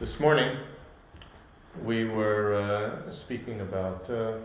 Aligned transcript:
This 0.00 0.18
morning, 0.18 0.56
we 1.84 2.04
were 2.04 2.54
uh, 2.54 3.12
speaking 3.12 3.60
about 3.60 4.08
uh, 4.10 4.38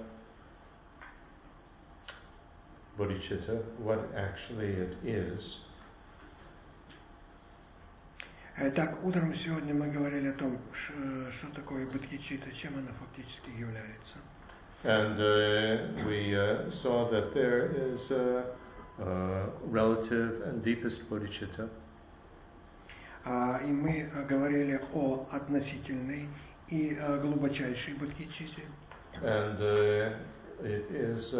bodhicitta, 2.97 3.63
what 3.79 3.99
actually 4.15 4.67
it 4.67 4.95
is. 5.03 5.57
Итак, 8.59 8.97
утром 9.03 9.35
сегодня 9.35 9.73
мы 9.73 9.87
говорили 9.87 10.29
о 10.29 10.33
том, 10.33 10.57
что 10.73 11.47
такое 11.53 11.85
бодхичитта, 11.85 12.51
чем 12.53 12.77
она 12.77 12.91
фактически 12.99 13.51
является. 13.51 14.17
And 14.83 15.19
uh, 15.19 16.05
we 16.07 16.35
uh, 16.35 16.71
saw 16.81 17.09
that 17.09 17.33
there 17.33 17.71
is 17.71 18.11
a, 18.11 18.45
a 18.99 19.49
relative 19.65 20.41
and 20.47 20.63
deepest 20.63 20.97
bodhicitta. 21.09 21.69
Uh, 23.24 23.64
и 23.64 23.70
мы 23.70 24.10
говорили 24.28 24.80
о 24.92 25.28
относительной 25.30 26.28
и 26.68 26.98
глубочайшей 27.22 27.94
бодхичитте. 27.94 28.62
And 29.22 29.58
it 30.62 30.90
is 30.90 31.34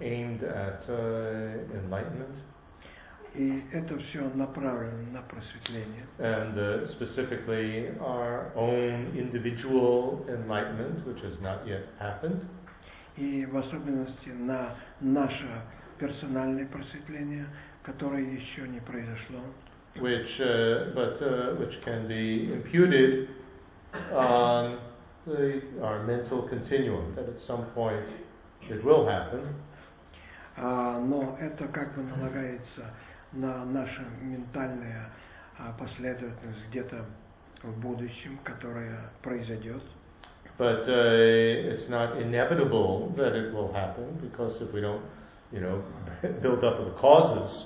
aimed 0.00 0.42
at 0.42 0.88
enlightenment. 1.74 2.38
И 3.34 3.64
это 3.72 3.98
все 3.98 4.28
направлено 4.34 5.10
на 5.10 5.22
просветление. 5.22 6.06
And 6.18 6.58
uh, 6.58 6.86
specifically 6.86 7.88
our 7.98 8.52
own 8.54 9.16
individual 9.16 10.26
enlightenment, 10.28 11.06
which 11.06 11.22
has 11.22 11.40
not 11.40 11.66
yet 11.66 11.86
happened. 11.98 12.44
И 13.16 13.46
в 13.46 13.56
особенности 13.56 14.28
на 14.28 14.76
наше 15.00 15.62
персональное 15.98 16.66
просветление, 16.66 17.46
которое 17.82 18.22
еще 18.22 18.68
не 18.68 18.80
произошло. 18.80 19.40
Which, 19.99 20.39
uh, 20.39 20.93
but 20.93 21.21
uh, 21.21 21.55
which 21.55 21.81
can 21.83 22.07
be 22.07 22.53
imputed 22.53 23.29
on 24.13 24.79
the, 25.25 25.61
our 25.81 26.03
mental 26.03 26.43
continuum, 26.47 27.15
that 27.15 27.27
at 27.27 27.41
some 27.41 27.65
point 27.73 28.05
it 28.69 28.83
will 28.83 29.07
happen. 29.07 29.55
Uh, 30.55 30.99
но 30.99 31.37
это 31.39 31.67
как 31.67 31.95
бы 31.95 32.03
налагается 32.03 32.91
на 33.31 33.65
нашу 33.65 34.01
ментальную 34.21 35.05
последовательность 35.79 36.67
где-то 36.69 37.05
в 37.63 37.79
будущем, 37.79 38.39
которая 38.43 39.09
произойдет. 39.21 39.81
But 40.57 40.87
uh, 40.87 41.71
it's 41.71 41.87
not 41.87 42.17
inevitable 42.17 43.13
that 43.15 43.35
it 43.35 43.53
will 43.53 43.71
happen 43.71 44.17
because 44.21 44.59
if 44.61 44.73
we 44.73 44.81
don't, 44.81 45.03
you 45.51 45.59
know, 45.59 45.83
build 46.41 46.63
up 46.63 46.83
the 46.83 46.91
causes 46.99 47.65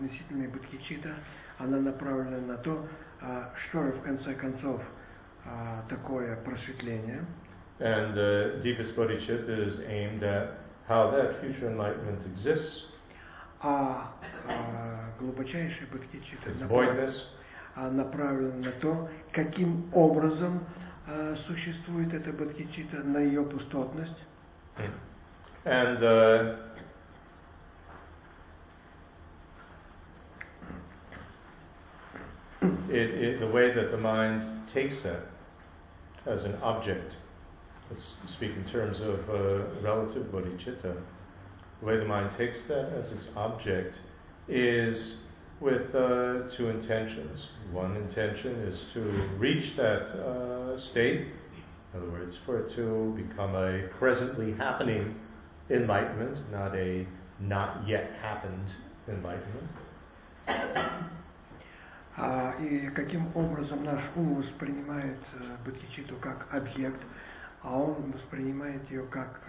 относительная 0.00 0.48
бодхичитта, 0.48 1.14
она 1.58 1.78
направлена 1.78 2.38
на 2.38 2.56
то, 2.56 2.86
что 3.54 3.82
же 3.82 3.92
в 3.92 4.02
конце 4.02 4.34
концов 4.34 4.80
такое 5.88 6.36
просветление. 6.36 7.24
And 7.80 8.14
the 8.14 8.60
deepest 8.62 8.94
bodhicitta 8.94 9.66
is 9.66 9.80
aimed 9.80 10.22
at 10.22 10.58
how 10.86 11.10
that 11.10 11.40
future 11.40 11.66
enlightenment 11.66 12.20
exists. 12.26 12.84
а, 13.62 14.12
а 14.48 15.10
глубочайший 15.18 15.86
бодхичитта 15.86 16.50
направлен 17.76 18.62
на 18.62 18.72
то, 18.72 19.08
каким 19.32 19.88
образом 19.92 20.64
а, 21.06 21.36
существует 21.46 22.12
эта 22.14 22.32
бодхичитта, 22.32 22.98
на 22.98 23.18
ее 23.18 23.42
пустотность. 23.44 24.16
And 25.62 26.02
uh, 26.02 26.56
it, 32.90 33.10
it, 33.22 33.40
the 33.40 33.46
way 33.46 33.72
that 33.72 33.90
the 33.90 33.96
mind 33.96 34.68
takes 34.72 35.02
that 35.02 35.22
as 36.26 36.44
an 36.44 36.54
object, 36.56 37.12
let's 37.90 38.14
speak 38.26 38.52
in 38.52 38.64
terms 38.70 39.00
of 39.00 39.18
uh, 39.30 39.80
relative 39.80 40.26
bodhicitta, 40.26 40.96
the 41.80 41.86
way 41.86 41.96
the 41.96 42.04
mind 42.04 42.36
takes 42.36 42.58
that 42.68 42.92
as 42.92 43.10
its 43.12 43.28
object 43.36 43.96
is 44.48 45.14
with 45.60 45.94
uh, 45.94 46.48
two 46.56 46.68
intentions. 46.68 47.46
One 47.72 47.96
intention 47.96 48.54
is 48.62 48.82
to 48.94 49.00
reach 49.38 49.76
that 49.76 50.02
uh, 50.18 50.78
state, 50.78 51.20
in 51.92 52.00
other 52.00 52.10
words, 52.10 52.36
for 52.44 52.60
it 52.60 52.74
to 52.76 53.14
become 53.16 53.54
a 53.54 53.88
presently 53.98 54.52
happening 54.52 55.14
enlightenment, 55.70 56.38
not 56.50 56.74
a 56.74 57.06
not 57.38 57.86
yet 57.88 58.10
happened 58.20 58.68
enlightenment. 59.08 59.68
А, 62.16 62.54
и 62.60 62.88
каким 62.90 63.28
образом 63.34 63.84
наш 63.84 64.02
ум 64.16 64.36
воспринимает 64.36 65.18
э, 65.34 65.56
бодхичитту 65.64 66.16
как 66.16 66.46
объект, 66.52 67.00
а 67.62 67.78
он 67.78 68.12
воспринимает 68.12 68.90
ее 68.90 69.04
как 69.04 69.40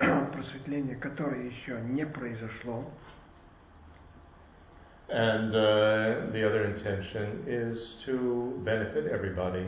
э, 0.00 0.26
просветление, 0.32 0.96
которое 0.96 1.46
еще 1.46 1.80
не 1.82 2.06
произошло. 2.06 2.90
And 5.10 5.54
uh, 5.54 6.32
the 6.32 6.46
other 6.46 6.64
intention 6.64 7.42
is 7.46 7.94
to 8.04 8.60
benefit 8.62 9.06
everybody 9.06 9.66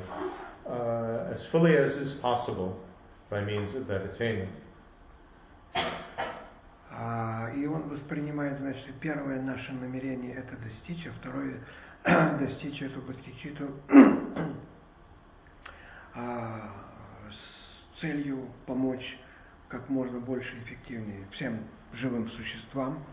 uh, 0.69 1.33
as 1.33 1.47
fully 1.47 1.77
as 1.79 1.93
is 1.93 2.13
possible 2.21 2.79
by 3.31 3.43
means 3.43 3.75
of 3.75 3.87
that 3.87 4.03
attainment. 4.05 4.51
Uh, 5.75 7.49
и 7.57 7.67
он 7.67 7.89
воспринимает, 7.89 8.59
значит, 8.59 8.95
первое 9.01 9.41
наше 9.41 9.73
намерение 9.73 10.35
это 10.35 10.57
достичь, 10.57 11.07
а 11.07 11.13
второе 11.21 11.55
достичь 12.05 12.83
эту 12.83 13.01
бодхичиту 13.03 13.71
с 16.15 18.01
целью 18.01 18.49
помочь 18.67 19.19
как 19.69 19.89
можно 19.89 20.19
больше 20.19 20.59
эффективнее 20.65 21.27
всем 21.33 21.65
живым 21.93 22.29
существам. 22.31 23.05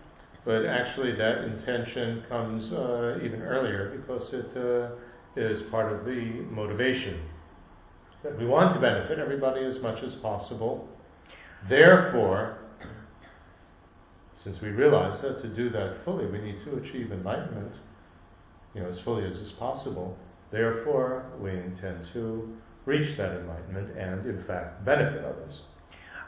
But 0.46 0.66
actually, 0.66 1.12
that 1.18 1.44
intention 1.44 2.24
comes 2.30 2.72
uh, 2.72 3.20
even 3.22 3.42
earlier 3.42 3.92
because 3.98 4.32
it 4.34 4.56
uh, 4.56 4.92
is 5.36 5.62
part 5.64 5.92
of 5.92 6.06
the 6.06 6.46
motivation. 6.50 7.20
That 8.24 8.40
we 8.40 8.46
want 8.46 8.74
to 8.74 8.80
benefit 8.80 9.20
everybody 9.20 9.66
as 9.66 9.82
much 9.82 10.02
as 10.04 10.16
possible. 10.16 10.88
Therefore, 11.68 12.60
since 14.44 14.62
we 14.62 14.70
realize 14.70 15.22
that 15.22 15.42
to 15.42 15.50
do 15.50 15.70
that 15.72 16.06
fully, 16.06 16.26
we 16.28 16.40
need 16.40 16.64
to 16.64 16.78
achieve 16.78 17.12
enlightenment, 17.12 17.74
you 18.78 18.84
know, 18.84 18.90
as 18.90 19.00
fully 19.02 19.26
as 19.26 19.38
is 19.38 19.52
possible. 19.54 20.16
Therefore, 20.52 21.26
we 21.42 21.52
intend 21.52 22.08
to 22.14 22.56
reach 22.86 23.18
that 23.18 23.32
enlightenment 23.32 23.98
and, 23.98 24.26
in 24.26 24.44
fact, 24.46 24.86
benefit 24.86 25.26
others. 25.26 25.62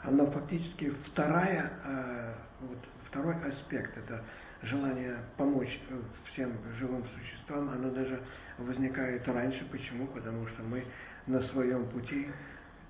но 0.08 0.26
фактически 0.26 0.90
вторая, 1.06 1.70
э, 1.84 2.34
вот, 2.60 2.78
второй 3.06 3.34
аспект, 3.46 3.96
это 3.96 4.22
желание 4.62 5.18
помочь 5.36 5.80
э, 5.90 6.00
всем 6.32 6.52
живым 6.78 7.04
существам, 7.08 7.70
оно 7.70 7.90
даже 7.90 8.20
возникает 8.58 9.26
раньше. 9.28 9.64
Почему? 9.70 10.06
Потому 10.08 10.46
что 10.48 10.62
мы 10.62 10.84
на 11.26 11.40
своем 11.42 11.86
пути 11.86 12.28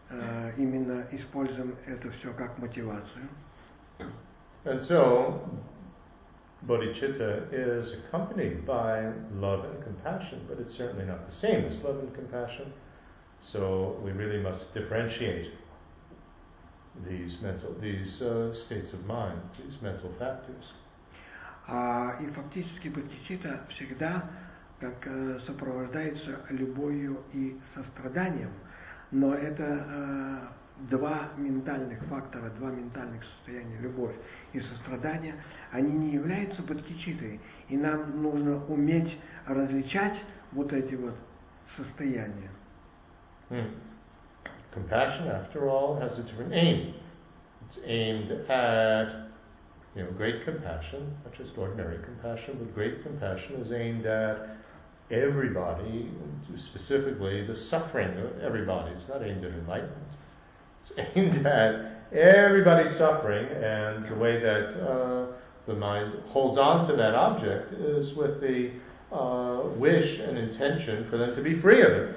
э, 0.09 0.53
именно 0.57 1.05
используем 1.11 1.75
это 1.87 2.11
все 2.13 2.33
как 2.35 2.59
мотивацию. 2.59 3.29
And 4.65 4.81
so, 4.81 5.41
bodhicitta 6.68 7.48
is 7.52 7.94
accompanied 7.94 8.66
by 8.66 9.12
love 9.34 9.66
and 9.66 9.84
compassion, 9.84 10.46
but 10.48 10.60
it's 10.60 10.76
certainly 10.76 11.06
not 11.06 11.28
the 11.30 11.36
same 11.36 11.66
as 11.66 11.82
love 11.84 12.00
and 12.00 12.14
compassion. 12.14 12.74
So 13.52 14.00
we 14.04 14.12
really 14.12 14.42
must 14.42 14.74
differentiate 14.74 15.52
these 17.08 17.38
mental, 17.42 17.76
these 17.82 18.22
uh, 18.22 18.54
states 18.54 18.94
of 18.94 19.06
mind, 19.06 19.42
these 19.64 19.82
mental 19.82 20.12
factors. 20.18 20.66
А, 21.68 22.18
и 22.22 22.28
фактически 22.28 22.90
бодхичитта 22.90 23.62
всегда 23.70 24.24
как 24.80 24.96
э, 25.08 25.40
сопровождается 25.48 26.40
любовью 26.50 27.24
и 27.34 27.58
состраданием, 27.74 28.52
но 29.12 29.34
это 29.34 29.64
э, 29.64 30.40
два 30.89 31.31
ментальных 31.37 32.03
фактора, 32.05 32.51
два 32.59 32.71
ментальных 32.71 33.23
состояния, 33.25 33.79
любовь 33.81 34.15
и 34.53 34.61
сострадание, 34.61 35.35
они 35.73 35.93
не 35.93 36.11
являются 36.13 36.63
бодхичитой, 36.63 37.41
и 37.69 37.77
нам 37.77 38.23
нужно 38.23 38.65
уметь 38.67 39.19
различать 39.47 40.19
вот 40.53 40.73
эти 40.73 40.95
вот 40.95 41.15
состояния. 41.77 42.51
Hmm. 43.51 43.75
Compassion, 44.73 45.27
after 45.27 45.69
all, 45.69 45.97
has 45.97 46.17
a 46.19 46.23
different 46.23 46.53
aim. 46.53 46.95
It's 47.69 47.79
aimed 47.85 48.31
at, 48.49 49.29
you 49.97 50.05
know, 50.05 50.11
great 50.13 50.45
compassion, 50.45 51.17
not 51.25 51.35
just 51.37 51.59
ordinary 51.59 51.99
compassion, 52.05 52.57
but 52.59 52.73
great 52.75 53.03
compassion 53.03 53.57
is 53.57 53.73
aimed 53.73 54.07
at 54.07 54.57
everybody, 55.11 56.09
specifically 56.57 57.45
the 57.45 57.57
suffering 57.57 58.17
of 58.19 58.39
everybody. 58.41 58.93
It's 58.93 59.09
not 59.09 59.25
aimed 59.25 59.45
at 59.45 59.53
enlightenment. 59.53 60.07
It's 60.84 61.10
aimed 61.16 61.46
at 61.46 61.96
everybody 62.12 62.90
suffering, 62.98 63.48
and 63.48 64.06
the 64.10 64.16
way 64.16 64.40
that 64.40 64.80
uh, 64.80 65.26
the 65.68 65.74
mind 65.74 66.14
holds 66.28 66.58
on 66.58 66.88
to 66.88 66.96
that 66.96 67.16
object 67.16 67.74
is 67.74 68.16
with 68.16 68.40
the 68.40 68.72
uh, 69.12 69.70
wish 69.78 70.20
and 70.20 70.38
intention 70.38 71.08
for 71.10 71.18
them 71.18 71.36
to 71.36 71.42
be 71.42 71.60
free 71.60 71.82
of 71.82 71.92
it, 71.92 72.16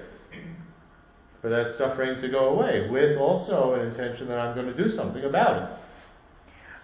for 1.41 1.49
that 1.51 1.77
suffering 1.79 2.21
to 2.21 2.29
go 2.29 2.51
away, 2.51 2.89
with 2.91 3.17
also 3.17 3.75
an 3.75 3.89
intention 3.89 4.29
that 4.29 4.39
I'm 4.39 4.55
going 4.55 4.75
to 4.75 4.77
do 4.77 4.91
something 4.95 5.25
about 5.25 5.63
it. 5.63 5.69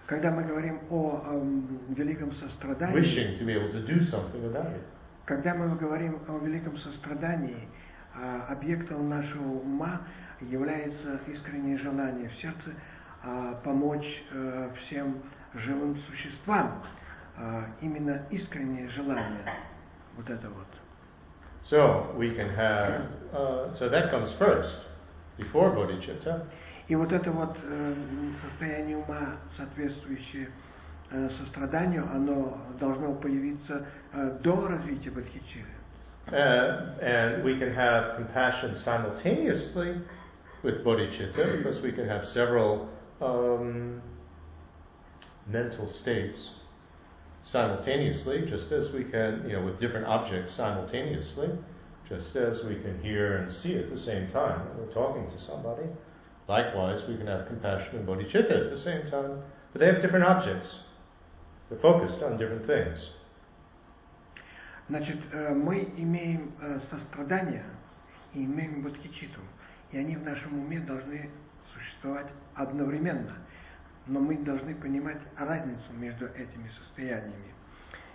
Когда 0.07 0.31
мы 0.31 0.45
говорим 0.45 0.81
о, 0.91 1.23
о 1.25 1.95
великом 1.95 2.33
сострадании, 2.33 2.95
wishing 2.95 3.39
to 3.39 3.45
be 3.47 3.55
able 3.55 3.73
to 3.73 3.81
do 3.81 4.05
something 4.05 4.45
about 4.45 4.67
it. 4.67 4.83
когда 5.25 5.55
мы 5.55 5.75
говорим 5.77 6.19
о 6.29 6.39
великом 6.45 6.77
сострадании, 6.77 7.69
а, 8.15 8.47
объектом 8.51 9.09
нашего 9.09 9.61
ума 9.61 10.03
является 10.42 11.20
искреннее 11.28 11.78
желание 11.78 12.30
в 12.30 12.36
сердце 12.36 12.74
а, 13.24 13.56
помочь 13.64 14.24
а, 14.32 14.72
всем 14.80 15.22
живым 15.54 15.98
существам. 16.02 16.84
А, 17.42 17.66
именно 17.82 18.22
искреннее 18.32 18.90
желание. 18.90 19.46
Вот 20.18 20.30
это 20.30 20.50
вот. 20.50 20.68
So 21.64 22.14
we 22.18 22.36
can 22.36 22.50
have, 22.56 23.02
uh, 23.34 23.74
so 23.78 23.90
that 23.90 24.12
comes 24.12 24.32
first, 24.38 24.80
before 25.38 25.74
bodhicitta. 25.74 26.46
И 26.88 26.96
вот 26.96 27.12
это 27.12 27.32
вот 27.32 27.56
э, 27.64 27.94
состояние 28.42 28.98
ума, 28.98 29.38
соответствующее 29.56 30.50
э, 31.12 31.30
состраданию, 31.38 32.04
оно 32.12 32.58
должно 32.80 33.14
появиться 33.14 33.86
э, 34.12 34.40
до 34.42 34.68
развития 34.68 35.12
бодхичитты. 35.12 35.68
Uh, 36.32 36.96
and 37.02 37.44
we 37.44 37.58
can 37.58 37.74
have 37.74 38.16
compassion 38.18 38.76
simultaneously 38.76 40.00
with 40.63 40.85
bodhicitta 40.85 41.59
because 41.59 41.81
we 41.83 41.93
can 41.93 42.09
have 42.09 42.25
several 42.25 42.89
um, 43.21 44.03
mental 45.47 45.87
states 45.87 46.51
simultaneously, 47.45 48.47
just 48.49 48.73
as 48.73 48.91
we 48.93 49.05
can, 49.05 49.45
you 49.47 49.53
know, 49.55 49.65
with 49.65 49.79
different 49.79 50.07
objects 50.07 50.55
simultaneously, 50.57 51.49
just 52.09 52.35
as 52.37 52.63
we 52.65 52.77
can 52.77 53.01
hear 53.03 53.37
and 53.37 53.53
see 53.53 53.77
at 53.77 53.91
the 53.91 53.99
same 53.99 54.31
time 54.31 54.67
when 54.69 54.87
we're 54.87 54.95
talking 54.95 55.31
to 55.31 55.43
somebody. 55.43 55.85
Likewise, 56.49 57.03
we 57.09 57.17
can 57.17 57.27
have 57.27 57.47
compassion 57.47 57.97
and 57.97 58.09
bodhicitta 58.09 58.65
at 58.65 58.71
the 58.71 58.81
same 58.81 59.11
time, 59.11 59.43
but 59.73 59.81
they 59.81 59.87
have 59.87 60.03
different 60.03 60.25
objects. 60.25 60.79
They're 61.69 61.79
focused 61.79 62.23
on 62.23 62.39
different 62.39 62.67
things. 62.67 62.99
Значит, 64.89 65.17
э, 65.33 65.55
мы 65.55 65.89
имеем 65.97 66.53
э, 66.61 66.79
сострадание 66.91 67.65
и 68.35 68.45
имеем 68.45 68.83
бодхичиту, 68.83 69.41
И 69.92 69.98
они 69.98 70.16
в 70.16 70.24
нашем 70.24 70.60
уме 70.60 70.80
должны 70.80 71.30
существовать 71.74 72.28
одновременно– 72.56 73.36
но 74.10 74.20
мы 74.20 74.38
должны 74.38 74.76
понимать 74.76 75.20
разницу 75.38 75.94
между 75.94 76.26
этими 76.26 76.68
состояниями. 76.70 77.54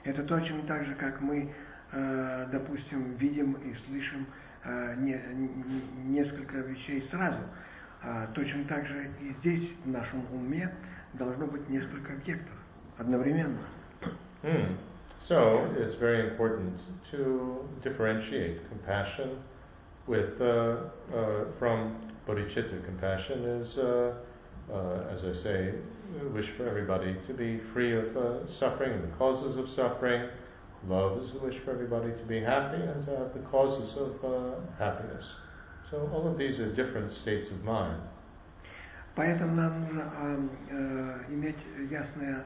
Это 0.03 0.23
точно 0.25 0.63
так 0.63 0.85
же, 0.85 0.95
как 0.97 1.21
мы, 1.21 1.55
э, 1.93 2.49
допустим, 2.51 3.17
видим 3.17 3.53
и 3.55 3.75
слышим 3.87 4.27
э, 4.65 4.95
не, 4.99 5.21
не, 5.35 6.19
несколько 6.19 6.59
вещей 6.59 7.03
сразу. 7.11 7.41
А 8.03 8.27
точно 8.35 8.65
так 8.65 8.87
же 8.87 9.09
и 9.21 9.31
здесь, 9.39 9.73
в 9.85 9.89
нашем 9.89 10.27
уме, 10.33 10.71
должно 11.15 11.47
быть 11.47 11.69
несколько 11.69 12.13
объектов 12.13 12.57
одновременно. 12.99 13.61
Mm. 14.43 14.77
So 15.27 15.73
it's 15.79 15.95
very 15.95 16.29
important 16.29 16.79
to 17.11 17.67
differentiate 17.83 18.61
compassion 18.69 19.39
with 20.08 20.40
uh, 20.42 20.46
uh, 20.46 21.46
from 21.58 21.96
bodhicitta. 22.28 22.84
Compassion 22.86 23.44
is 23.46 23.78
uh, 23.78 24.14
uh, 24.74 25.04
as 25.12 25.24
I 25.26 25.34
say, 25.34 25.74
wish 26.34 26.48
for 26.58 26.68
everybody 26.68 27.16
to 27.28 27.34
be 27.34 27.60
free 27.74 27.96
of 27.96 28.16
uh, 28.16 28.48
suffering 28.60 28.94
and 28.94 29.04
the 29.04 29.16
causes 29.18 29.58
of 29.58 29.70
suffering. 29.70 30.30
Love 30.88 31.22
is 31.24 31.34
the 31.34 31.40
wish 31.40 31.58
for 31.66 31.72
everybody 31.72 32.12
to 32.12 32.24
be 32.24 32.40
happy 32.40 32.82
and 32.82 33.06
to 33.06 33.18
have 33.18 33.34
the 33.34 33.42
causes 33.52 33.98
of 33.98 34.24
uh, 34.24 34.56
happiness. 34.78 35.26
So 35.90 36.10
all 36.14 36.28
of 36.28 36.38
these 36.38 36.60
are 36.60 36.72
different 36.74 37.12
states 37.12 37.50
of 37.50 37.64
mind. 37.64 38.02
Поэтому 39.16 39.56
нам 39.56 39.82
нужно 39.82 40.04
э, 40.16 40.48
э, 40.70 41.34
иметь 41.34 41.58
ясное 41.92 42.46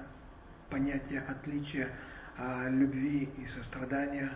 понятие 0.71 1.21
отличия 1.27 1.89
э, 2.37 2.69
любви 2.71 3.29
и 3.37 3.45
сострадания 3.47 4.31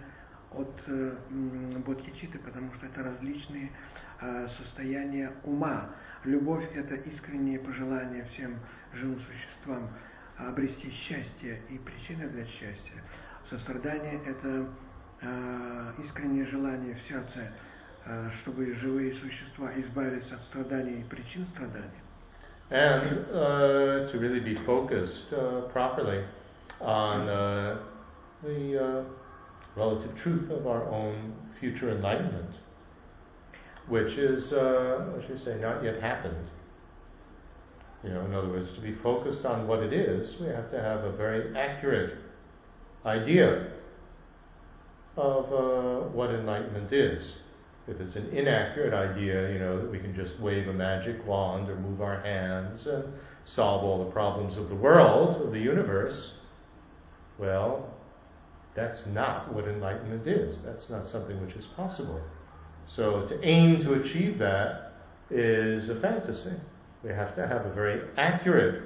от 0.56 0.82
э, 0.86 1.12
бодхичиты, 1.86 2.38
потому 2.38 2.72
что 2.74 2.86
это 2.86 3.02
различные 3.02 3.70
э, 4.20 4.48
состояния 4.48 5.32
ума. 5.44 5.90
Любовь– 6.24 6.64
это 6.74 6.94
искреннее 6.94 7.58
пожелание 7.58 8.24
всем 8.32 8.58
живым 8.92 9.20
существам 9.20 9.90
обрести 10.36 10.90
счастье 10.90 11.60
и 11.68 11.78
причины 11.78 12.28
для 12.28 12.44
счастья. 12.46 13.02
Сострадание– 13.50 14.20
это 14.26 14.66
э, 15.20 15.92
искреннее 16.04 16.46
желание 16.46 16.94
в 16.94 17.08
сердце, 17.08 17.52
э, 18.04 18.30
чтобы 18.40 18.74
живые 18.76 19.14
существа 19.14 19.70
избавились 19.76 20.30
от 20.32 20.42
страданий 20.44 21.00
и 21.00 21.04
причин 21.04 21.46
страданий. 21.54 22.02
And 22.70 23.26
uh, 23.30 24.10
to 24.10 24.18
really 24.18 24.40
be 24.40 24.56
focused 24.64 25.30
uh, 25.30 25.68
properly 25.74 26.24
on 26.80 27.28
uh, 27.28 27.78
the 28.42 28.78
uh, 28.78 29.04
relative 29.76 30.16
truth 30.22 30.50
of 30.50 30.66
our 30.66 30.88
own 30.88 31.34
future 31.60 31.90
enlightenment. 31.90 32.54
which 33.88 34.12
is, 34.16 34.52
uh, 34.52 35.10
what 35.12 35.22
should 35.22 35.32
we 35.32 35.38
say, 35.38 35.56
not 35.60 35.82
yet 35.82 36.00
happened. 36.00 36.46
You 38.04 38.10
know, 38.10 38.24
in 38.24 38.34
other 38.34 38.48
words, 38.48 38.68
to 38.76 38.80
be 38.80 38.94
focused 39.02 39.44
on 39.44 39.66
what 39.66 39.80
it 39.80 39.92
is, 39.92 40.36
we 40.40 40.46
have 40.46 40.70
to 40.70 40.80
have 40.80 41.04
a 41.04 41.12
very 41.12 41.56
accurate 41.56 42.16
idea 43.04 43.72
of 45.16 45.52
uh, 45.52 46.06
what 46.08 46.30
enlightenment 46.30 46.92
is. 46.92 47.36
If 47.88 48.00
it's 48.00 48.14
an 48.16 48.28
inaccurate 48.28 48.94
idea, 48.94 49.52
you 49.52 49.58
know, 49.58 49.80
that 49.82 49.90
we 49.90 49.98
can 49.98 50.14
just 50.14 50.38
wave 50.40 50.68
a 50.68 50.72
magic 50.72 51.26
wand 51.26 51.68
or 51.68 51.76
move 51.76 52.00
our 52.00 52.20
hands 52.20 52.86
and 52.86 53.04
solve 53.44 53.82
all 53.82 54.04
the 54.04 54.10
problems 54.10 54.56
of 54.56 54.68
the 54.68 54.74
world, 54.76 55.42
of 55.42 55.52
the 55.52 55.58
universe, 55.58 56.32
well, 57.38 57.92
that's 58.74 59.04
not 59.06 59.52
what 59.52 59.66
enlightenment 59.66 60.26
is. 60.26 60.58
That's 60.64 60.88
not 60.88 61.06
something 61.06 61.40
which 61.44 61.54
is 61.56 61.66
possible. 61.76 62.20
So 62.86 63.26
to 63.26 63.44
aim 63.44 63.82
to 63.82 63.94
achieve 63.94 64.38
that 64.38 64.92
is 65.30 65.88
a 65.88 66.00
fantasy. 66.00 66.54
We 67.02 67.10
have 67.10 67.34
to 67.36 67.46
have 67.46 67.66
a 67.66 67.72
very 67.72 68.00
accurate 68.16 68.82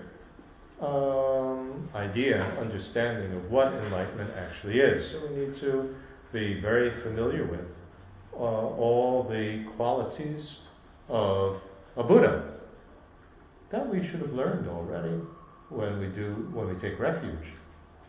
um, 0.80 1.88
idea, 1.94 2.42
understanding 2.60 3.32
of 3.32 3.50
what 3.50 3.72
enlightenment 3.72 4.30
actually 4.36 4.78
is. 4.78 5.10
So 5.10 5.26
we 5.28 5.36
need 5.36 5.60
to 5.60 5.94
be 6.32 6.60
very 6.60 7.02
familiar 7.02 7.46
with 7.46 7.66
uh, 8.34 8.38
all 8.38 9.26
the 9.28 9.64
qualities 9.76 10.56
of 11.08 11.60
a 11.96 12.02
Buddha. 12.02 12.54
That 13.70 13.88
we 13.88 14.06
should 14.06 14.20
have 14.20 14.32
learned 14.32 14.68
already 14.68 15.20
when 15.70 15.98
we 15.98 16.06
do 16.06 16.48
when 16.52 16.68
we 16.68 16.80
take 16.80 16.98
refuge, 16.98 17.54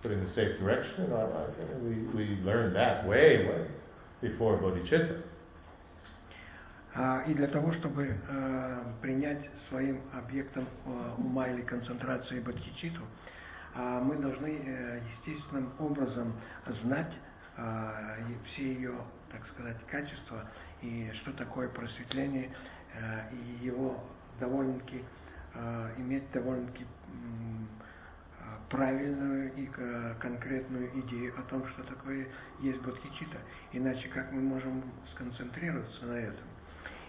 putting 0.01 0.23
the 0.23 0.31
safe 0.31 0.59
direction 0.59 1.05
in 1.05 1.11
our 1.11 1.29
we, 1.81 1.95
we 2.15 2.37
learned 2.43 2.75
that 2.75 3.07
way, 3.07 3.45
way 3.45 3.67
before 4.21 4.57
bodhicitta. 4.57 5.23
И 7.27 7.33
для 7.35 7.47
того, 7.47 7.73
чтобы 7.73 8.15
э, 8.27 8.83
принять 9.03 9.47
своим 9.69 10.01
объектом 10.13 10.65
э, 10.85 10.89
ума 11.19 11.47
или 11.47 11.61
концентрации 11.61 12.39
бодхичиту, 12.39 13.01
э, 13.75 13.99
мы 14.03 14.15
должны 14.15 14.47
естественным 14.47 15.71
образом 15.79 16.33
знать 16.81 17.13
все 18.45 18.73
ее, 18.73 18.93
так 19.31 19.41
сказать, 19.47 19.77
качества 19.87 20.47
и 20.83 21.11
что 21.21 21.31
такое 21.33 21.67
просветление, 21.69 22.51
и 23.31 23.65
его 23.65 23.99
довольно-таки 24.39 25.03
иметь 25.97 26.31
довольно-таки 26.33 26.85
правильную 28.69 29.53
и 29.55 29.69
конкретную 30.19 30.89
идею 31.01 31.33
о 31.37 31.41
том, 31.43 31.67
что 31.69 31.83
такое 31.83 32.27
есть 32.59 32.81
бодхичита. 32.81 33.37
Иначе 33.73 34.09
как 34.09 34.31
мы 34.31 34.41
можем 34.41 34.83
сконцентрироваться 35.13 36.05
на 36.05 36.13
этом? 36.13 36.45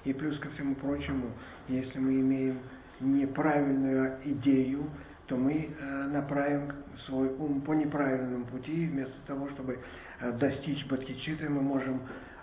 И 0.05 0.13
плюс 0.13 0.39
ко 0.39 0.51
всему 0.51 0.75
прочему, 0.77 1.33
если 1.69 1.99
мы 1.99 2.15
имеем 2.21 2.61
неправильную 3.01 4.19
идею, 4.25 4.89
то 5.27 5.37
мы 5.37 5.75
э, 5.79 6.07
направим 6.09 6.73
свой 7.07 7.29
ум 7.29 7.61
по 7.61 7.73
неправильному 7.73 8.47
пути, 8.47 8.87
вместо 8.87 9.21
того, 9.27 9.49
чтобы 9.51 9.79
э, 10.21 10.33
достичь 10.33 10.87
бодхичиты, 10.87 11.49
мы 11.49 11.61
можем 11.61 12.01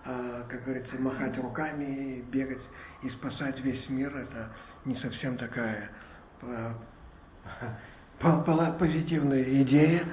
а, 0.08 0.46
как 0.48 0.64
говорится, 0.64 0.98
махать 0.98 1.36
руками 1.40 2.24
бегать 2.32 2.62
и 3.02 3.10
спасать 3.10 3.60
весь 3.62 3.90
мир, 3.90 4.16
это 4.16 4.52
не 4.86 4.96
совсем 4.98 5.36
такая 5.36 5.90
позитивная 8.20 9.44
идея, 9.64 10.04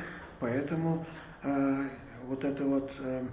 поэтому 0.40 1.04
э, 1.42 1.88
вот 2.26 2.44
это 2.44 2.64
вот, 2.64 2.90
э, 2.99 3.25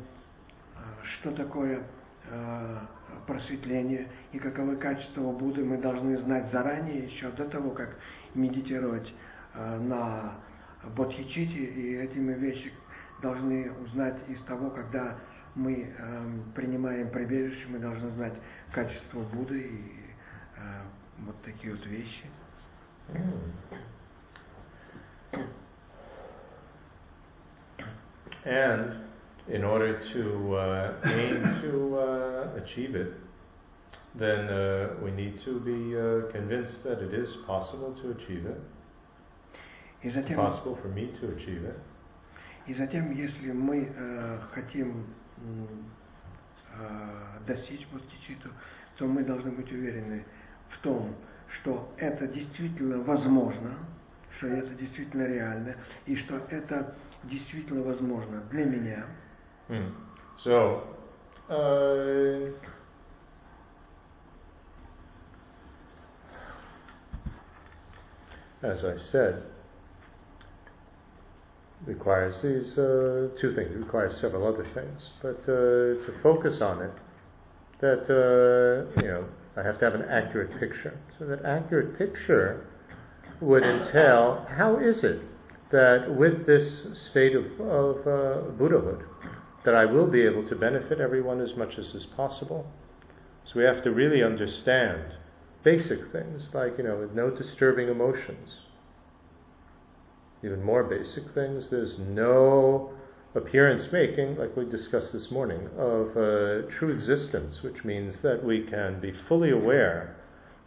что 1.04 1.32
такое 1.32 1.82
э, 2.30 2.78
просветление 3.26 4.08
и 4.32 4.40
каковы 4.40 4.76
качества 4.78 5.32
Будды, 5.32 5.64
мы 5.64 5.78
должны 5.78 6.18
знать 6.20 6.52
заранее, 6.52 7.06
еще 7.06 7.30
до 7.32 7.46
того, 7.46 7.72
как 7.72 7.98
медитировать 8.36 9.12
на 9.56 10.36
Бодхичите, 10.96 11.66
и 11.66 11.96
эти 11.96 12.20
мы 12.20 12.34
вещи 12.34 12.72
должны 13.22 13.72
узнать 13.84 14.18
из 14.28 14.40
того, 14.44 14.70
когда 14.70 15.18
мы 15.56 15.92
принимаем 16.56 17.10
прибежище, 17.10 17.66
мы 17.68 17.80
должны 17.80 18.12
знать 18.12 18.36
качество 18.72 19.22
Будды 19.22 19.60
и 19.60 19.92
вот 21.26 21.36
такие 21.42 21.74
вот 21.74 21.86
вещи. 21.88 22.26
And 28.46 29.04
in 29.48 29.64
order 29.64 30.00
to 30.14 30.56
uh, 30.56 30.94
aim 31.06 31.62
to 31.62 32.00
uh, 32.00 32.62
achieve 32.62 32.96
it, 32.96 33.14
then 34.16 34.48
uh, 34.48 34.96
we 35.04 35.12
need 35.12 35.40
to 35.44 35.60
be 35.60 35.96
uh, 35.96 36.32
convinced 36.32 36.84
that 36.84 37.00
it 37.00 37.14
is 37.14 37.36
possible 37.46 37.94
to 38.02 38.12
achieve 38.12 38.46
it. 38.46 38.60
И 40.02 40.10
затем, 40.10 40.38
possible 40.38 40.78
for 40.82 40.88
me 40.88 41.08
to 41.20 41.28
achieve 41.36 41.64
it. 41.66 41.78
И 42.68 42.74
затем, 42.74 43.12
если 43.12 43.52
мы 43.52 43.92
э, 43.96 44.40
хотим 44.52 45.08
э, 46.74 47.40
достичь 47.48 47.88
бодхичиту, 47.88 48.50
то 48.98 49.06
мы 49.06 49.24
должны 49.24 49.52
быть 49.52 49.72
уверены 49.72 50.24
в 50.70 50.80
том, 50.82 51.16
что 51.48 51.92
это 51.98 52.28
действительно 52.28 53.00
возможно, 53.00 53.76
что 54.39 54.49
это 54.49 54.75
действительно 54.75 55.27
реально, 55.27 55.75
и 56.07 56.17
что 56.17 56.41
это 56.51 56.95
действительно 57.25 57.83
возможно 57.83 58.43
для 58.51 58.65
меня. 58.65 59.05
Mm. 59.69 59.95
So, 60.39 60.83
uh, 61.49 62.51
as 68.63 68.85
I 68.85 68.97
said, 68.99 69.43
requires 71.87 72.41
these 72.43 72.79
uh, 72.79 73.29
two 73.41 73.55
things. 73.55 73.71
It 73.71 73.79
requires 73.79 74.17
several 74.21 74.47
other 74.47 74.65
things, 74.75 75.03
but 75.23 75.41
uh, 75.43 76.05
to 76.05 76.15
focus 76.23 76.61
on 76.61 76.83
it, 76.83 76.93
that 77.81 78.05
uh, 78.09 79.01
you 79.01 79.09
know, 79.09 79.25
I 79.57 79.63
have 79.63 79.79
to 79.81 79.85
have 79.85 79.95
an 79.95 80.07
accurate 80.09 80.59
picture. 80.59 80.99
So 81.19 81.27
that 81.27 81.45
accurate 81.45 81.99
picture 81.99 82.67
would 83.42 83.64
entail 83.64 84.46
how 84.58 84.78
is 84.78 85.04
it 85.04 85.22
that 85.72 86.16
with 86.16 86.46
this 86.46 86.88
state 87.10 87.36
of, 87.36 87.46
of 87.62 88.08
uh, 88.08 88.42
Buddhahood, 88.52 89.04
that 89.66 89.76
I 89.76 89.86
will 89.86 90.08
be 90.08 90.22
able 90.22 90.48
to 90.50 90.56
benefit 90.56 91.00
everyone 91.00 91.42
as 91.42 91.56
much 91.56 91.78
as 91.78 91.94
is 91.94 92.06
possible. 92.06 92.66
So 93.46 93.60
we 93.60 93.66
have 93.66 93.84
to 93.84 93.92
really 93.92 94.24
understand 94.24 95.04
basic 95.64 96.12
things 96.12 96.48
like, 96.54 96.78
you 96.78 96.84
know, 96.84 97.10
no 97.14 97.30
disturbing 97.30 97.90
emotions. 97.90 98.50
Even 100.44 100.64
more 100.64 100.84
basic 100.84 101.34
things, 101.34 101.66
there's 101.70 102.00
no 102.00 102.94
appearance 103.36 103.92
making, 103.92 104.38
like 104.38 104.56
we 104.56 104.66
discussed 104.66 105.12
this 105.14 105.30
morning, 105.30 105.70
of 105.78 106.10
uh, 106.12 106.68
true 106.78 106.92
existence, 106.94 107.62
which 107.62 107.84
means 107.84 108.22
that 108.22 108.44
we 108.44 108.64
can 108.64 109.00
be 109.00 109.14
fully 109.28 109.52
aware 109.52 110.16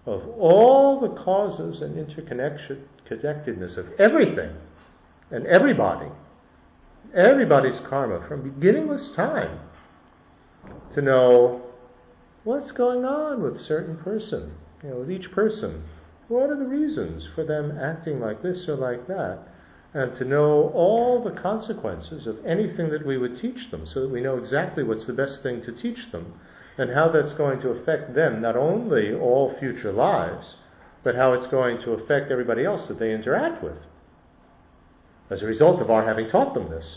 of 0.07 0.29
all 0.39 1.01
the 1.01 1.23
causes 1.23 1.81
and 1.81 1.95
interconnectedness 1.97 3.77
of 3.77 3.87
everything 3.99 4.55
and 5.31 5.47
everybody, 5.47 6.11
everybody's 7.15 7.79
karma 7.89 8.27
from 8.27 8.43
beginningless 8.43 9.11
time, 9.15 9.61
to 10.95 11.03
know 11.03 11.63
what's 12.45 12.71
going 12.73 13.05
on 13.05 13.43
with 13.43 13.61
certain 13.61 13.97
person, 13.99 14.53
you 14.83 14.91
know, 14.91 14.97
with 14.97 15.11
each 15.11 15.31
person. 15.31 15.85
What 16.29 16.51
are 16.51 16.57
the 16.57 16.67
reasons 16.67 17.29
for 17.35 17.45
them 17.45 17.79
acting 17.79 18.21
like 18.21 18.43
this 18.43 18.69
or 18.69 18.77
like 18.77 19.07
that? 19.07 19.49
and 19.95 20.15
to 20.17 20.25
know 20.25 20.71
all 20.75 21.23
the 21.23 21.41
consequences 21.41 22.27
of 22.27 22.45
anything 22.47 22.89
that 22.91 23.07
we 23.07 23.19
would 23.19 23.37
teach 23.37 23.71
them 23.71 23.87
so 23.87 24.01
that 24.01 24.09
we 24.09 24.21
know 24.21 24.39
exactly 24.39 24.83
what's 24.83 25.05
the 25.05 25.13
best 25.13 25.43
thing 25.43 25.63
to 25.63 25.73
teach 25.73 26.11
them 26.11 26.33
and 26.79 26.91
how 26.91 27.09
that's 27.09 27.35
going 27.35 27.61
to 27.61 27.71
affect 27.71 28.15
them, 28.15 28.41
not 28.41 28.57
only 28.57 29.13
all 29.13 29.55
future 29.59 29.93
lives, 29.93 30.55
but 31.05 31.15
how 31.15 31.33
it's 31.33 31.47
going 31.49 31.81
to 31.83 31.93
affect 31.93 32.31
everybody 32.31 32.65
else 32.65 32.89
that 32.89 32.99
they 32.99 33.13
interact 33.13 33.63
with 33.63 33.79
as 35.31 35.43
a 35.43 35.47
result 35.47 35.81
of 35.81 35.91
our 35.91 36.07
having 36.07 36.29
taught 36.29 36.55
them 36.55 36.71
this. 36.71 36.97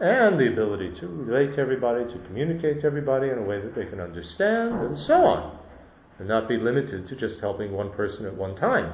And 0.00 0.40
the 0.40 0.50
ability 0.50 0.98
to 1.00 1.06
relate 1.06 1.56
to 1.56 1.60
everybody, 1.60 2.04
to 2.04 2.18
communicate 2.26 2.80
to 2.80 2.86
everybody 2.86 3.28
in 3.28 3.38
a 3.38 3.42
way 3.42 3.60
that 3.60 3.74
they 3.74 3.84
can 3.84 4.00
understand, 4.00 4.80
and 4.80 4.98
so 4.98 5.14
on 5.14 5.60
and 6.20 6.28
not 6.28 6.46
be 6.46 6.58
limited 6.58 7.08
to 7.08 7.16
just 7.16 7.40
helping 7.40 7.72
one 7.72 7.90
person 7.92 8.26
at 8.26 8.36
one 8.36 8.54
time. 8.54 8.92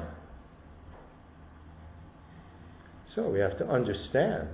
So 3.13 3.27
we 3.29 3.39
have 3.39 3.57
to 3.57 3.67
understand 3.67 4.47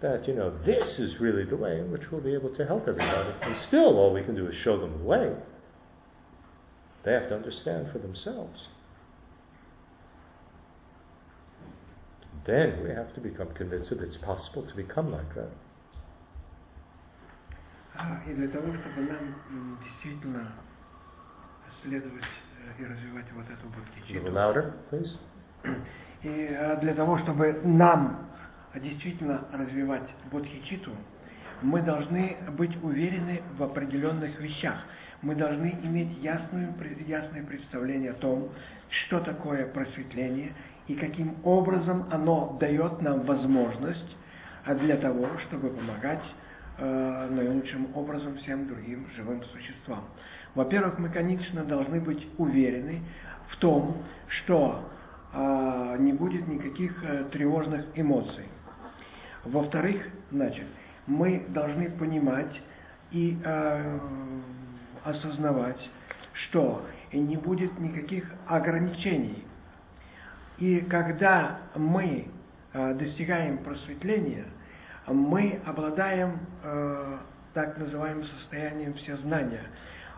that, 0.00 0.26
you 0.26 0.34
know, 0.34 0.52
this 0.64 0.98
is 0.98 1.20
really 1.20 1.44
the 1.44 1.56
way 1.56 1.78
in 1.78 1.90
which 1.90 2.10
we'll 2.10 2.20
be 2.20 2.34
able 2.34 2.54
to 2.56 2.66
help 2.66 2.88
everybody. 2.88 3.32
And 3.42 3.56
still, 3.56 3.96
all 3.98 4.12
we 4.12 4.22
can 4.22 4.34
do 4.34 4.48
is 4.48 4.56
show 4.56 4.78
them 4.78 4.98
the 4.98 5.04
way. 5.04 5.32
They 7.04 7.12
have 7.12 7.28
to 7.28 7.36
understand 7.36 7.90
for 7.92 7.98
themselves. 7.98 8.68
Then 12.44 12.82
we 12.82 12.90
have 12.90 13.14
to 13.14 13.20
become 13.20 13.52
convinced 13.54 13.90
that 13.90 14.00
it's 14.00 14.16
possible 14.16 14.62
to 14.62 14.74
become 14.74 15.12
like 15.12 15.34
that. 15.34 15.50
И 18.26 18.34
для 18.34 18.48
того, 18.48 18.72
чтобы 18.72 19.02
нам 19.02 19.78
действительно 19.84 20.50
следовать 21.82 22.24
и 22.78 22.84
развивать 22.84 23.26
вот 23.32 23.44
эту 23.50 23.68
бодхичиту. 23.68 24.32
louder, 24.32 24.72
please. 24.90 25.16
И 26.22 26.56
для 26.80 26.94
того, 26.94 27.18
чтобы 27.18 27.60
нам 27.64 28.25
действительно 28.79 29.47
развивать 29.53 30.09
бодхичиту, 30.31 30.91
мы 31.61 31.81
должны 31.81 32.37
быть 32.57 32.75
уверены 32.83 33.41
в 33.57 33.63
определенных 33.63 34.39
вещах. 34.39 34.83
Мы 35.21 35.35
должны 35.35 35.75
иметь 35.83 36.17
ясную, 36.19 36.73
ясное 37.07 37.43
представление 37.43 38.11
о 38.11 38.15
том, 38.15 38.49
что 38.89 39.19
такое 39.19 39.65
просветление 39.65 40.53
и 40.87 40.95
каким 40.95 41.35
образом 41.43 42.07
оно 42.11 42.57
дает 42.59 43.01
нам 43.01 43.21
возможность 43.21 44.15
для 44.79 44.97
того, 44.97 45.27
чтобы 45.39 45.69
помогать 45.69 46.23
э, 46.77 47.27
наилучшим 47.31 47.87
образом 47.95 48.37
всем 48.37 48.67
другим 48.67 49.07
живым 49.15 49.43
существам. 49.45 50.03
Во-первых, 50.55 50.99
мы, 50.99 51.09
конечно, 51.09 51.63
должны 51.63 51.99
быть 51.99 52.27
уверены 52.37 53.01
в 53.47 53.57
том, 53.57 54.03
что 54.27 54.89
э, 55.33 55.95
не 55.99 56.13
будет 56.13 56.47
никаких 56.47 57.03
э, 57.03 57.25
тревожных 57.31 57.85
эмоций. 57.95 58.45
Во-вторых, 59.51 60.07
значит, 60.31 60.65
мы 61.05 61.45
должны 61.49 61.89
понимать 61.89 62.61
и 63.11 63.37
э, 63.43 63.99
осознавать, 65.03 65.89
что 66.33 66.85
не 67.13 67.37
будет 67.37 67.79
никаких 67.79 68.25
ограничений. 68.47 69.45
И 70.57 70.81
когда 70.81 71.59
мы 71.75 72.27
э, 72.73 72.93
достигаем 72.95 73.59
просветления, 73.59 74.45
мы 75.07 75.61
обладаем 75.65 76.39
э, 76.63 77.17
так 77.53 77.77
называемым 77.77 78.25
состоянием 78.25 78.93
всезнания– 78.95 79.63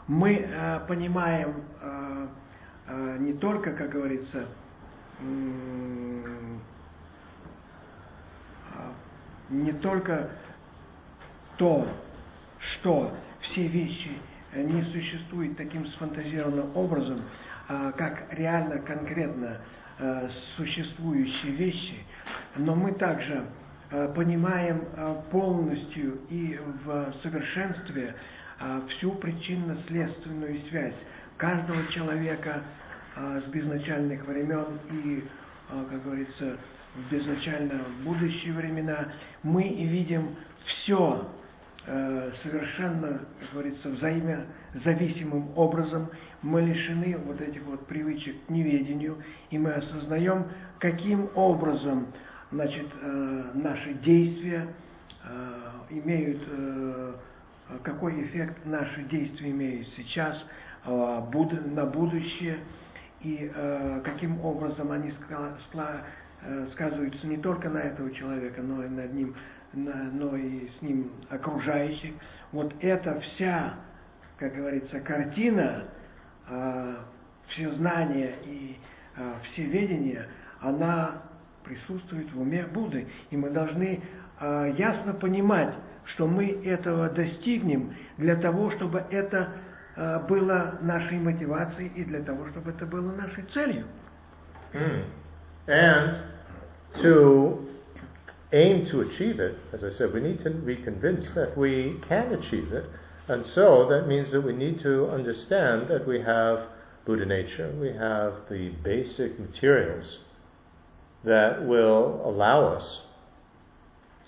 мы 0.10 0.38
э, 0.38 0.80
понимаем 0.88 1.54
э, 1.82 2.28
э, 2.88 3.18
не 3.20 3.34
только, 3.34 3.74
как 3.74 3.92
говорится, 3.92 4.48
не 9.50 9.72
только 9.74 10.30
то, 11.58 11.88
что 12.60 13.14
все 13.42 13.68
вещи 13.68 14.12
не 14.54 14.84
существуют 14.84 15.58
таким 15.58 15.86
сфантазированным 15.88 16.76
образом, 16.76 17.22
э, 17.68 17.92
как 17.98 18.26
реально, 18.32 18.80
конкретно 18.80 19.58
э, 20.00 20.30
существующие 20.58 21.52
вещи, 21.54 21.98
но 22.56 22.76
мы 22.76 22.94
также 22.94 23.46
э, 23.92 24.12
понимаем 24.16 24.84
э, 24.96 25.22
полностью 25.32 26.20
и 26.30 26.60
в 26.84 27.14
совершенстве 27.22 28.16
а, 28.62 28.82
всю 28.90 29.12
причинно-следственную 29.14 30.60
связь 30.68 30.96
каждого 31.38 31.88
человека 31.88 32.62
а, 33.16 33.40
с 33.40 33.46
безначальных 33.46 34.26
времен 34.26 34.80
и, 34.92 35.24
а, 35.70 35.86
как 35.90 36.04
говорится, 36.04 36.58
в 36.96 37.12
безначально 37.12 37.82
будущие 38.04 38.54
времена, 38.54 39.10
мы 39.44 39.64
видим 39.64 40.36
все 40.66 41.28
э, 41.86 42.32
совершенно, 42.44 43.20
как 43.40 43.50
говорится, 43.54 43.90
взаимозависимым 43.90 45.58
образом. 45.58 46.10
Мы 46.42 46.62
лишены 46.62 47.18
вот 47.26 47.42
этих 47.42 47.64
вот 47.64 47.86
привычек 47.88 48.36
к 48.46 48.50
неведению, 48.50 49.18
и 49.50 49.58
мы 49.58 49.72
осознаем, 49.72 50.46
каким 50.80 51.30
образом 51.36 52.08
значит, 52.52 52.88
э, 53.02 53.44
наши 53.54 53.94
действия 53.94 54.68
э, 55.24 55.70
имеют, 55.92 56.42
какой 57.84 58.24
эффект 58.24 58.66
наши 58.66 59.04
действия 59.04 59.52
имеют 59.52 59.88
сейчас, 59.96 60.44
э, 60.86 61.22
на 61.76 61.86
будущее, 61.86 62.60
и 63.22 63.52
каким 64.06 64.40
образом 64.46 64.94
они 64.94 65.12
скла, 65.12 65.98
э, 66.44 66.68
сказываются 66.74 67.28
не 67.28 67.38
только 67.38 67.70
на 67.70 67.80
этого 67.80 68.12
человека, 68.12 68.62
но 68.62 68.84
и 68.84 68.90
над 68.90 69.14
ним 69.14 69.36
но 69.74 70.36
и 70.36 70.68
с 70.68 70.82
ним 70.82 71.12
окружающих. 71.30 72.14
Вот 72.52 72.74
эта 72.80 73.20
вся, 73.20 73.76
как 74.38 74.56
говорится, 74.56 75.00
картина, 75.00 75.86
а, 76.48 77.06
все 77.48 77.70
знания 77.72 78.36
и 78.46 78.78
а, 79.16 79.36
все 79.44 79.64
ведения, 79.64 80.28
она 80.60 81.22
присутствует 81.64 82.32
в 82.34 82.42
уме 82.42 82.66
Будды. 82.66 83.08
И 83.30 83.38
мы 83.38 83.50
должны 83.52 84.02
а, 84.40 84.66
ясно 84.66 85.14
понимать, 85.14 85.74
что 86.06 86.28
мы 86.28 86.48
этого 86.66 87.10
достигнем 87.10 87.94
для 88.18 88.36
того, 88.36 88.72
чтобы 88.72 89.04
это 89.12 89.54
было 90.30 90.80
нашей 90.82 91.20
мотивацией 91.20 91.92
и 91.94 92.06
для 92.06 92.22
того, 92.22 92.48
чтобы 92.48 92.72
это 92.72 92.86
было 92.86 93.14
нашей 93.14 93.44
целью. 93.54 93.86
And 95.70 96.24
to 97.04 97.68
aim 98.52 98.88
to 98.88 99.02
achieve 99.02 99.40
it, 99.40 99.56
as 99.72 99.84
I 99.84 99.92
said, 99.92 100.12
we 100.12 100.20
need 100.20 100.44
to 100.44 100.50
be 100.50 100.76
convinced 100.78 101.36
that 101.36 101.56
we 101.56 102.02
can 102.08 102.34
achieve 102.34 102.74
it. 102.74 102.86
And 103.28 103.46
so 103.46 103.88
that 103.90 104.08
means 104.08 104.32
that 104.32 104.42
we 104.42 104.54
need 104.54 104.80
to 104.80 105.08
understand 105.10 105.88
that 105.90 106.08
we 106.08 106.22
have 106.22 106.66
Buddha 107.06 107.26
nature, 107.26 107.72
we 107.80 107.90
have 107.90 108.50
the 108.50 108.70
basic 108.84 109.40
materials 109.40 110.18
that 111.24 111.64
will 111.64 112.20
allow 112.26 112.66
us 112.66 113.02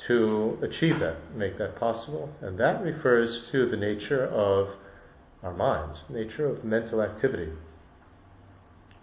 to 0.07 0.60
achieve 0.62 1.00
that, 1.00 1.36
make 1.36 1.57
that 1.57 1.75
possible. 1.79 2.29
And 2.41 2.60
that 2.60 2.83
refers 2.83 3.50
to 3.51 3.67
the 3.67 3.77
nature 3.77 4.27
of 4.27 4.69
our 5.41 5.53
minds, 5.53 6.03
the 6.07 6.19
nature 6.19 6.45
of 6.45 6.63
mental 6.63 7.01
activity 7.01 7.50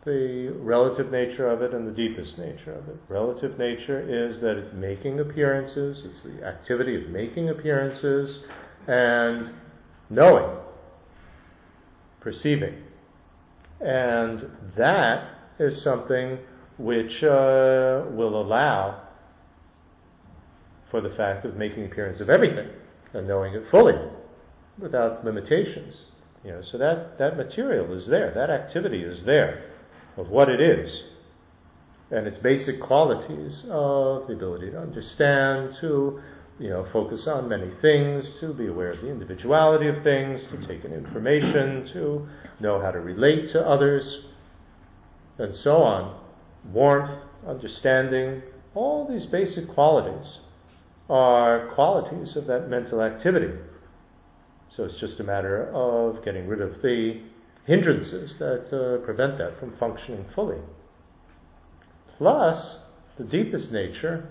the 0.05 0.53
relative 0.61 1.11
nature 1.11 1.49
of 1.49 1.61
it 1.63 1.75
and 1.75 1.87
the 1.87 1.93
deepest 1.93 2.39
nature 2.39 2.73
of 2.73 2.89
it. 2.89 2.97
Relative 3.09 3.59
nature 3.59 4.01
is 4.01 4.41
that 4.41 4.57
it's 4.57 4.73
making 4.75 5.21
appearances, 5.21 6.05
it's 6.05 6.23
the 6.23 6.47
activity 6.47 6.95
of 6.97 7.11
making 7.11 7.49
appearances 7.51 8.41
and 8.87 9.51
knowing, 10.09 10.57
perceiving. 12.21 12.75
And 13.81 14.49
that 14.77 15.31
is 15.59 15.83
something 15.83 16.39
which 16.79 17.23
uh, 17.25 18.05
will 18.11 18.41
allow 18.41 19.03
for 20.91 21.01
the 21.01 21.11
fact 21.11 21.45
of 21.45 21.57
making 21.57 21.85
appearance 21.85 22.21
of 22.21 22.31
everything 22.31 22.69
and 23.13 23.27
knowing 23.27 23.55
it 23.55 23.65
fully 23.71 23.95
without 24.79 25.25
limitations. 25.25 26.05
You 26.45 26.53
know, 26.53 26.63
so 26.63 26.79
that, 26.79 27.19
that 27.19 27.37
material 27.37 27.93
is 27.95 28.07
there, 28.07 28.33
that 28.35 28.49
activity 28.49 29.03
is 29.03 29.25
there 29.25 29.65
of 30.19 30.29
what 30.29 30.49
it 30.49 30.61
is 30.61 31.05
and 32.11 32.27
its 32.27 32.39
basic 32.39 32.81
qualities 32.81 33.65
of 33.71 34.27
the 34.27 34.33
ability 34.33 34.71
to 34.71 34.79
understand, 34.79 35.77
to 35.81 36.21
you 36.59 36.71
know, 36.71 36.87
focus 36.93 37.27
on 37.27 37.49
many 37.49 37.71
things, 37.81 38.29
to 38.41 38.53
be 38.53 38.67
aware 38.67 38.91
of 38.91 39.01
the 39.01 39.09
individuality 39.09 39.87
of 39.89 40.03
things, 40.03 40.41
to 40.51 40.67
take 40.67 40.85
in 40.85 40.93
information, 40.93 41.89
to 41.93 42.27
know 42.61 42.81
how 42.81 42.91
to 42.91 42.99
relate 42.99 43.49
to 43.51 43.65
others, 43.65 44.25
and 45.39 45.55
so 45.55 45.77
on. 45.77 46.19
Warmth, 46.73 47.23
understanding, 47.47 48.43
all 48.75 49.07
these 49.07 49.27
basic 49.27 49.69
qualities 49.69 50.39
are 51.09 51.69
qualities 51.75 52.37
of 52.37 52.47
that 52.47 52.69
mental 52.69 53.03
activity. 53.03 53.55
So 54.75 54.85
it's 54.85 54.99
just 54.99 55.21
a 55.21 55.25
matter 55.25 55.71
of 55.73 56.25
getting 56.25 56.49
rid 56.49 56.61
of 56.61 56.83
the 56.83 57.21
hindrances 57.69 58.37
that 58.39 58.65
uh, 58.75 59.05
prevent 59.05 59.39
that 59.39 59.57
from 59.61 59.77
functioning 59.77 60.25
fully. 60.35 60.59
Plus, 62.17 62.81
the 63.19 63.25
deepest 63.25 63.71
nature 63.71 64.29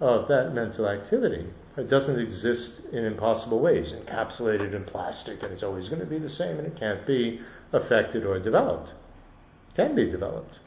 of 0.00 0.26
that 0.28 0.52
mental 0.54 0.88
activity 0.88 1.46
it 1.78 1.88
doesn't 1.88 2.18
exist 2.18 2.80
in 2.92 3.04
impossible 3.04 3.60
ways, 3.60 3.92
encapsulated 3.92 4.74
in 4.74 4.84
plastic, 4.84 5.44
and 5.44 5.52
it's 5.52 5.62
always 5.62 5.88
going 5.88 6.00
to 6.00 6.06
be 6.06 6.18
the 6.18 6.28
same, 6.28 6.58
and 6.58 6.66
it 6.66 6.76
can't 6.76 7.06
be 7.06 7.40
affected 7.72 8.26
or 8.26 8.40
developed. 8.40 8.90
It 8.90 9.76
can 9.76 9.94
be 9.94 10.10
developed. 10.10 10.58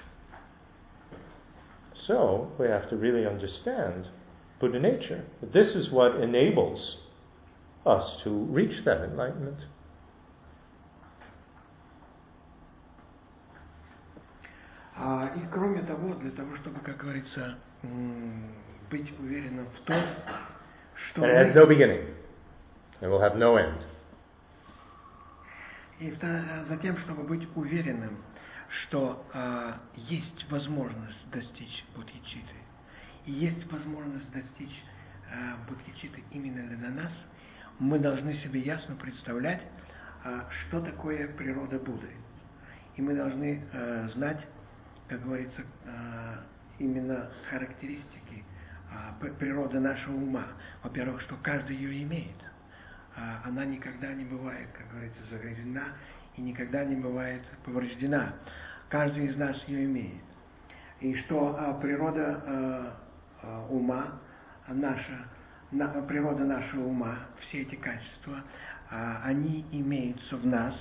So 1.94 2.50
we 2.58 2.68
have 2.68 2.90
to 2.90 2.96
really 2.96 3.28
understand 3.28 4.08
Buddha 4.62 4.80
nature. 4.80 5.26
This 5.42 5.76
is 5.76 5.92
what 5.92 6.16
enables 6.16 6.98
us 7.86 8.22
to 8.24 8.30
reach 8.30 8.86
that 8.86 9.02
enlightenment. 9.02 9.60
И 15.36 15.40
кроме 15.52 15.82
того, 15.82 16.14
для 16.16 16.32
того, 16.32 16.56
чтобы, 16.58 16.80
как 16.82 16.98
говорится, 16.98 17.58
быть 18.90 19.20
уверенным 19.20 19.66
в 19.66 19.80
том, 19.82 20.04
что... 20.96 21.26
It 21.26 21.48
has 21.48 21.56
no 21.56 21.66
beginning. 21.66 22.06
It 23.02 23.10
will 23.10 23.20
have 23.20 23.36
no 23.36 23.58
end. 23.58 23.82
И 26.00 26.12
затем, 26.68 26.98
чтобы 26.98 27.24
быть 27.24 27.48
уверенным, 27.56 28.18
что 28.70 29.24
а, 29.34 29.78
есть 29.96 30.50
возможность 30.50 31.30
достичь 31.30 31.86
будхичиты, 31.96 32.56
и 33.26 33.32
есть 33.32 33.72
возможность 33.72 34.32
достичь 34.32 34.84
а, 35.32 35.58
будхичиты 35.70 36.24
именно 36.32 36.68
для 36.76 36.90
нас, 36.90 37.12
мы 37.80 38.00
должны 38.00 38.34
себе 38.36 38.62
ясно 38.62 38.96
представлять, 38.96 39.62
а, 40.24 40.46
что 40.50 40.82
такое 40.82 41.28
природа 41.28 41.78
Будды. 41.80 42.10
И 42.96 43.02
мы 43.02 43.14
должны 43.14 43.64
а, 43.74 44.08
знать, 44.16 44.46
как 45.12 45.26
говорится, 45.26 45.62
а, 45.86 46.40
именно 46.80 47.30
характеристики 47.50 48.46
а, 48.90 49.14
природы 49.40 49.78
нашего 49.82 50.16
ума. 50.16 50.46
Во-первых, 50.84 51.20
что 51.24 51.36
каждый 51.44 51.76
ее 51.76 52.04
имеет. 52.04 52.38
А, 53.18 53.42
она 53.44 53.66
никогда 53.66 54.14
не 54.14 54.24
бывает, 54.24 54.70
как 54.72 54.90
говорится, 54.90 55.22
загрязнена 55.30 55.84
и 56.38 56.42
никогда 56.42 56.86
не 56.86 56.96
бывает 56.96 57.42
повреждена. 57.66 58.34
Каждый 58.88 59.26
из 59.26 59.36
нас 59.36 59.62
ее 59.68 59.84
имеет. 59.84 60.24
И 61.02 61.14
что 61.16 61.78
природа 61.82 62.96
ума, 63.70 64.06
наша, 64.68 65.26
природа 66.08 66.46
нашего 66.46 66.86
ума, 66.86 67.18
все 67.42 67.64
эти 67.64 67.76
качества, 67.76 68.44
они 69.24 69.66
имеются 69.72 70.38
в 70.38 70.46
нас. 70.46 70.76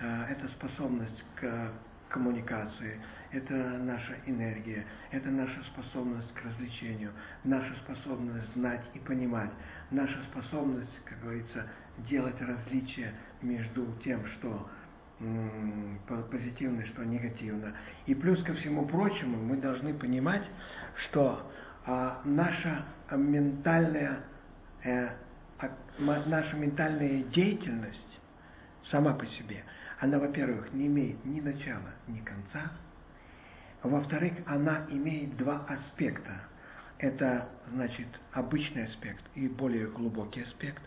Это 0.00 0.48
способность 0.48 1.24
к 1.36 1.70
коммуникации, 2.12 3.00
это 3.32 3.54
наша 3.54 4.14
энергия, 4.26 4.86
это 5.10 5.30
наша 5.30 5.62
способность 5.64 6.32
к 6.34 6.44
развлечению, 6.44 7.12
наша 7.42 7.74
способность 7.76 8.52
знать 8.52 8.84
и 8.94 8.98
понимать, 8.98 9.50
наша 9.90 10.20
способность, 10.22 10.92
как 11.04 11.20
говорится, 11.20 11.66
делать 11.98 12.40
различия 12.40 13.14
между 13.40 13.86
тем, 14.04 14.24
что 14.26 14.68
позитивно, 16.30 16.84
что 16.86 17.04
негативно. 17.04 17.74
И 18.06 18.14
плюс 18.14 18.42
ко 18.42 18.54
всему 18.54 18.86
прочему, 18.86 19.36
мы 19.36 19.56
должны 19.56 19.94
понимать, 19.94 20.44
что 20.96 21.50
а, 21.86 22.20
наша 22.24 22.84
ментальная, 23.10 24.18
э, 24.82 25.10
а, 25.60 25.70
наша 26.26 26.56
ментальная 26.56 27.22
деятельность 27.24 28.20
сама 28.84 29.14
по 29.14 29.26
себе– 29.26 29.64
она, 30.02 30.18
во-первых, 30.18 30.72
не 30.72 30.88
имеет 30.88 31.24
ни 31.24 31.40
начала, 31.40 31.94
ни 32.08 32.18
конца. 32.18 32.72
Во-вторых, 33.84 34.32
она 34.46 34.84
имеет 34.90 35.36
два 35.36 35.64
аспекта. 35.68 36.40
Это, 36.98 37.48
значит, 37.72 38.08
обычный 38.32 38.86
аспект 38.86 39.22
и 39.36 39.46
более 39.46 39.86
глубокий 39.86 40.42
аспект. 40.42 40.82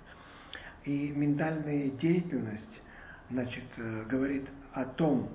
И 0.83 1.13
ментальная 1.15 1.91
деятельность, 1.91 2.81
значит, 3.29 3.63
э, 3.77 4.03
говорит 4.09 4.49
о 4.73 4.83
том, 4.83 5.29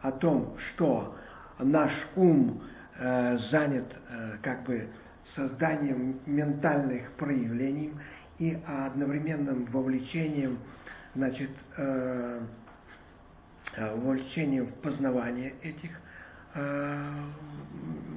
о 0.00 0.10
том, 0.10 0.56
что 0.58 1.16
наш 1.60 1.92
ум 2.16 2.60
э, 2.98 3.38
занят 3.52 3.86
э, 4.08 4.38
как 4.42 4.64
бы 4.64 4.88
созданием 5.36 6.18
ментальных 6.26 7.12
проявлений 7.12 7.92
и 8.40 8.58
одновременным 8.66 9.66
вовлечением, 9.66 10.58
значит, 11.14 11.50
э, 11.76 12.40
увлечение 13.78 14.62
в 14.62 14.72
познавание 14.74 15.54
этих 15.62 15.90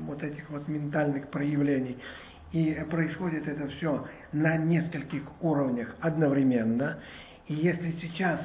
вот 0.07 0.23
этих 0.23 0.49
вот 0.49 0.67
ментальных 0.67 1.29
проявлений. 1.29 1.97
И 2.51 2.83
происходит 2.89 3.47
это 3.47 3.67
все 3.67 4.07
на 4.31 4.57
нескольких 4.57 5.23
уровнях 5.41 5.95
одновременно. 5.99 6.99
И 7.47 7.53
если 7.53 7.91
сейчас 7.91 8.41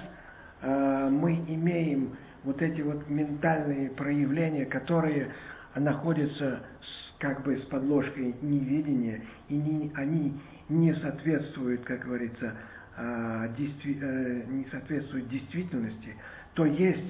э, 0.61 1.09
мы 1.11 1.37
имеем 1.49 2.17
вот 2.43 2.61
эти 2.61 2.83
вот 2.83 3.09
ментальные 3.09 3.91
проявления, 3.91 4.67
которые 4.67 5.31
находятся 5.75 6.61
с, 6.83 7.15
как 7.19 7.43
бы 7.43 7.57
с 7.57 7.63
подложкой 7.63 8.35
неведения, 8.43 9.23
и 9.49 9.57
не, 9.57 9.91
они 9.95 10.39
не 10.69 10.93
соответствуют, 10.95 11.85
как 11.85 12.01
говорится, 12.01 12.55
э, 12.99 13.49
действи, 13.57 13.99
э, 14.03 14.43
не 14.49 14.67
соответствуют 14.67 15.29
действительности, 15.29 16.15
то 16.55 16.65
есть 16.65 17.05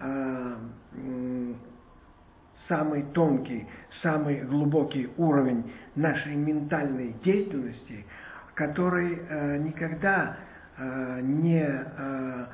э, 0.00 0.56
самый 2.68 3.02
тонкий, 3.14 3.66
самый 4.02 4.40
глубокий 4.40 5.08
уровень 5.16 5.70
нашей 5.94 6.34
ментальной 6.34 7.14
деятельности, 7.22 8.04
который 8.54 9.18
э, 9.28 9.58
никогда 9.58 10.36
э, 10.78 11.20
не, 11.22 11.66
э, 11.68 12.46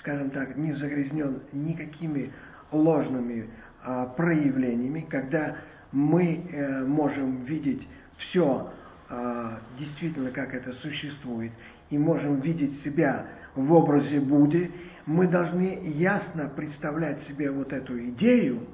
скажем 0.00 0.30
так, 0.30 0.56
не 0.56 0.72
загрязнен 0.72 1.40
никакими 1.52 2.32
ложными 2.70 3.50
э, 3.84 4.06
проявлениями, 4.16 5.06
когда 5.08 5.56
мы 5.92 6.36
э, 6.52 6.84
можем 6.84 7.44
видеть 7.44 7.86
все 8.18 8.70
э, 9.10 9.50
действительно, 9.78 10.30
как 10.30 10.54
это 10.54 10.72
существует, 10.74 11.52
и 11.90 11.98
можем 11.98 12.40
видеть 12.40 12.82
себя 12.82 13.26
в 13.58 13.72
образе 13.72 14.20
Будды, 14.20 14.70
мы 15.06 15.26
должны 15.26 15.80
ясно 15.84 16.48
представлять 16.48 17.22
себе 17.22 17.50
вот 17.50 17.72
эту 17.72 17.98
идею, 18.10 18.66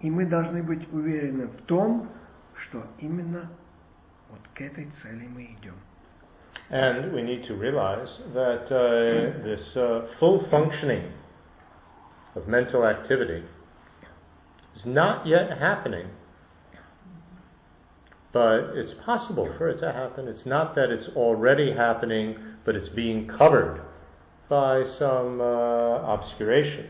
и 0.00 0.10
мы 0.10 0.26
должны 0.26 0.62
быть 0.62 0.90
уверены 0.92 1.48
в 1.48 1.62
том, 1.66 2.08
что 2.54 2.84
именно 2.98 3.50
вот 4.30 4.40
к 4.54 4.60
этой 4.60 4.88
цели 5.02 5.26
мы 5.26 5.56
идем. 5.60 5.74
And 6.68 7.12
we 7.12 7.22
need 7.22 7.46
to 7.46 7.54
realize 7.54 8.10
that 8.34 8.66
uh, 8.72 9.44
this 9.44 9.76
uh, 9.76 10.08
full 10.18 10.48
functioning 10.50 11.12
of 12.34 12.48
mental 12.48 12.84
activity 12.84 13.44
is 14.74 14.84
not 14.84 15.26
yet 15.26 15.58
happening, 15.58 16.06
but 18.32 18.74
it's 18.74 18.94
possible 19.04 19.48
for 19.58 19.68
it 19.68 19.78
to 19.78 19.92
happen. 19.92 20.26
It's 20.26 20.44
not 20.44 20.74
that 20.74 20.90
it's 20.90 21.08
already 21.14 21.72
happening, 21.72 22.36
but 22.64 22.74
it's 22.74 22.88
being 22.88 23.28
covered 23.28 23.80
by 24.48 24.84
some 24.84 25.40
uh, 25.40 26.14
obscuration. 26.14 26.88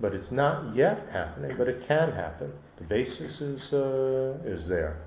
But 0.00 0.14
it's 0.14 0.30
not 0.30 0.74
yet 0.76 1.06
happening, 1.12 1.56
but 1.56 1.68
it 1.68 1.86
can 1.86 2.12
happen. 2.12 2.52
The 2.78 2.84
basis 2.84 3.40
is, 3.40 3.72
uh, 3.72 4.36
is 4.44 4.66
there. 4.66 4.98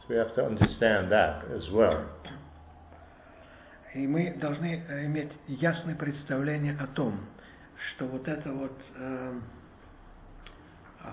So 0.00 0.06
we 0.08 0.16
have 0.16 0.34
to 0.34 0.44
understand 0.44 1.12
that 1.12 1.44
as 1.54 1.70
well. 1.70 2.04
И 3.94 4.06
мы 4.06 4.34
должны 4.40 4.82
иметь 5.04 5.32
ясное 5.46 5.94
представление 5.94 6.74
о 6.80 6.86
том, 6.86 7.20
что 7.76 8.06
вот 8.06 8.26
это 8.26 8.50
вот, 8.50 8.72
э, 8.96 9.40
э, 11.04 11.08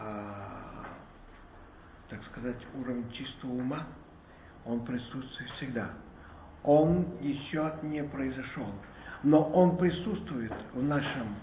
так 2.09 2.23
сказать, 2.31 2.55
уровень 2.75 3.11
чистого 3.11 3.51
ума, 3.51 3.85
он 4.65 4.85
присутствует 4.85 5.49
всегда. 5.57 5.89
Он 6.63 7.05
еще 7.21 7.73
не 7.81 8.03
произошел, 8.03 8.67
но 9.23 9.43
он 9.43 9.77
присутствует 9.77 10.53
в 10.73 10.83
нашем 10.83 11.35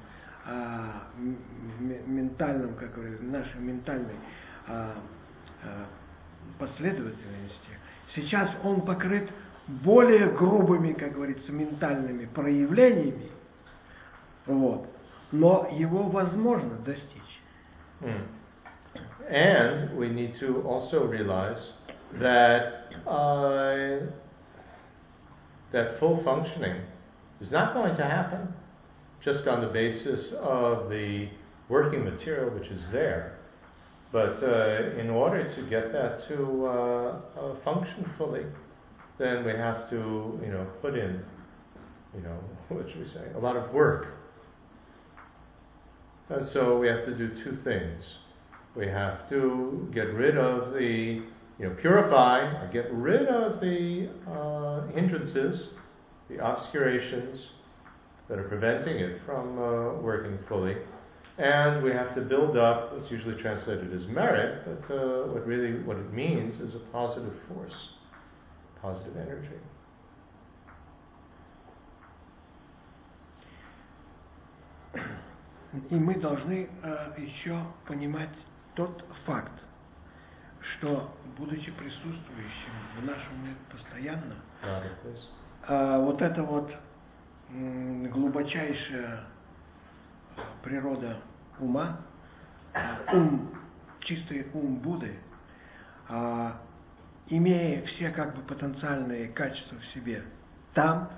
а, 0.45 1.05
ментальном, 2.07 2.75
как 2.75 2.95
говорят, 2.95 3.23
нашей 3.23 3.61
ментальной 3.61 4.15
а, 4.69 4.93
а, 5.65 5.87
последовательности. 6.59 7.57
Сейчас 8.15 8.51
он 8.63 8.83
покрыт 8.83 9.31
более 9.67 10.29
грубыми, 10.29 10.93
как 10.93 11.15
говорится, 11.15 11.51
ментальными 11.51 12.27
проявлениями, 12.27 13.31
вот, 14.47 14.87
но 15.33 15.69
его 15.73 16.05
возможно 16.05 16.77
достичь. 16.85 17.23
And 19.29 19.97
we 19.97 20.09
need 20.09 20.39
to 20.39 20.63
also 20.63 21.05
realize 21.05 21.73
that 22.13 22.93
uh, 23.07 24.07
that 25.73 25.99
full 25.99 26.23
functioning 26.23 26.81
is 27.41 27.51
not 27.51 27.75
going 27.75 27.97
to 27.97 28.05
happen 28.05 28.53
just 29.23 29.47
on 29.47 29.61
the 29.61 29.67
basis 29.67 30.33
of 30.35 30.89
the 30.89 31.29
working 31.69 32.05
material 32.05 32.51
which 32.51 32.69
is 32.69 32.87
there. 32.93 33.39
But 34.13 34.43
uh, 34.43 34.99
in 34.99 35.11
order 35.11 35.53
to 35.55 35.63
get 35.69 35.93
that 35.93 36.27
to 36.29 36.67
uh, 36.67 36.71
uh, 37.39 37.55
function 37.65 38.09
fully, 38.17 38.45
then 39.19 39.45
we 39.45 39.53
have 39.53 39.91
to, 39.91 40.41
you 40.43 40.53
know, 40.53 40.67
put 40.81 40.95
in, 40.97 41.23
you 42.15 42.23
know, 42.23 42.39
what 42.69 42.89
should 42.89 43.01
we 43.01 43.07
say, 43.07 43.27
a 43.35 43.39
lot 43.39 43.57
of 43.57 43.73
work. 43.73 44.15
And 46.29 46.47
so 46.47 46.79
we 46.79 46.89
have 46.89 47.05
to 47.05 47.15
do 47.15 47.29
two 47.43 47.57
things. 47.57 48.17
We 48.75 48.87
have 48.87 49.29
to 49.31 49.89
get 49.93 50.13
rid 50.13 50.37
of 50.37 50.75
the, 50.75 51.23
you 51.60 51.68
know, 51.68 51.76
purify, 51.76 52.68
get 52.72 52.92
rid 52.92 53.28
of 53.28 53.62
the 53.62 54.10
uh, 54.28 54.88
hindrances, 54.94 55.68
the 56.30 56.40
obscurations, 56.40 57.46
that 58.28 58.40
are 58.40 58.48
preventing 58.48 58.98
it 58.98 59.20
from 59.26 59.60
uh, 59.60 59.94
working 60.02 60.40
fully. 60.48 60.76
And 61.38 61.84
we 61.84 61.92
have 61.92 62.16
to 62.16 62.22
build 62.22 62.58
up, 62.58 62.94
it's 62.98 63.12
usually 63.12 63.36
translated 63.36 63.94
as 63.94 64.08
merit, 64.08 64.64
but 64.66 64.96
uh, 64.96 65.28
what 65.28 65.46
really 65.46 65.82
what 65.84 65.98
it 65.98 66.14
means 66.14 66.60
is 66.60 66.76
a 66.76 66.80
positive 66.92 67.34
force, 67.48 67.76
positive 68.82 69.18
energy. 69.18 69.60
И 75.90 75.96
мы 75.96 76.16
должны 76.16 76.70
э, 76.84 77.14
еще 77.18 77.58
понимать 77.88 78.30
тот 78.76 79.04
факт, 79.26 79.52
что, 80.73 81.17
будучи 81.37 81.71
присутствующим 81.73 82.73
в 83.01 83.05
нашем 83.05 83.43
мире 83.43 83.57
постоянно, 83.71 84.35
э, 85.69 86.01
вот 86.01 86.23
это 86.23 86.43
вот 86.43 86.73
глубочайшая 87.49 89.25
природа 90.63 91.19
ума, 91.59 92.01
ум, 93.13 93.55
чистый 94.01 94.47
ум 94.53 94.77
Будды, 94.77 95.19
а, 96.09 96.61
имея 97.29 97.85
все 97.87 98.11
как 98.11 98.35
бы 98.37 98.43
потенциальные 98.43 99.29
качества 99.29 99.79
в 99.79 99.87
себе 99.87 100.23
там, 100.75 101.11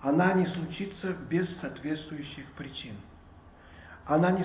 она 0.00 0.32
не 0.32 0.46
случится 0.46 1.12
без 1.12 1.48
соответствующих 1.58 2.46
причин. 2.52 2.96
Она 4.06 4.30
не, 4.30 4.44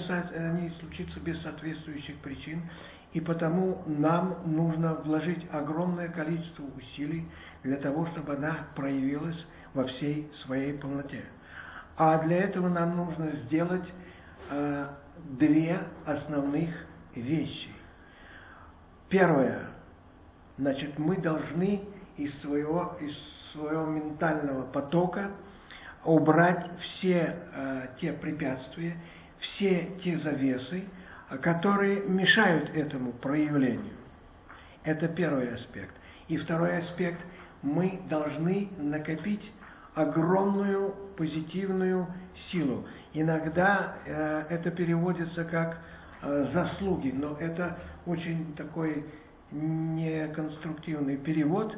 не 0.60 0.69
случится 0.80 1.19
без 1.19 1.41
соответствующих 1.41 2.17
причин, 2.17 2.69
и 3.13 3.19
потому 3.19 3.84
нам 3.86 4.38
нужно 4.45 4.95
вложить 4.95 5.45
огромное 5.52 6.08
количество 6.08 6.63
усилий 6.78 7.28
для 7.63 7.78
того, 7.78 8.06
чтобы 8.08 8.36
она 8.36 8.67
проявилась 8.76 9.45
во 9.74 9.86
всей 9.86 10.32
своей 10.43 10.74
полноте. 10.74 11.24
А 11.97 12.17
для 12.19 12.38
этого 12.38 12.69
нам 12.69 12.95
нужно 12.95 13.32
сделать 13.32 13.88
э, 14.50 14.88
две 15.38 15.82
основных 16.06 16.69
вещи. 17.13 17.69
Первое, 19.10 19.60
значит, 20.58 20.97
мы 20.97 21.17
должны 21.17 21.84
из 22.15 22.34
своего, 22.39 22.97
из 23.02 23.13
своего 23.52 23.86
ментального 23.86 24.63
потока 24.63 25.32
убрать 26.06 26.65
все 26.80 27.36
э, 27.54 27.88
те 28.00 28.13
препятствия, 28.13 28.95
все 29.39 29.91
те 30.02 30.17
завесы, 30.17 30.86
которые 31.38 32.02
мешают 32.02 32.70
этому 32.76 33.12
проявлению. 33.13 33.94
Это 34.84 35.08
первый 35.08 35.54
аспект. 35.54 35.94
И 36.28 36.38
второй 36.38 36.78
аспект, 36.80 37.20
мы 37.62 38.02
должны 38.10 38.70
накопить 38.78 39.52
огромную 39.94 40.96
позитивную 41.17 42.08
силу. 42.50 42.86
Иногда 43.13 43.96
э, 44.06 44.46
это 44.50 44.72
переводится 44.72 45.44
как 45.44 45.80
э, 46.22 46.46
заслуги, 46.54 47.12
но 47.12 47.38
это 47.39 47.78
очень 48.06 48.54
такой 48.56 49.06
неконструктивный 49.52 51.17
перевод. 51.17 51.76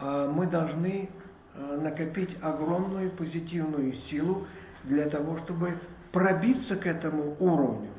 Э, 0.00 0.30
мы 0.32 0.46
должны 0.46 1.10
э, 1.54 1.80
накопить 1.82 2.36
огромную 2.40 3.10
позитивную 3.10 3.94
силу 4.08 4.46
для 4.84 5.08
того, 5.10 5.38
чтобы 5.38 5.78
пробиться 6.12 6.76
к 6.76 6.86
этому 6.86 7.36
уровню. 7.40 7.90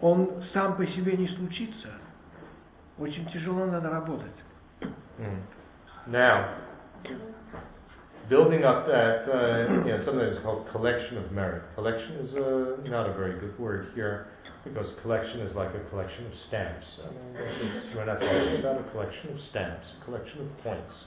Он 0.00 0.42
сам 0.52 0.76
по 0.76 0.86
себе 0.86 1.16
не 1.16 1.28
случится. 1.28 1.88
Очень 2.98 3.26
тяжело 3.30 3.66
надо 3.66 3.90
работать. 3.90 4.32
Mm. 5.18 5.42
Now, 6.08 6.56
building 8.28 8.64
up 8.64 8.86
that, 8.86 9.28
uh, 9.28 9.72
you 9.84 9.92
know, 9.92 9.98
something 10.04 10.18
that's 10.18 10.42
called 10.42 10.68
collection 10.70 11.18
of 11.18 11.30
merit. 11.32 11.62
Collection 11.74 12.12
is 12.16 12.34
a, 12.34 12.78
not 12.88 13.08
a 13.08 13.12
very 13.12 13.38
good 13.38 13.58
word 13.58 13.88
here 13.94 14.26
because 14.64 14.92
collection 15.02 15.40
is 15.40 15.54
like 15.54 15.74
a 15.74 15.80
collection 15.90 16.26
of 16.26 16.34
stamps. 16.34 17.00
I 17.04 17.10
mean, 17.10 17.82
we're 17.94 18.04
not 18.04 18.20
talking 18.20 18.58
about 18.58 18.80
a 18.80 18.90
collection 18.90 19.32
of 19.32 19.40
stamps, 19.40 19.92
a 20.00 20.04
collection 20.04 20.40
of 20.40 20.58
points. 20.62 21.04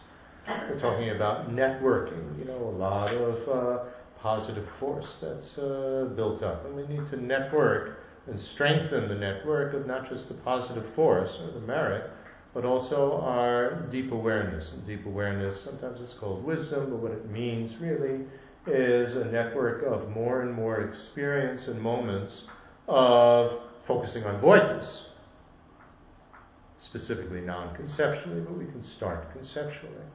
We're 0.47 0.79
talking 0.79 1.09
about 1.09 1.49
networking, 1.49 2.37
you 2.37 2.45
know, 2.45 2.57
a 2.57 2.75
lot 2.77 3.13
of 3.13 3.49
uh, 3.49 3.83
positive 4.21 4.67
force 4.79 5.17
that's 5.21 5.57
uh, 5.57 6.09
built 6.15 6.43
up. 6.43 6.65
And 6.65 6.75
we 6.75 6.85
need 6.85 7.09
to 7.09 7.17
network 7.17 7.97
and 8.29 8.39
strengthen 8.39 9.07
the 9.07 9.15
network 9.15 9.73
of 9.73 9.85
not 9.85 10.09
just 10.09 10.27
the 10.27 10.33
positive 10.35 10.85
force 10.95 11.37
or 11.41 11.51
the 11.51 11.65
merit, 11.65 12.09
but 12.53 12.65
also 12.65 13.19
our 13.21 13.87
deep 13.91 14.11
awareness. 14.11 14.71
And 14.71 14.85
deep 14.87 15.05
awareness, 15.05 15.61
sometimes 15.63 16.01
it's 16.01 16.13
called 16.13 16.43
wisdom, 16.43 16.89
but 16.89 16.99
what 16.99 17.11
it 17.11 17.29
means 17.29 17.75
really 17.79 18.25
is 18.65 19.15
a 19.15 19.25
network 19.25 19.83
of 19.83 20.09
more 20.09 20.41
and 20.41 20.51
more 20.53 20.81
experience 20.81 21.67
and 21.67 21.79
moments 21.79 22.45
of 22.87 23.59
focusing 23.87 24.23
on 24.23 24.41
voidness. 24.41 25.03
Specifically 26.79 27.41
non-conceptually, 27.41 28.41
but 28.41 28.57
we 28.57 28.65
can 28.65 28.81
start 28.81 29.31
conceptually. 29.33 30.05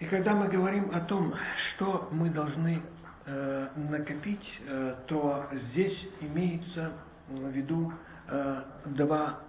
И 0.00 0.06
когда 0.06 0.34
мы 0.34 0.48
говорим 0.48 0.90
о 0.94 1.00
том, 1.00 1.34
что 1.56 2.08
мы 2.10 2.30
должны 2.30 2.82
э, 3.25 3.67
накопить, 3.75 4.61
э, 4.67 4.95
то 5.07 5.47
здесь 5.69 6.07
имеется 6.21 6.91
в 7.29 7.49
виду 7.49 7.91
э, 8.27 8.61
два 8.85 9.39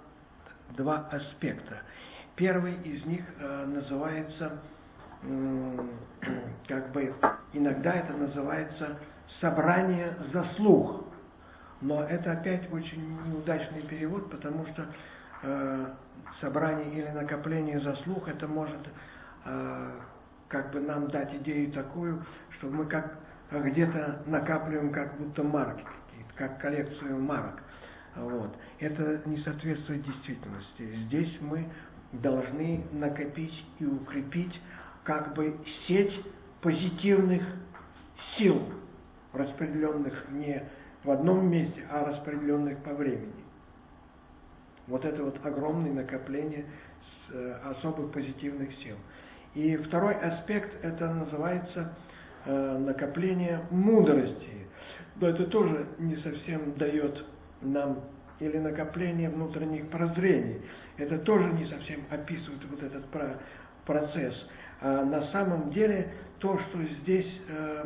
два 0.74 1.08
аспекта. 1.10 1.78
Первый 2.34 2.74
из 2.82 3.04
них 3.06 3.24
э, 3.38 3.64
называется, 3.66 4.58
э, 5.22 5.86
как 6.68 6.90
бы, 6.92 7.14
иногда 7.52 7.92
это 7.94 8.12
называется 8.12 8.98
собрание 9.40 10.14
заслуг. 10.32 11.04
Но 11.80 12.02
это 12.02 12.32
опять 12.32 12.72
очень 12.72 13.18
неудачный 13.28 13.82
перевод, 13.82 14.30
потому 14.30 14.66
что 14.66 14.86
э, 15.42 15.86
собрание 16.40 16.90
или 16.92 17.08
накопление 17.08 17.80
заслуг, 17.80 18.28
это 18.28 18.48
может 18.48 18.80
э, 19.44 19.90
как 20.48 20.72
бы 20.72 20.80
нам 20.80 21.08
дать 21.08 21.34
идею 21.34 21.70
такую, 21.72 22.24
что 22.50 22.68
мы 22.68 22.86
как 22.86 23.18
где-то 23.50 24.22
накапливаем 24.26 24.92
как 24.92 25.16
будто 25.16 25.42
марки 25.42 25.84
какие-то, 25.84 26.34
как 26.34 26.60
коллекцию 26.60 27.18
марок. 27.20 27.62
Вот. 28.16 28.56
Это 28.80 29.20
не 29.26 29.38
соответствует 29.38 30.02
действительности. 30.02 30.96
Здесь 31.06 31.38
мы 31.40 31.68
должны 32.12 32.84
накопить 32.92 33.64
и 33.78 33.84
укрепить 33.84 34.60
как 35.04 35.34
бы 35.34 35.58
сеть 35.86 36.20
позитивных 36.60 37.42
сил, 38.36 38.62
распределенных 39.32 40.30
не 40.30 40.62
в 41.04 41.10
одном 41.10 41.48
месте, 41.50 41.84
а 41.90 42.06
распределенных 42.06 42.78
по 42.78 42.94
времени. 42.94 43.44
Вот 44.86 45.04
это 45.04 45.22
вот 45.22 45.44
огромное 45.44 45.92
накопление 45.92 46.64
э, 47.30 47.58
особых 47.64 48.12
позитивных 48.12 48.72
сил. 48.74 48.96
И 49.54 49.76
второй 49.76 50.14
аспект, 50.14 50.84
это 50.84 51.12
называется 51.12 51.92
накопление 52.46 53.60
мудрости. 53.70 54.66
Но 55.16 55.28
это 55.28 55.46
тоже 55.46 55.86
не 55.98 56.16
совсем 56.16 56.74
дает 56.76 57.24
нам 57.60 58.00
или 58.40 58.58
накопление 58.58 59.30
внутренних 59.30 59.88
прозрений. 59.88 60.60
Это 60.98 61.18
тоже 61.18 61.52
не 61.52 61.64
совсем 61.66 62.04
описывает 62.10 62.60
вот 62.70 62.82
этот 62.82 63.04
процесс. 63.84 64.34
А 64.80 65.04
на 65.04 65.22
самом 65.24 65.70
деле 65.70 66.12
то, 66.38 66.58
что 66.58 66.82
здесь, 66.84 67.40
э, 67.48 67.84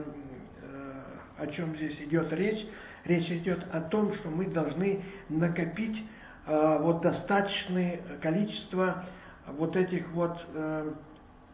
э, 0.63 1.03
о 1.39 1.47
чем 1.49 1.77
здесь 1.77 2.01
идет 2.01 2.33
речь, 2.33 2.67
речь 3.05 3.31
идет 3.31 3.65
о 3.73 3.81
том, 3.81 4.13
что 4.15 4.29
мы 4.29 4.47
должны 4.47 5.03
накопить 5.29 6.03
э, 6.47 6.79
вот 6.81 7.03
достаточное 7.03 8.01
количество 8.21 9.05
вот 9.47 9.77
этих 9.77 10.09
вот 10.13 10.39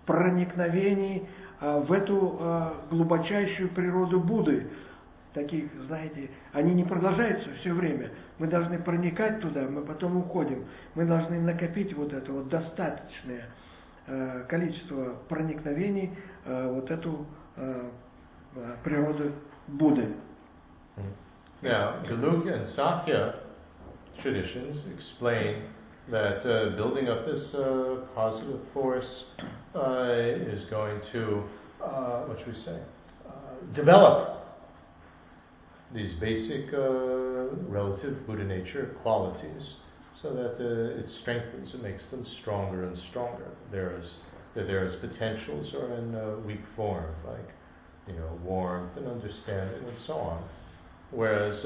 проникновений 0.05 1.27
в 1.61 1.93
эту 1.93 2.75
глубочайшую 2.91 3.71
природу 3.71 4.21
Будды, 4.21 4.67
таких, 5.37 5.71
знаете, 5.87 6.31
они 6.53 6.75
не 6.75 6.83
продолжаются 6.83 7.51
все 7.61 7.73
время. 7.73 8.11
Мы 8.39 8.47
должны 8.49 8.79
проникать 8.79 9.41
туда, 9.41 9.63
мы 9.63 9.83
потом 9.83 10.17
уходим. 10.17 10.65
Мы 10.95 11.05
должны 11.05 11.39
накопить 11.39 11.95
вот 11.95 12.13
это 12.13 12.33
вот 12.33 12.49
достаточное 12.49 13.45
э, 14.07 14.45
количество 14.49 15.15
проникновений, 15.29 16.11
э, 16.47 16.73
вот 16.73 16.91
эту 16.91 17.27
э, 17.57 17.91
природу 18.83 19.33
Будды. 19.69 20.15
Now, 21.63 22.03
Gelug 22.07 22.47
and 22.47 22.67
Sakya 22.67 23.41
traditions 24.23 24.87
explain 24.97 25.65
that 26.11 26.49
uh, 26.49 26.77
building 26.77 27.09
up 27.09 27.27
this 27.27 27.53
uh, 27.55 27.97
positive 28.15 28.61
force 28.73 29.25
uh, 29.75 30.13
is 30.13 30.65
going 30.67 31.01
to, 31.13 31.43
uh, 31.83 32.23
what 32.23 32.39
should 32.39 32.49
we 32.49 32.55
say, 32.55 32.79
uh, 33.29 33.33
develop 33.75 34.47
these 35.93 36.15
basic 36.15 36.73
uh, 36.73 37.49
relative 37.69 38.25
Buddha 38.27 38.45
nature 38.45 38.95
qualities 39.03 39.75
so 40.21 40.33
that 40.33 40.61
it 40.99 41.11
strengthens, 41.11 41.75
it 41.75 41.83
makes 41.83 42.07
them 42.09 42.25
stronger 42.41 42.85
and 42.85 42.97
stronger. 42.97 43.51
There's, 43.71 44.15
there's 44.55 44.97
potentials 44.97 45.75
are 45.75 45.95
in 45.95 46.47
weak 46.47 46.63
form, 46.75 47.15
like 47.27 47.51
you 48.09 48.15
know, 48.15 48.39
warmth 48.43 48.97
and 48.97 49.09
understanding 49.09 49.85
and 49.87 49.99
so 49.99 50.15
on. 50.15 50.43
Whereas 51.11 51.63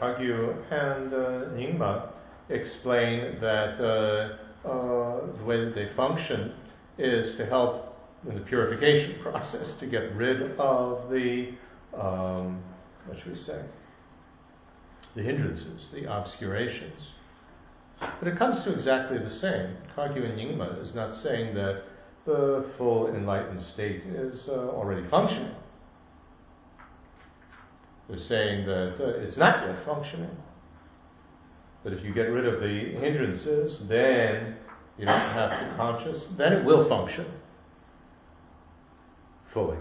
Kagyu 0.00 0.54
and 0.70 1.12
Nyingma 1.56 2.12
explain 2.50 3.40
that 3.40 3.80
uh, 3.80 4.68
uh, 4.68 5.36
the 5.38 5.44
way 5.44 5.64
that 5.64 5.74
they 5.74 5.88
function 5.96 6.54
is 6.98 7.36
to 7.36 7.46
help 7.46 7.96
in 8.28 8.34
the 8.34 8.40
purification 8.40 9.20
process 9.22 9.72
to 9.78 9.86
get 9.86 10.14
rid 10.16 10.58
of 10.58 11.10
the 11.10 11.52
um, 11.96 12.62
what 13.06 13.18
should 13.18 13.28
we 13.32 13.36
say? 13.36 13.64
The 15.16 15.22
hindrances, 15.22 15.88
the 15.92 16.10
obscurations. 16.12 17.08
But 18.00 18.28
it 18.28 18.38
comes 18.38 18.62
to 18.64 18.72
exactly 18.72 19.18
the 19.18 19.30
same. 19.30 19.76
Kagyu 19.96 20.24
and 20.24 20.38
Nyingma 20.38 20.80
is 20.80 20.94
not 20.94 21.14
saying 21.14 21.54
that 21.54 21.84
the 22.26 22.66
full 22.76 23.08
enlightened 23.08 23.62
state 23.62 24.02
is 24.06 24.48
uh, 24.48 24.52
already 24.52 25.08
functioning. 25.08 25.54
They're 28.08 28.18
saying 28.18 28.66
that 28.66 28.96
uh, 29.00 29.20
it's 29.20 29.36
not 29.36 29.66
yet 29.66 29.84
functioning. 29.84 30.30
But 31.88 31.96
if 31.96 32.04
you 32.04 32.12
get 32.12 32.30
rid 32.30 32.44
of 32.44 32.60
the 32.60 33.00
hindrances, 33.00 33.80
then 33.88 34.56
you 34.98 35.06
don't 35.06 35.18
have 35.18 35.58
to 35.58 35.74
conscious, 35.74 36.26
then 36.36 36.52
it 36.52 36.62
will 36.62 36.86
function 36.86 37.24
fully. 39.54 39.78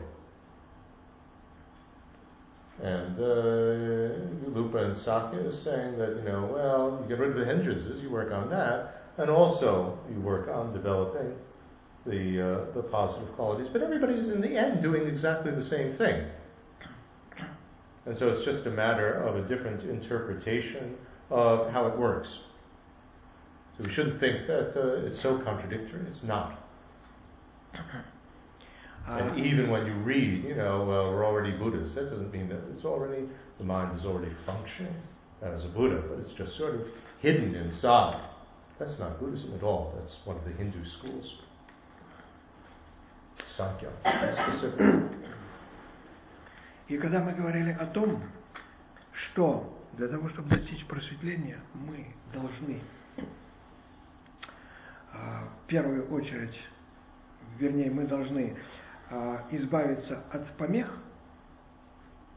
And 2.82 3.20
uh, 3.20 4.56
Lupa 4.58 4.86
and 4.86 4.96
Sakya 4.96 5.50
is 5.50 5.62
saying 5.62 5.98
that, 5.98 6.16
you 6.16 6.32
know, 6.32 6.50
well, 6.50 6.98
you 7.02 7.10
get 7.10 7.20
rid 7.20 7.32
of 7.32 7.36
the 7.40 7.44
hindrances, 7.46 8.02
you 8.02 8.10
work 8.10 8.32
on 8.32 8.50
that, 8.52 9.04
and 9.18 9.30
also 9.30 10.00
you 10.10 10.22
work 10.22 10.48
on 10.48 10.72
developing 10.72 11.34
the, 12.06 12.70
uh, 12.70 12.74
the 12.74 12.84
positive 12.84 13.30
qualities. 13.36 13.68
But 13.70 13.84
everybody 13.84 14.14
is 14.14 14.30
in 14.30 14.40
the 14.40 14.56
end 14.56 14.82
doing 14.82 15.08
exactly 15.08 15.52
the 15.52 15.66
same 15.66 15.98
thing. 15.98 16.26
And 18.06 18.18
so 18.18 18.30
it's 18.30 18.46
just 18.46 18.66
a 18.66 18.72
matter 18.72 19.12
of 19.12 19.36
a 19.36 19.46
different 19.46 19.84
interpretation 19.84 20.96
of 21.31 21.71
how 21.73 21.87
it 21.87 21.99
works. 21.99 22.39
So 23.77 23.85
we 23.85 23.93
shouldn't 23.93 24.21
think 24.21 24.47
that 24.47 24.77
uh, 24.77 25.07
it's 25.07 25.21
so 25.21 25.39
contradictory. 25.39 26.05
It's 26.09 26.23
not. 26.23 26.59
And 29.07 29.31
uh, 29.31 29.37
even 29.37 29.71
when 29.71 29.87
you 29.87 29.95
read, 29.95 30.45
you 30.45 30.55
know, 30.55 30.85
well, 30.85 31.11
we're 31.11 31.25
already 31.25 31.53
Buddhas, 31.53 31.95
that 31.95 32.11
doesn't 32.11 32.33
mean 32.33 32.49
that 32.51 32.61
it's 32.73 32.85
already, 32.85 33.29
the 33.59 33.65
mind 33.65 33.99
is 33.99 34.05
already 34.05 34.33
functioning 34.47 34.95
as 35.41 35.65
a 35.65 35.69
Buddha, 35.69 36.03
but 36.09 36.19
it's 36.21 36.33
just 36.33 36.57
sort 36.57 36.75
of 36.75 36.83
hidden 37.21 37.55
inside. 37.55 38.21
That's 38.79 38.99
not 38.99 39.19
Buddhism 39.19 39.55
at 39.55 39.63
all. 39.63 39.95
That's 39.99 40.17
one 40.25 40.37
of 40.37 40.45
the 40.45 40.53
Hindu 40.53 40.85
schools. 40.85 41.35
Sankhya, 43.49 43.91
specific. 44.03 44.81
И 46.89 46.99
когда 46.99 47.21
мы 47.21 47.33
говорили 47.33 47.71
о 47.71 47.87
том, 47.87 48.23
что 49.13 49.76
для 49.98 50.08
того, 50.08 50.30
чтобы 50.30 50.50
достичь 50.50 50.86
просветления, 50.86 51.60
мы 51.74 52.08
должны 52.34 52.82
в 55.68 55.68
первую 55.68 56.10
очередь, 56.12 56.58
вернее, 57.58 57.90
мы 57.92 58.06
должны 58.06 58.56
а, 59.10 59.46
избавиться 59.52 60.24
от 60.32 60.56
помех, 60.58 60.98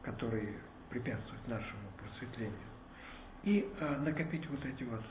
которые 0.03 0.55
препятствуют 0.89 1.47
нашему 1.47 1.81
просветлению, 1.97 2.57
и 3.43 3.71
а, 3.79 3.99
накопить 3.99 4.47
вот 4.49 4.65
эти 4.65 4.83
вот, 4.83 5.03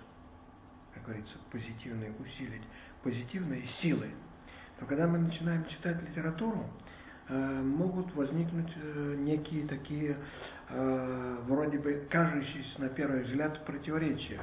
как 0.94 1.04
говорится, 1.04 1.36
позитивные, 1.50 2.12
усилить 2.18 2.62
позитивные 3.02 3.66
силы, 3.80 4.10
то 4.78 4.86
когда 4.86 5.06
мы 5.06 5.18
начинаем 5.18 5.64
читать 5.66 6.02
литературу, 6.02 6.68
могут 7.30 8.14
возникнуть 8.14 8.72
э, 8.76 9.14
некие 9.18 9.66
такие, 9.66 10.16
э, 10.68 11.36
вроде 11.46 11.78
бы 11.78 12.06
кажущиеся 12.10 12.80
на 12.80 12.88
первый 12.88 13.22
взгляд 13.22 13.64
противоречия. 13.64 14.40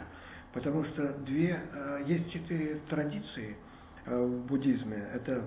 Потому 0.54 0.86
что 0.86 1.14
две, 1.26 1.60
есть 2.08 2.32
четыре 2.32 2.80
традиции 2.90 3.56
в 4.06 4.46
буддизме. 4.48 5.06
Это 5.14 5.44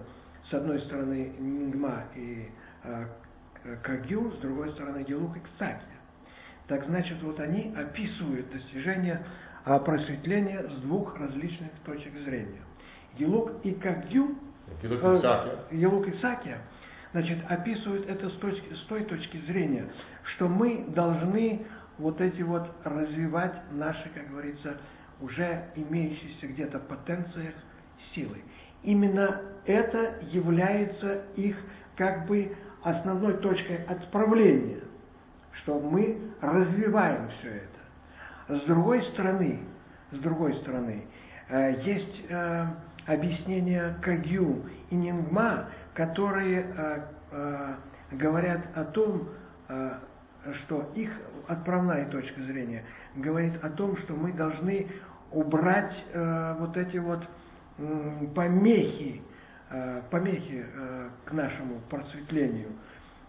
с 0.48 0.54
одной 0.54 0.80
стороны 0.80 1.32
Нингма 1.38 2.04
и 2.14 2.48
Кагю, 3.82 4.30
с 4.32 4.38
другой 4.38 4.70
стороны 4.72 5.02
Гелук 5.02 5.36
и 5.36 5.40
Ксаки. 5.40 5.82
Так 6.68 6.84
значит, 6.84 7.20
вот 7.22 7.40
они 7.40 7.74
описывают 7.76 8.52
достижение 8.52 9.24
просветления 9.64 10.68
с 10.68 10.80
двух 10.82 11.18
различных 11.18 11.70
точек 11.84 12.14
зрения. 12.18 12.62
Гелук 13.18 13.64
и 13.64 13.72
Кагю 13.74 14.36
Елук 15.70 16.08
и 16.08 16.12
Сакия, 16.14 16.58
значит, 17.12 17.38
описывают 17.48 18.08
это 18.08 18.28
с, 18.28 18.32
точки, 18.34 18.74
с 18.74 18.80
той 18.82 19.04
точки 19.04 19.38
зрения, 19.38 19.86
что 20.24 20.48
мы 20.48 20.84
должны 20.88 21.66
вот 21.98 22.20
эти 22.20 22.42
вот 22.42 22.70
развивать 22.84 23.54
наши, 23.72 24.08
как 24.14 24.30
говорится, 24.30 24.76
уже 25.20 25.64
имеющиеся 25.74 26.46
где-то 26.46 26.78
потенциях 26.78 27.54
силы. 28.14 28.38
Именно 28.82 29.42
это 29.66 30.14
является 30.30 31.22
их 31.36 31.56
как 31.96 32.26
бы 32.26 32.56
основной 32.82 33.34
точкой 33.38 33.84
отправления, 33.84 34.80
что 35.52 35.78
мы 35.78 36.18
развиваем 36.40 37.28
все 37.38 37.48
это. 37.48 38.58
С 38.58 38.62
другой 38.62 39.02
стороны, 39.02 39.60
с 40.10 40.18
другой 40.18 40.54
стороны, 40.54 41.04
э, 41.48 41.74
есть 41.84 42.22
э, 42.28 42.66
объяснения 43.06 43.96
Кагю 44.00 44.64
и 44.88 44.94
Нингма, 44.94 45.68
которые 45.94 46.66
э, 46.76 47.00
э, 47.32 47.74
говорят 48.12 48.60
о 48.74 48.84
том, 48.84 49.28
э, 49.68 49.92
что 50.62 50.90
их 50.94 51.10
отправная 51.48 52.06
точка 52.06 52.40
зрения 52.42 52.84
говорит 53.14 53.62
о 53.62 53.70
том, 53.70 53.96
что 53.98 54.14
мы 54.14 54.32
должны 54.32 54.88
убрать 55.32 55.94
вот 56.58 56.76
эти 56.76 56.96
вот 56.96 57.22
помехи, 58.34 59.22
помехи 60.10 60.64
к 61.24 61.32
нашему 61.32 61.80
просветлению. 61.88 62.70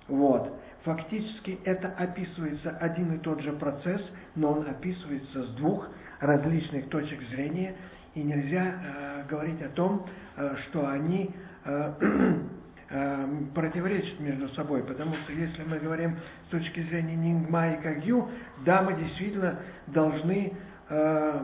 Вот. 0.08 0.58
Фактически 0.84 1.60
это 1.64 1.90
описывается 1.90 2.72
один 2.72 3.14
и 3.14 3.18
тот 3.20 3.42
же 3.42 3.54
процесс, 3.54 4.02
но 4.36 4.54
он 4.54 4.68
описывается 4.68 5.44
с 5.44 5.50
двух 5.50 5.90
различных 6.20 6.90
точек 6.90 7.22
зрения, 7.30 7.76
и 8.14 8.24
нельзя 8.24 8.76
э, 8.76 9.24
говорить 9.30 9.62
о 9.62 9.70
том, 9.70 10.06
э, 10.36 10.56
что 10.58 10.90
они 10.90 11.34
противоречат 13.56 14.20
между 14.20 14.50
собой, 14.50 14.84
потому 14.84 15.14
что 15.16 15.32
если 15.34 15.64
мы 15.64 15.80
говорим 15.80 16.18
с 16.48 16.50
точки 16.50 16.82
зрения 16.82 17.16
Нингма 17.16 17.72
и 17.72 17.82
Кагью, 17.82 18.30
да, 18.66 18.82
мы 18.82 18.94
действительно 18.96 19.60
должны 19.88 20.54
э, 20.90 21.40
э, 21.40 21.42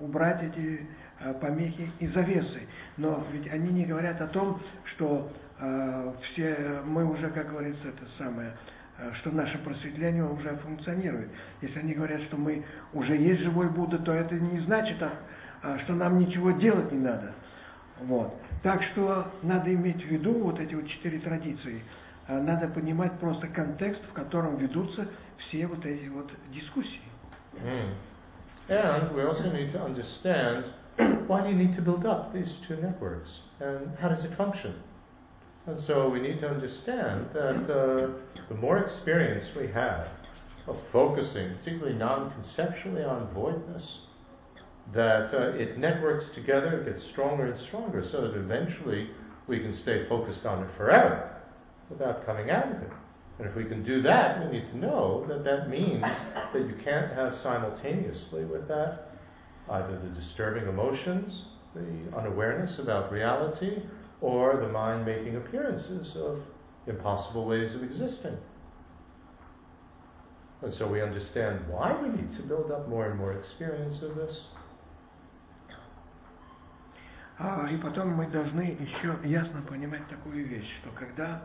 убрать 0.00 0.42
эти 0.42 0.86
э, 1.20 1.34
помехи 1.34 1.90
и 2.00 2.08
завесы, 2.08 2.62
но 2.96 3.24
ведь 3.32 3.52
они 3.52 3.70
не 3.70 3.84
говорят 3.84 4.20
о 4.20 4.26
том, 4.26 4.60
что 4.84 5.30
э, 5.60 6.12
все 6.22 6.80
мы 6.84 7.04
уже, 7.04 7.30
как 7.30 7.50
говорится, 7.50 7.88
это 7.88 8.04
самое, 8.18 8.54
Э, 8.98 9.12
что 9.14 9.30
наше 9.30 9.58
просветление 9.58 10.24
уже 10.24 10.54
функционирует. 10.56 11.30
Если 11.60 11.78
они 11.78 11.94
говорят, 11.94 12.20
что 12.22 12.36
мы 12.36 12.64
уже 12.92 13.16
есть 13.16 13.40
живой 13.40 13.68
Будда, 13.68 13.98
то 13.98 14.12
это 14.12 14.34
не 14.34 14.58
значит, 14.60 15.02
а, 15.02 15.78
что 15.78 15.94
нам 15.94 16.18
ничего 16.18 16.50
делать 16.50 16.92
не 16.92 16.98
надо. 16.98 17.32
Вот. 18.02 18.34
Так 18.62 18.82
что 18.82 19.26
надо 19.42 19.72
иметь 19.72 20.02
в 20.02 20.06
виду 20.06 20.32
вот 20.34 20.60
эти 20.60 20.74
вот 20.74 20.86
четыре 20.88 21.18
традиции. 21.18 21.82
Э, 22.28 22.40
надо 22.40 22.68
понимать 22.68 23.18
просто 23.18 23.48
контекст, 23.48 24.02
в 24.04 24.12
котором 24.12 24.56
ведутся 24.56 25.08
все 25.38 25.66
вот 25.66 25.84
эти 25.84 26.08
вот 26.08 26.30
дискуссии. 26.52 27.00
Mm. 27.54 27.94
And 28.68 29.14
we 29.14 29.22
also 29.22 29.52
need 29.52 29.72
to 29.72 29.82
understand 29.82 30.64
why 31.26 31.42
do 31.42 31.48
you 31.48 31.56
need 31.56 31.74
to 31.74 31.82
build 31.82 32.06
up 32.06 32.32
these 32.32 32.52
two 32.66 32.76
networks 32.76 33.40
and 33.60 33.96
how 34.00 34.08
does 34.08 34.24
it 34.24 34.34
function? 34.36 34.74
And 35.66 35.80
so 35.80 36.08
we 36.08 36.20
need 36.20 36.40
to 36.40 36.48
understand 36.48 37.26
that 37.34 37.62
uh, 37.70 38.08
the 38.48 38.54
more 38.54 38.78
experience 38.78 39.46
we 39.56 39.68
have 39.68 40.08
of 40.66 40.76
focusing, 40.92 41.56
particularly 41.58 41.94
non 41.94 42.32
conceptually, 42.32 43.04
on 43.04 43.28
voidness, 43.34 43.98
that 44.94 45.32
uh, 45.32 45.52
it 45.56 45.78
networks 45.78 46.26
together, 46.34 46.80
it 46.80 46.92
gets 46.92 47.04
stronger 47.04 47.46
and 47.46 47.60
stronger, 47.60 48.04
so 48.10 48.22
that 48.22 48.36
eventually 48.36 49.10
we 49.46 49.60
can 49.60 49.74
stay 49.74 50.06
focused 50.08 50.44
on 50.44 50.64
it 50.64 50.70
forever 50.76 51.34
without 51.88 52.26
coming 52.26 52.50
out 52.50 52.66
of 52.66 52.82
it. 52.82 52.90
And 53.38 53.48
if 53.48 53.56
we 53.56 53.64
can 53.64 53.82
do 53.82 54.02
that, 54.02 54.44
we 54.44 54.58
need 54.58 54.68
to 54.68 54.78
know 54.78 55.24
that 55.28 55.44
that 55.44 55.68
means 55.68 56.02
that 56.02 56.66
you 56.66 56.74
can't 56.84 57.12
have 57.12 57.36
simultaneously 57.38 58.44
with 58.44 58.68
that 58.68 59.08
either 59.70 59.98
the 59.98 60.08
disturbing 60.08 60.68
emotions, 60.68 61.44
the 61.74 62.16
unawareness 62.16 62.78
about 62.78 63.10
reality, 63.12 63.78
or 64.20 64.56
the 64.60 64.68
mind 64.68 65.04
making 65.06 65.36
appearances 65.36 66.16
of 66.16 66.40
impossible 66.86 67.46
ways 67.46 67.74
of 67.74 67.82
existing. 67.82 68.36
And 70.62 70.72
so 70.72 70.86
we 70.86 71.00
understand 71.00 71.60
why 71.68 72.00
we 72.00 72.08
need 72.08 72.36
to 72.36 72.42
build 72.42 72.70
up 72.70 72.88
more 72.88 73.10
and 73.10 73.18
more 73.18 73.32
experience 73.32 74.02
of 74.02 74.14
this. 74.14 74.44
А, 77.44 77.66
и 77.68 77.76
потом 77.76 78.10
мы 78.10 78.28
должны 78.28 78.60
еще 78.78 79.18
ясно 79.24 79.62
понимать 79.62 80.06
такую 80.06 80.46
вещь, 80.46 80.78
что 80.80 80.90
когда, 80.90 81.42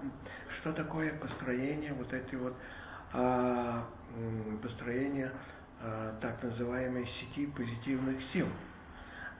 что 0.59 0.71
такое 0.71 1.11
построение 1.13 1.91
вот 1.93 2.13
этой 2.13 2.37
вот 2.37 2.55
а, 3.13 3.83
построение 4.61 5.31
а, 5.81 6.15
так 6.21 6.43
называемой 6.43 7.07
сети 7.07 7.47
позитивных 7.47 8.21
сил. 8.31 8.45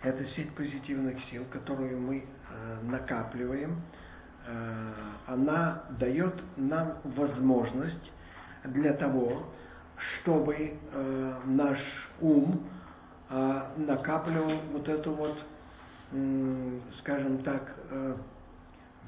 Это 0.02 0.26
сеть 0.26 0.52
позитивных 0.56 1.24
сил, 1.26 1.46
которую 1.52 2.00
мы 2.00 2.26
накапливаем, 2.84 3.82
она 5.26 5.84
дает 6.00 6.36
нам 6.56 7.00
возможность 7.04 8.12
для 8.64 8.94
того, 8.94 9.44
чтобы 9.98 10.78
наш 11.46 11.80
ум 12.22 12.64
накапливал 13.78 14.62
вот 14.72 14.88
эту 14.88 15.14
вот, 15.14 15.40
скажем 17.08 17.38
так, 17.38 17.74
э, 17.90 18.16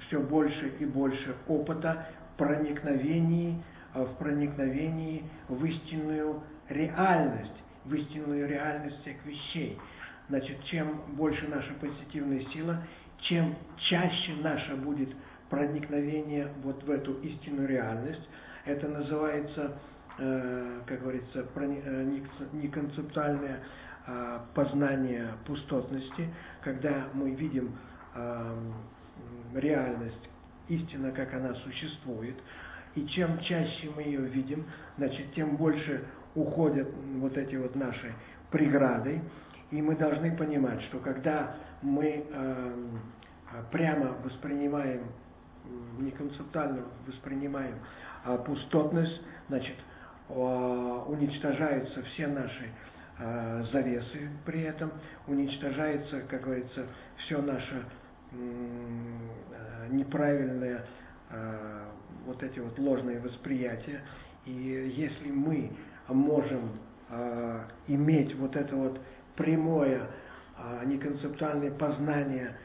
все 0.07 0.21
больше 0.21 0.69
и 0.79 0.85
больше 0.85 1.35
опыта 1.49 2.07
проникновений, 2.37 3.61
э, 3.93 4.01
в 4.01 4.15
проникновении 4.15 5.25
в 5.49 5.65
истинную 5.65 6.41
реальность, 6.69 7.51
в 7.83 7.93
истинную 7.93 8.47
реальность 8.47 9.01
всех 9.01 9.17
вещей. 9.25 9.77
Значит, 10.29 10.63
чем 10.63 11.01
больше 11.17 11.45
наша 11.49 11.73
позитивная 11.73 12.39
сила, 12.53 12.81
чем 13.17 13.53
чаще 13.75 14.33
наше 14.41 14.75
будет 14.77 15.09
проникновение 15.49 16.47
вот 16.63 16.81
в 16.83 16.89
эту 16.89 17.15
истинную 17.15 17.67
реальность, 17.67 18.29
это 18.63 18.87
называется, 18.87 19.77
э, 20.19 20.79
как 20.85 21.01
говорится, 21.01 21.45
неконцептуальное 22.53 23.59
познание 24.55 25.33
пустотности, 25.45 26.33
когда 26.63 27.09
мы 27.13 27.29
видим 27.29 27.77
реальность, 29.53 30.29
истина, 30.67 31.11
как 31.11 31.33
она 31.33 31.53
существует, 31.55 32.35
и 32.95 33.05
чем 33.07 33.39
чаще 33.39 33.89
мы 33.95 34.03
ее 34.03 34.21
видим, 34.21 34.65
значит, 34.97 35.33
тем 35.33 35.57
больше 35.57 36.05
уходят 36.35 36.87
вот 37.17 37.37
эти 37.37 37.55
вот 37.55 37.75
наши 37.75 38.13
преграды, 38.51 39.21
и 39.71 39.81
мы 39.81 39.95
должны 39.95 40.35
понимать, 40.35 40.81
что 40.83 40.99
когда 40.99 41.55
мы 41.81 42.25
э, 42.27 42.73
прямо 43.71 44.15
воспринимаем, 44.23 45.03
не 45.99 46.11
концептуально 46.11 46.83
воспринимаем 47.05 47.75
а 48.23 48.37
пустотность, 48.37 49.21
значит, 49.47 49.75
э, 50.29 50.33
уничтожаются 50.33 52.03
все 52.03 52.27
наши 52.27 52.69
э, 53.19 53.63
завесы 53.71 54.29
при 54.45 54.61
этом, 54.61 54.91
уничтожается, 55.27 56.21
как 56.21 56.41
говорится, 56.41 56.85
все 57.17 57.41
наше 57.41 57.85
э, 58.31 59.87
неправильное 59.89 60.85
э, 61.29 61.85
вот 62.25 62.43
эти 62.43 62.59
вот 62.59 62.77
ложные 62.79 63.19
восприятия. 63.19 64.01
И 64.45 64.51
если 64.51 65.31
мы 65.31 65.71
можем 66.07 66.71
э, 67.09 67.61
иметь 67.87 68.35
вот 68.35 68.55
это 68.55 68.75
вот 68.75 69.01
прямое, 69.35 70.07
а 70.57 70.83
не 70.85 70.97
концептуальное 70.97 71.71
познание 71.71 72.55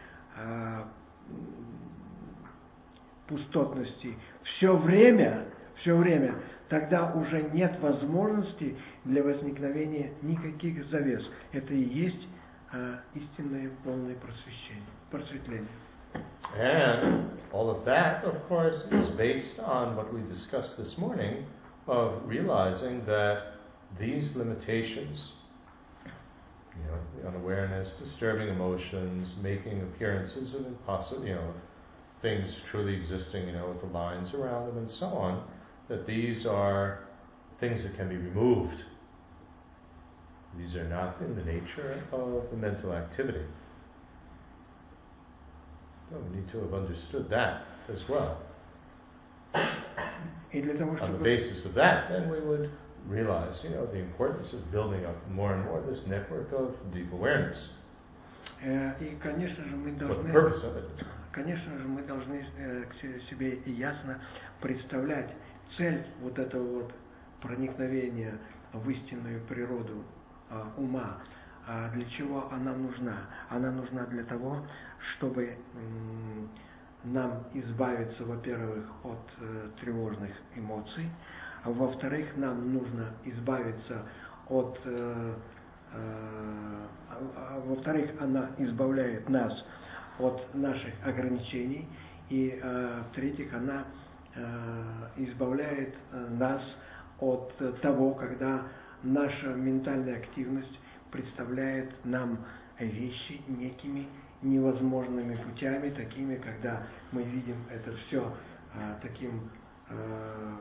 пустотности 3.28 4.16
все 4.42 4.76
время, 4.76 5.44
все 5.76 5.96
время, 5.96 6.34
тогда 6.68 7.12
уже 7.12 7.42
нет 7.52 7.78
возможности 7.80 8.76
для 9.04 9.22
возникновения 9.22 10.12
никаких 10.22 10.84
завес. 10.86 11.28
Это 11.52 11.72
и 11.72 11.82
есть 11.82 12.28
истинное 13.15 13.71
полное 13.83 14.15
просвещение, 14.15 14.83
просветление. 15.11 15.67
And 16.57 17.29
all 17.53 17.69
of 17.69 17.85
that, 17.85 18.23
of 18.23 18.35
course, 18.47 18.83
is 18.91 19.07
based 19.15 19.59
on 19.59 19.95
what 19.95 20.11
we 20.13 20.21
discussed 20.21 20.77
this 20.77 20.97
morning 20.97 21.45
of 21.87 22.21
realizing 22.25 23.05
that 23.05 23.53
these 23.99 24.35
limitations, 24.35 25.33
you 26.05 26.85
know, 26.87 26.97
the 27.21 27.27
unawareness, 27.27 27.89
disturbing 28.03 28.49
emotions, 28.49 29.27
making 29.41 29.81
appearances 29.81 30.53
of 30.55 30.65
impossible, 30.65 31.25
you 31.25 31.35
know, 31.35 31.53
things 32.21 32.55
truly 32.69 32.95
existing, 32.95 33.47
you 33.47 33.53
know, 33.53 33.69
with 33.69 33.81
the 33.81 33.97
lines 33.97 34.33
around 34.33 34.67
them 34.67 34.77
and 34.77 34.89
so 34.89 35.07
on, 35.07 35.43
that 35.87 36.05
these 36.05 36.45
are 36.45 36.99
things 37.59 37.83
that 37.83 37.95
can 37.95 38.09
be 38.09 38.17
removed. 38.17 38.83
These 40.57 40.75
are 40.75 40.87
not 40.89 41.21
in 41.21 41.35
the 41.35 41.43
nature 41.43 42.01
of 42.11 42.49
the 42.51 42.57
mental 42.57 42.91
activity. 42.93 43.45
Well, 46.11 46.21
we 46.29 46.37
need 46.37 46.49
to 46.51 46.59
have 46.61 46.73
understood 46.73 47.29
that 47.29 47.61
as 47.87 48.01
well. 48.09 48.37
И 50.51 50.61
для 50.61 50.73
того, 50.75 50.91
On 50.93 50.97
the 50.97 51.17
чтобы 51.19 51.23
basis 51.23 51.65
of 51.65 51.73
that, 51.75 52.09
then 52.09 52.29
we 52.29 52.39
would 52.39 52.69
realize, 53.07 53.63
you 53.63 53.69
know, 53.69 53.85
the 53.85 53.99
importance 53.99 54.51
of 54.53 54.71
building 54.71 55.05
up 55.05 55.15
more 55.29 55.53
and 55.53 55.63
more 55.65 55.81
this 55.81 56.05
network 56.07 56.51
of 56.51 56.73
deep 56.91 57.11
awareness. 57.13 57.69
Э, 58.63 58.93
И, 58.99 59.15
конечно 59.21 59.63
же, 59.63 59.75
мы 59.75 59.91
What 59.91 59.99
the 59.99 60.05
должны, 60.07 60.31
purpose 60.33 60.63
of 60.63 60.75
it 60.77 60.83
is. 60.99 61.05
конечно 61.31 61.77
же, 61.77 61.87
мы 61.87 62.01
должны 62.03 62.43
э, 62.57 62.83
к 62.89 62.93
се- 62.95 63.19
себе 63.29 63.59
ясно 63.67 64.19
представлять 64.61 65.31
цель 65.77 66.03
вот 66.21 66.37
этого 66.39 66.81
вот 66.81 66.93
проникновения 67.41 68.33
в 68.73 68.89
истинную 68.89 69.41
природу 69.41 70.03
а, 70.03 70.12
ума. 70.76 71.18
А 71.66 71.88
для 71.90 72.04
чего 72.10 72.46
она 72.52 72.72
нужна? 72.74 73.16
Она 73.48 73.70
нужна 73.70 74.04
для 74.06 74.24
того, 74.24 74.58
чтобы 74.98 75.56
нам 77.04 77.44
избавиться, 77.52 78.24
во-первых, 78.24 78.84
от 79.04 79.20
э, 79.40 79.68
тревожных 79.80 80.32
эмоций, 80.56 81.10
а 81.62 81.70
во-вторых, 81.70 82.36
нам 82.36 82.72
нужно 82.72 83.10
избавиться 83.24 84.02
от 84.48 84.78
э, 84.84 85.34
э, 85.92 86.86
а- 87.10 87.30
а 87.36 87.60
во-вторых, 87.66 88.10
она 88.20 88.50
избавляет 88.58 89.28
нас 89.28 89.64
от 90.18 90.54
наших 90.54 90.94
ограничений, 91.04 91.88
и 92.30 92.58
в-третьих, 93.10 93.52
она 93.52 93.84
избавляет 95.16 95.94
нас 96.12 96.62
от 97.18 97.80
того, 97.80 98.14
когда 98.14 98.62
наша 99.04 99.48
ментальная 99.48 100.16
активность 100.16 100.78
представляет 101.10 101.92
нам 102.04 102.44
вещи 102.78 103.40
некими 103.46 104.08
невозможными 104.42 105.36
путями, 105.36 105.90
такими, 105.90 106.36
когда 106.36 106.82
мы 107.12 107.22
видим 107.22 107.56
это 107.70 107.94
все 107.96 108.32
таким, 109.02 109.50
э, 109.88 109.94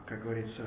как 0.06 0.24
говорится, 0.24 0.64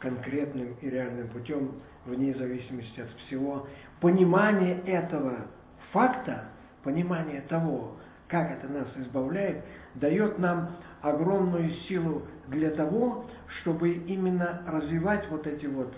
конкретным 0.00 0.74
и 0.80 0.90
реальным 0.90 1.28
путем, 1.28 1.72
вне 2.04 2.34
зависимости 2.34 3.00
от 3.00 3.10
всего. 3.20 3.66
Понимание 4.00 4.80
этого 4.86 5.46
факта, 5.92 6.44
понимание 6.82 7.40
того, 7.42 7.96
как 8.28 8.50
это 8.50 8.68
нас 8.68 8.88
избавляет, 8.96 9.64
дает 9.94 10.38
нам 10.38 10.76
огромную 11.00 11.72
силу 11.88 12.22
для 12.48 12.70
того, 12.70 13.26
чтобы 13.60 13.92
именно 13.92 14.62
развивать 14.66 15.28
вот 15.30 15.46
эти 15.46 15.66
вот 15.66 15.94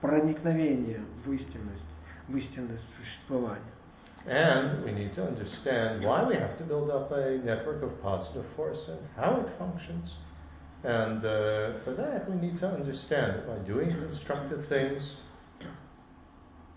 проникновения 0.00 1.00
в 1.24 1.32
истинность, 1.32 1.82
в 2.28 2.36
истинность 2.36 2.84
существования. 2.96 3.62
And 4.26 4.84
we 4.84 4.92
need 4.92 5.14
to 5.14 5.26
understand 5.26 6.04
why 6.04 6.22
we 6.22 6.36
have 6.36 6.56
to 6.58 6.64
build 6.64 6.90
up 6.90 7.10
a 7.10 7.38
network 7.38 7.82
of 7.82 8.00
positive 8.02 8.44
force 8.54 8.78
and 8.88 9.00
how 9.16 9.40
it 9.40 9.48
functions. 9.58 10.14
And 10.84 11.18
uh, 11.18 11.80
for 11.84 11.94
that, 11.96 12.30
we 12.30 12.36
need 12.36 12.58
to 12.60 12.68
understand 12.68 13.34
that 13.34 13.48
by 13.48 13.58
doing 13.66 13.90
constructive 13.90 14.66
things, 14.68 15.14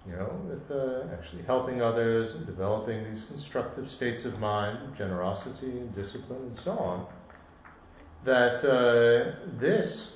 you 0.07 0.13
know, 0.13 0.39
with 0.47 0.69
uh, 0.71 1.13
actually 1.13 1.43
helping 1.43 1.81
others 1.81 2.35
and 2.35 2.45
developing 2.45 3.03
these 3.03 3.23
constructive 3.25 3.89
states 3.89 4.25
of 4.25 4.39
mind, 4.39 4.95
generosity 4.97 5.79
and 5.79 5.93
discipline 5.95 6.41
and 6.41 6.57
so 6.57 6.71
on, 6.71 7.07
that 8.25 8.63
uh, 8.63 9.35
this 9.59 10.13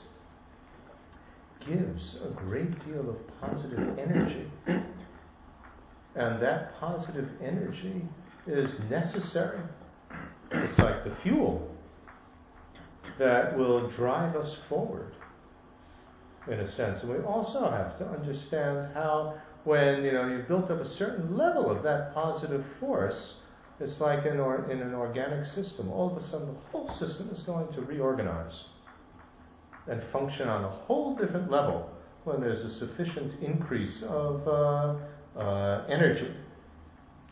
gives 1.66 2.16
a 2.24 2.28
great 2.34 2.84
deal 2.86 3.10
of 3.10 3.16
positive 3.40 3.98
energy. 3.98 4.46
And 6.16 6.40
that 6.42 6.78
positive 6.78 7.28
energy 7.42 8.02
is 8.46 8.78
necessary. 8.90 9.60
It's 10.52 10.78
like 10.78 11.04
the 11.04 11.16
fuel 11.22 11.68
that 13.18 13.56
will 13.56 13.90
drive 13.90 14.36
us 14.36 14.56
forward, 14.68 15.12
in 16.46 16.60
a 16.60 16.70
sense. 16.70 17.00
And 17.02 17.10
we 17.10 17.18
also 17.20 17.68
have 17.70 17.98
to 17.98 18.06
understand 18.06 18.92
how, 18.94 19.34
when 19.64 20.04
you 20.04 20.12
know 20.12 20.28
you've 20.28 20.46
built 20.46 20.70
up 20.70 20.80
a 20.80 20.88
certain 20.94 21.36
level 21.36 21.70
of 21.70 21.82
that 21.82 22.14
positive 22.14 22.64
force, 22.78 23.34
it's 23.80 24.00
like 24.00 24.24
in, 24.26 24.38
or, 24.38 24.70
in 24.70 24.80
an 24.80 24.94
organic 24.94 25.46
system. 25.46 25.90
All 25.90 26.16
of 26.16 26.22
a 26.22 26.26
sudden, 26.28 26.48
the 26.48 26.60
whole 26.70 26.88
system 26.94 27.28
is 27.30 27.40
going 27.40 27.72
to 27.72 27.80
reorganize 27.80 28.64
and 29.88 30.02
function 30.12 30.48
on 30.48 30.64
a 30.64 30.70
whole 30.70 31.14
different 31.14 31.50
level 31.50 31.90
when 32.24 32.40
there's 32.40 32.60
a 32.60 32.70
sufficient 32.70 33.42
increase 33.42 34.02
of 34.04 34.46
uh, 34.48 34.96
uh, 35.38 35.86
energy. 35.88 36.32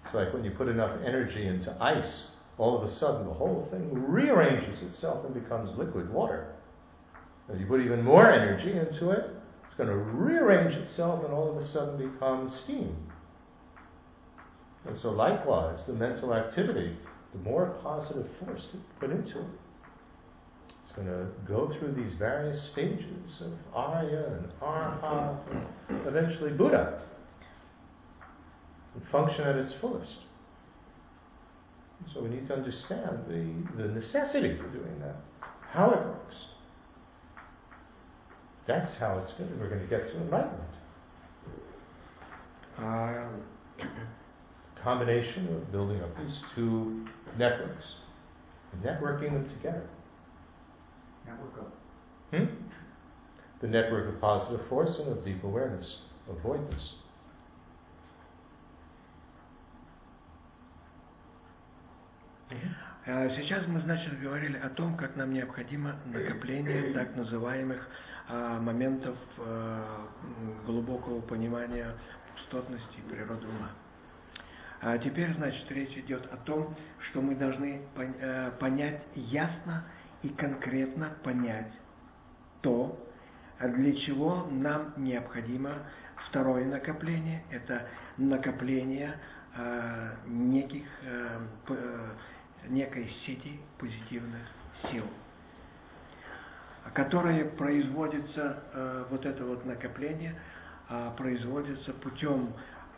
It's 0.05 0.15
like 0.15 0.33
when 0.35 0.45
you 0.45 0.51
put 0.51 0.69
enough 0.69 0.99
energy 1.05 1.47
into 1.47 1.75
ice, 1.81 2.25
all 2.59 2.77
of 2.77 2.89
a 2.89 2.95
sudden 2.95 3.27
the 3.27 3.33
whole 3.33 3.67
thing 3.71 3.89
rearranges 3.93 4.83
itself 4.83 5.25
and 5.25 5.35
becomes 5.35 5.77
liquid 5.79 6.13
water. 6.13 6.53
If 7.49 7.61
you 7.61 7.67
put 7.67 7.81
even 7.81 8.03
more 8.03 8.31
energy 8.31 8.73
into 8.73 9.11
it, 9.11 9.31
it's 9.67 9.77
going 9.77 9.89
to 9.89 9.97
rearrange 9.97 10.75
itself 10.75 11.25
and 11.25 11.33
all 11.33 11.51
of 11.51 11.57
a 11.57 11.67
sudden 11.67 12.11
become 12.13 12.51
steam. 12.51 12.95
And 14.85 14.99
so, 14.99 15.11
likewise, 15.11 15.81
the 15.87 15.93
mental 15.93 16.35
activity, 16.35 16.97
the 17.33 17.39
more 17.39 17.79
positive 17.83 18.27
force 18.41 18.69
that 18.73 18.79
you 18.79 18.85
put 19.01 19.11
into 19.11 19.39
it, 19.39 19.47
it's 20.93 20.99
going 20.99 21.09
to 21.09 21.27
go 21.49 21.73
through 21.79 21.93
these 21.93 22.13
various 22.19 22.71
stages 22.71 23.41
of 23.41 23.53
Arya 23.75 24.27
and 24.27 24.53
Arhat, 24.61 25.39
and 25.89 26.07
eventually 26.07 26.51
Buddha, 26.51 27.01
and 28.95 29.09
function 29.11 29.43
at 29.43 29.57
its 29.57 29.73
fullest. 29.81 30.17
So 32.13 32.23
we 32.23 32.29
need 32.29 32.47
to 32.49 32.55
understand 32.55 33.21
the, 33.27 33.83
the 33.83 33.89
necessity 33.89 34.57
for 34.57 34.69
doing 34.69 34.99
that, 35.01 35.17
how 35.71 35.91
it 35.91 36.05
works. 36.05 36.37
That's 38.67 38.95
how 38.95 39.19
it's 39.19 39.33
going 39.33 39.59
we're 39.59 39.69
going 39.69 39.81
to 39.81 39.87
get 39.87 40.09
to 40.09 40.17
enlightenment. 40.19 40.63
А, 42.79 43.29
Combination 44.83 45.49
of 45.55 45.71
building 45.71 46.03
up 46.03 46.17
these 46.19 46.41
two 46.55 47.07
networks 47.39 47.95
and 48.73 48.83
networking 48.83 49.33
them 49.33 49.49
together. 49.49 49.89
Hmm? 52.31 52.47
The 53.61 53.69
network 53.69 54.09
of 54.09 54.21
positive 54.21 54.67
force 54.69 54.99
and 54.99 55.09
of 55.13 55.25
deep 55.25 55.45
awareness, 55.45 55.99
of 56.29 56.37
voidness. 56.43 56.95
А 63.05 63.29
Сейчас 63.31 63.67
мы, 63.67 63.81
значит, 63.81 64.21
говорили 64.21 64.57
о 64.59 64.69
том, 64.69 64.97
как 64.97 65.17
нам 65.17 65.33
необходимо 65.33 65.97
накопление 66.07 66.93
так 66.93 67.17
называемых 67.17 67.89
а, 68.29 68.61
моментов 68.61 69.17
а, 69.39 70.07
глубокого 70.67 71.21
понимания 71.21 71.97
пустотности 72.37 72.99
и 72.99 73.11
природы 73.11 73.47
ума. 73.49 73.71
А 74.81 74.99
теперь, 74.99 75.33
значит, 75.35 75.71
речь 75.71 75.97
идет 75.97 76.27
о 76.33 76.37
том, 76.37 76.75
что 77.09 77.21
мы 77.21 77.37
должны 77.37 77.83
пон- 77.95 78.17
э, 78.19 78.51
понять 78.59 79.07
ясно 79.15 79.85
и 80.23 80.29
конкретно 80.29 81.11
понять 81.23 81.73
то, 82.61 82.99
для 83.61 83.95
чего 83.95 84.47
нам 84.51 84.93
необходимо 84.97 85.75
второе 86.29 86.65
накопление, 86.65 87.43
это 87.51 87.87
накопление 88.17 89.19
э, 89.57 90.15
неких, 90.27 90.87
э, 91.03 91.39
э, 91.69 92.09
некой 92.69 93.09
сети 93.09 93.61
позитивных 93.79 94.43
сил, 94.91 95.05
которые 96.95 97.45
производятся, 97.45 98.63
э, 98.73 99.05
вот 99.11 99.27
это 99.27 99.45
вот 99.45 99.65
накопление, 99.65 100.35
производится 101.17 101.93
путем 101.95 102.53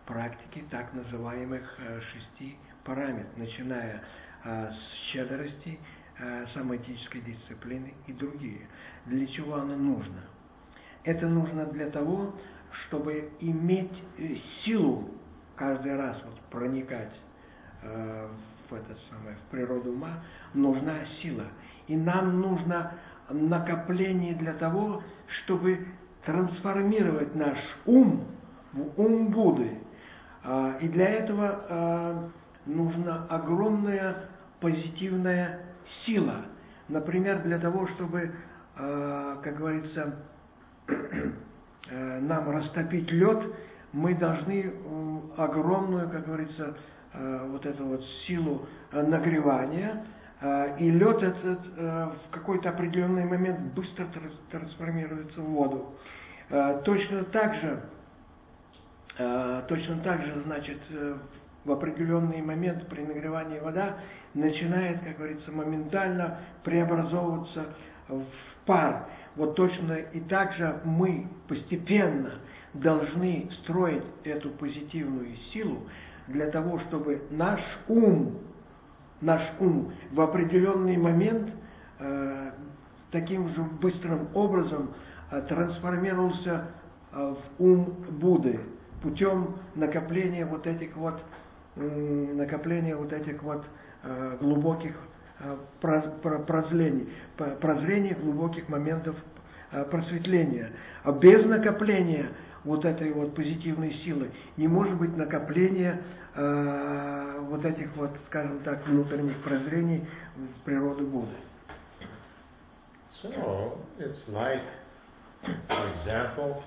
практики 0.05 0.65
так 0.69 0.93
называемых 0.95 1.79
шести 2.13 2.57
параметров, 2.83 3.37
начиная 3.37 4.03
с 4.43 4.95
щедрости, 4.95 5.79
э, 6.19 6.47
самоэтической 6.55 7.21
дисциплины 7.21 7.95
и 8.07 8.13
другие. 8.13 8.69
Для 9.07 9.27
чего 9.27 9.57
оно 9.57 9.77
нужно? 9.77 10.21
Это 11.05 11.27
нужно 11.29 11.67
для 11.67 11.91
того, 11.91 12.35
чтобы 12.71 13.31
иметь 13.41 13.93
э, 14.19 14.37
силу 14.63 15.11
каждый 15.57 15.97
раз, 15.97 16.21
вот 16.25 16.39
проникать 16.51 17.15
э, 17.83 18.29
в 18.69 18.75
это 18.75 18.97
самое, 19.11 19.37
в 19.37 19.51
природу 19.51 19.93
ума, 19.93 20.23
нужна 20.55 21.05
сила. 21.23 21.45
И 21.87 21.97
нам 21.97 22.41
нужно 22.41 22.95
накопление 23.31 24.35
для 24.35 24.55
того, 24.55 25.03
чтобы 25.27 25.87
трансформировать 26.25 27.35
наш 27.35 27.59
ум 27.87 28.25
в 28.73 29.01
ум 29.01 29.29
Будды. 29.29 29.79
А, 30.43 30.77
и 30.81 30.89
для 30.89 31.09
этого 31.09 31.65
а, 31.69 32.31
нужна 32.67 33.27
огромная 33.29 34.29
позитивная 34.61 35.64
сила. 36.05 36.43
Например, 36.89 37.43
для 37.43 37.59
того, 37.59 37.87
чтобы, 37.89 38.35
а, 38.77 39.41
как 39.43 39.57
говорится, 39.57 40.17
нам 41.91 42.51
растопить 42.51 43.11
лед, 43.11 43.43
мы 43.93 44.15
должны 44.15 44.73
огромную, 45.37 46.09
как 46.09 46.27
говорится, 46.27 46.77
вот 47.13 47.65
эту 47.65 47.85
вот 47.85 48.05
силу 48.27 48.67
нагревания, 48.91 50.05
и 50.81 50.91
лед 50.91 51.23
этот 51.23 51.61
в 51.77 52.31
какой-то 52.33 52.71
определенный 52.71 53.25
момент 53.25 53.61
быстро 53.75 54.09
трансформируется 54.51 55.41
в 55.41 55.45
воду. 55.45 55.95
Точно 56.85 57.23
так 57.25 57.55
же 57.55 57.83
Э, 59.17 59.63
точно 59.69 59.97
так 59.99 60.25
же, 60.25 60.43
значит, 60.45 60.79
э, 60.91 61.17
в 61.65 61.73
определенный 61.73 62.43
момент 62.43 62.87
при 62.89 63.03
нагревании 63.03 63.59
вода 63.59 63.97
начинает, 64.35 65.01
как 65.01 65.17
говорится, 65.17 65.51
моментально 65.51 66.39
преобразовываться 66.63 67.75
в 68.09 68.25
пар. 68.67 69.07
Вот 69.37 69.57
точно 69.57 69.95
и 69.95 70.21
так 70.21 70.53
же 70.55 70.81
мы 70.85 71.29
постепенно 71.49 72.35
должны 72.75 73.49
строить 73.63 74.05
эту 74.25 74.51
позитивную 74.51 75.37
силу 75.53 75.89
для 76.27 76.51
того, 76.51 76.79
чтобы 76.81 77.23
наш 77.31 77.61
ум, 77.89 78.39
наш 79.21 79.43
ум 79.61 79.93
в 80.11 80.21
определенный 80.21 80.97
момент 80.97 81.51
э, 81.99 82.51
таким 83.11 83.49
же 83.51 83.63
быстрым 83.63 84.29
образом 84.35 84.91
э, 85.31 85.41
трансформировался 85.43 86.67
э, 87.13 87.35
в 87.59 87.63
ум 87.63 87.85
Будды 88.11 88.61
путем 89.03 89.57
накопления 89.75 90.47
вот 90.47 90.67
этих 90.67 90.97
вот 90.97 91.21
накопления 91.77 92.97
вот 92.97 93.13
этих 93.13 93.43
вот 93.43 93.65
э, 94.03 94.37
глубоких 94.41 94.97
э, 95.41 95.57
прозрений, 96.47 97.09
прозрений 97.37 98.15
глубоких 98.15 98.69
моментов 98.69 99.17
э, 99.73 99.85
просветления. 99.85 100.71
А 101.03 101.13
без 101.13 101.45
накопления 101.45 102.29
вот 102.65 102.85
этой 102.85 103.13
вот 103.13 103.35
позитивной 103.35 103.93
силы 103.93 104.31
не 104.57 104.69
может 104.69 104.97
быть 104.97 105.15
накопления 105.17 106.01
вот 106.35 107.65
этих 107.65 107.95
вот, 107.95 108.11
скажем 108.27 108.61
так, 108.61 108.85
внутренних 108.89 109.41
прозрений 109.43 110.05
в 110.35 110.65
природу 110.65 111.07
Будды. 111.07 111.37
So, 113.23 113.79
it's 114.01 114.27
like, 114.29 114.63
for 115.69 115.93
example, 115.93 116.65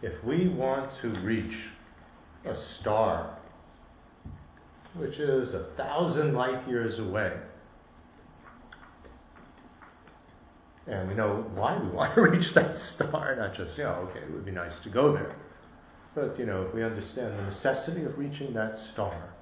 if 0.00 0.12
we 0.24 0.48
want 0.48 0.90
to 1.02 1.10
reach 1.22 1.54
a 2.44 2.56
star, 2.56 3.38
which 4.94 5.18
is 5.18 5.54
a 5.54 5.66
thousand 5.76 6.34
light 6.34 6.66
years 6.68 6.98
away, 6.98 7.32
and 10.86 11.08
we 11.08 11.14
know 11.14 11.46
why 11.54 11.78
we 11.78 11.88
want 11.96 12.14
to 12.14 12.22
reach 12.22 12.52
that 12.54 12.76
star, 12.76 13.36
not 13.36 13.54
just, 13.56 13.76
you 13.78 13.84
know, 13.84 14.08
okay, 14.10 14.20
it 14.20 14.30
would 14.32 14.44
be 14.44 14.50
nice 14.50 14.74
to 14.82 14.90
go 14.90 15.12
there. 15.12 15.34
But, 16.14 16.38
you 16.38 16.44
know, 16.44 16.62
if 16.62 16.74
we 16.74 16.82
understand 16.84 17.38
the 17.38 17.42
necessity 17.42 18.04
of 18.04 18.18
reaching 18.18 18.52
that 18.54 18.76
star, 18.92 19.32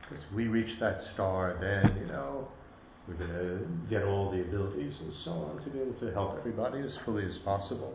because 0.00 0.24
we 0.34 0.46
reach 0.46 0.78
that 0.80 1.02
star, 1.14 1.58
then, 1.60 1.98
you 2.00 2.06
know, 2.06 2.48
we're 3.06 3.14
going 3.14 3.30
to 3.30 3.66
get 3.90 4.04
all 4.04 4.30
the 4.30 4.40
abilities 4.40 4.98
and 5.00 5.12
so 5.12 5.32
on 5.32 5.62
to 5.64 5.70
be 5.70 5.80
able 5.80 5.94
to 5.94 6.12
help 6.12 6.36
everybody 6.38 6.80
as 6.80 6.96
fully 7.04 7.24
as 7.24 7.38
possible. 7.38 7.94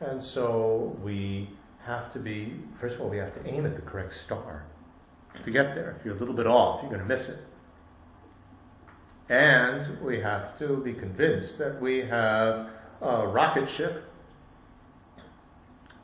And 0.00 0.22
so 0.22 0.96
we 1.02 1.50
have 1.84 2.12
to 2.12 2.18
be, 2.18 2.56
first 2.80 2.96
of 2.96 3.00
all, 3.00 3.08
we 3.08 3.18
have 3.18 3.34
to 3.34 3.48
aim 3.48 3.66
at 3.66 3.76
the 3.76 3.82
correct 3.82 4.14
star 4.26 4.64
to 5.44 5.50
get 5.50 5.74
there. 5.74 5.96
If 5.98 6.04
you're 6.04 6.16
a 6.16 6.18
little 6.18 6.34
bit 6.34 6.46
off, 6.46 6.82
you're 6.82 6.90
going 6.90 7.06
to 7.06 7.16
miss 7.16 7.28
it. 7.28 7.38
And 9.28 10.00
we 10.04 10.20
have 10.20 10.58
to 10.58 10.78
be 10.78 10.92
convinced 10.92 11.56
that 11.58 11.80
we 11.80 11.98
have 11.98 12.66
a 13.00 13.28
rocket 13.28 13.68
ship 13.76 14.04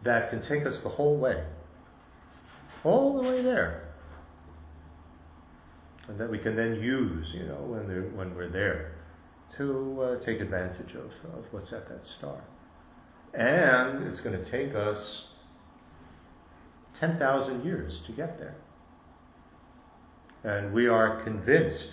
that 0.04 0.30
can 0.30 0.40
take 0.42 0.64
us 0.64 0.80
the 0.82 0.88
whole 0.88 1.18
way, 1.18 1.44
all 2.84 3.20
the 3.20 3.28
way 3.28 3.42
there. 3.42 3.88
And 6.08 6.20
that 6.20 6.30
we 6.30 6.38
can 6.38 6.54
then 6.54 6.76
use, 6.76 7.26
you 7.34 7.46
know, 7.46 7.56
when, 7.56 8.16
when 8.16 8.34
we're 8.36 8.48
there 8.48 8.92
to 9.56 10.02
uh, 10.02 10.24
take 10.24 10.40
advantage 10.40 10.94
of, 10.94 11.10
of 11.36 11.44
what's 11.50 11.72
at 11.72 11.88
that 11.88 12.06
star. 12.06 12.40
And 13.34 14.06
it's 14.06 14.20
going 14.20 14.42
to 14.42 14.50
take 14.50 14.74
us 14.76 15.24
10,000 16.94 17.64
years 17.64 18.00
to 18.06 18.12
get 18.12 18.38
there. 18.38 18.54
And 20.46 20.72
we 20.72 20.86
are 20.86 21.22
convinced 21.24 21.88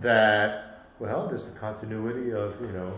that, 0.00 0.86
well, 1.00 1.26
there's 1.28 1.44
the 1.44 1.58
continuity 1.58 2.32
of, 2.32 2.52
you 2.60 2.72
know, 2.72 2.96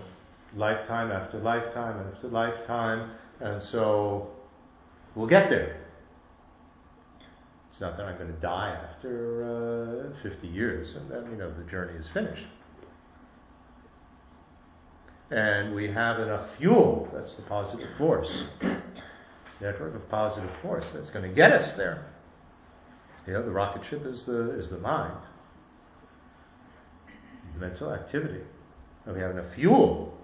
lifetime 0.54 1.10
after 1.10 1.38
lifetime 1.38 2.12
after 2.14 2.28
lifetime, 2.28 3.10
and 3.40 3.62
so 3.62 4.28
we'll 5.14 5.26
get 5.26 5.50
there. 5.50 5.82
It's 7.70 7.80
not 7.80 7.96
that 7.96 8.06
I'm 8.06 8.16
going 8.16 8.32
to 8.32 8.40
die 8.40 8.78
after 8.94 10.14
uh, 10.14 10.22
50 10.22 10.46
years 10.46 10.94
and 10.94 11.10
then, 11.10 11.30
you 11.30 11.36
know, 11.36 11.52
the 11.52 11.64
journey 11.70 11.98
is 11.98 12.06
finished 12.14 12.46
and 15.30 15.74
we 15.74 15.88
have 15.90 16.20
enough 16.20 16.48
fuel, 16.58 17.08
that's 17.12 17.32
the 17.34 17.42
positive 17.42 17.88
force, 17.98 18.44
network 19.60 19.94
of 19.94 20.08
positive 20.08 20.50
force 20.62 20.90
that's 20.94 21.10
going 21.10 21.28
to 21.28 21.34
get 21.34 21.52
us 21.52 21.76
there. 21.76 22.06
You 23.26 23.32
know, 23.32 23.42
the 23.42 23.50
rocket 23.50 23.82
ship 23.88 24.06
is 24.06 24.24
the 24.24 24.58
is 24.58 24.70
the 24.70 24.78
mind, 24.78 25.18
the 27.54 27.60
mental 27.60 27.92
activity, 27.92 28.40
and 29.04 29.14
we 29.14 29.20
have 29.20 29.32
enough 29.32 29.52
fuel, 29.54 30.16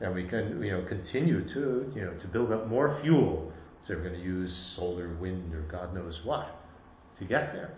and 0.00 0.14
we 0.14 0.24
can 0.28 0.62
you 0.62 0.72
know 0.72 0.84
continue 0.88 1.46
to 1.48 1.92
you 1.94 2.04
know 2.04 2.14
to 2.20 2.28
build 2.28 2.52
up 2.52 2.68
more 2.68 2.98
fuel. 3.02 3.52
So 3.86 3.94
we're 3.94 4.02
going 4.02 4.14
to 4.14 4.22
use 4.22 4.74
solar, 4.76 5.14
wind, 5.14 5.54
or 5.54 5.62
God 5.62 5.94
knows 5.94 6.20
what 6.24 6.54
to 7.18 7.24
get 7.24 7.52
there. 7.52 7.74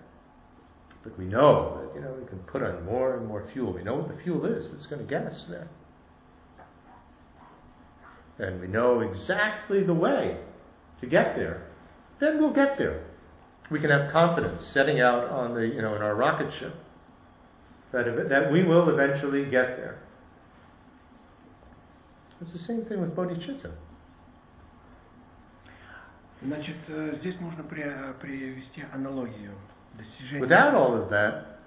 But 1.03 1.18
we 1.18 1.24
know 1.24 1.81
that, 1.81 1.95
you 1.95 2.05
know, 2.05 2.12
we 2.12 2.26
can 2.26 2.39
put 2.41 2.62
on 2.62 2.85
more 2.85 3.16
and 3.16 3.26
more 3.26 3.49
fuel. 3.53 3.72
We 3.72 3.83
know 3.83 3.95
what 3.95 4.09
the 4.09 4.22
fuel 4.22 4.45
is 4.45 4.70
that's 4.70 4.87
going 4.87 5.01
to 5.01 5.09
get 5.09 5.22
us 5.22 5.47
there. 5.49 5.68
And 8.39 8.61
we 8.61 8.66
know 8.66 9.01
exactly 9.01 9.83
the 9.83 9.95
way 9.95 10.39
to 11.01 11.07
get 11.07 11.37
there. 11.37 11.68
Then 12.18 12.41
we'll 12.41 12.53
get 12.53 12.76
there 12.76 13.05
We 13.71 13.80
can 13.80 13.89
have 13.89 14.11
confidence 14.11 14.63
setting 14.73 15.01
out 15.01 15.30
on 15.30 15.55
the, 15.55 15.61
you 15.61 15.82
know, 15.82 15.95
in 15.95 16.01
our 16.01 16.15
rocket 16.15 16.51
ship 16.59 16.76
that, 17.91 18.05
that 18.30 18.51
we 18.51 18.63
will 18.63 18.89
eventually 18.89 19.45
get 19.45 19.78
there. 19.78 19.97
It's 22.41 22.51
the 22.51 22.59
same 22.59 22.86
thing 22.86 23.01
with 23.01 23.15
bodhicitta. 23.15 23.71
Значит, 26.43 26.76
здесь 27.21 27.39
можно 27.39 27.63
привести 27.63 28.84
аналогию. 28.93 29.53
Without 30.39 30.76
all 30.76 30.93
of 30.93 31.09
that, 31.09 31.61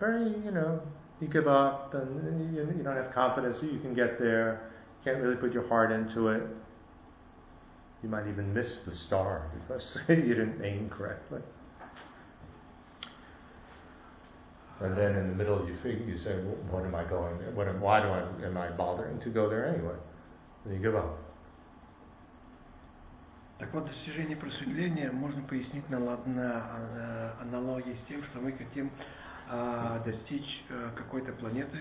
very, 0.00 0.28
you 0.44 0.50
know, 0.50 0.80
you 1.20 1.28
give 1.28 1.46
up 1.46 1.94
and 1.94 2.52
you, 2.54 2.62
you 2.76 2.82
don't 2.82 2.96
have 2.96 3.14
confidence 3.14 3.60
that 3.60 3.72
you 3.72 3.78
can 3.78 3.94
get 3.94 4.18
there. 4.18 4.72
You 4.98 5.12
can't 5.12 5.22
really 5.22 5.36
put 5.36 5.52
your 5.52 5.66
heart 5.68 5.92
into 5.92 6.28
it. 6.28 6.42
You 8.02 8.08
might 8.08 8.26
even 8.28 8.52
miss 8.52 8.78
the 8.84 8.94
star 8.94 9.50
because 9.54 9.98
you 10.08 10.34
didn't 10.34 10.62
aim 10.62 10.90
correctly. 10.90 11.40
And 14.80 14.96
then 14.98 15.14
in 15.16 15.28
the 15.28 15.34
middle, 15.34 15.66
you 15.66 15.76
figure, 15.82 16.04
you 16.04 16.18
say, 16.18 16.36
well, 16.42 16.56
"What 16.70 16.84
am 16.84 16.94
I 16.94 17.04
going 17.04 17.38
there? 17.38 17.50
What 17.52 17.68
am, 17.68 17.80
why 17.80 18.00
do 18.00 18.08
I 18.08 18.46
am 18.46 18.56
I 18.56 18.70
bothering 18.70 19.20
to 19.20 19.30
go 19.30 19.48
there 19.48 19.66
anyway?" 19.66 19.96
And 20.64 20.74
you 20.74 20.80
give 20.80 20.96
up. 20.96 21.18
Так 23.58 23.72
вот, 23.72 23.86
достижение 23.86 24.36
просветления 24.36 25.12
можно 25.12 25.40
пояснить 25.42 25.88
на, 25.88 25.98
на, 26.00 26.16
на 26.26 27.32
аналогии 27.40 27.96
с 28.04 28.08
тем, 28.08 28.22
что 28.24 28.40
мы 28.40 28.52
хотим 28.52 28.90
а, 29.48 30.00
достичь 30.04 30.64
а, 30.68 30.90
какой-то 30.96 31.32
планеты, 31.32 31.78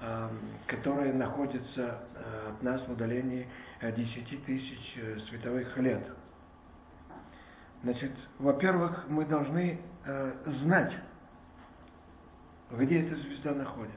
а, 0.00 0.30
которая 0.66 1.12
находится 1.12 1.98
а, 2.14 2.50
от 2.50 2.62
нас 2.62 2.80
в 2.86 2.92
удалении 2.92 3.46
10 3.82 4.44
тысяч 4.44 4.98
э, 4.98 5.18
световых 5.28 5.76
лет. 5.78 6.06
Значит, 7.82 8.12
во-первых, 8.38 9.06
мы 9.08 9.24
должны 9.24 9.80
знать, 10.62 10.92
где 12.70 13.00
эта 13.00 13.16
звезда 13.16 13.54
находится. 13.54 13.96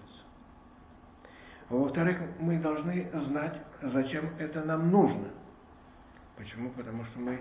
Во-вторых, 1.68 2.18
мы 2.40 2.60
должны 2.60 3.10
знать, 3.26 3.60
зачем 3.82 4.30
это 4.40 4.64
нам 4.64 4.90
нужно– 4.90 5.28
Почему? 6.38 6.72
Потому 6.72 7.04
что 7.06 7.20
мы 7.20 7.40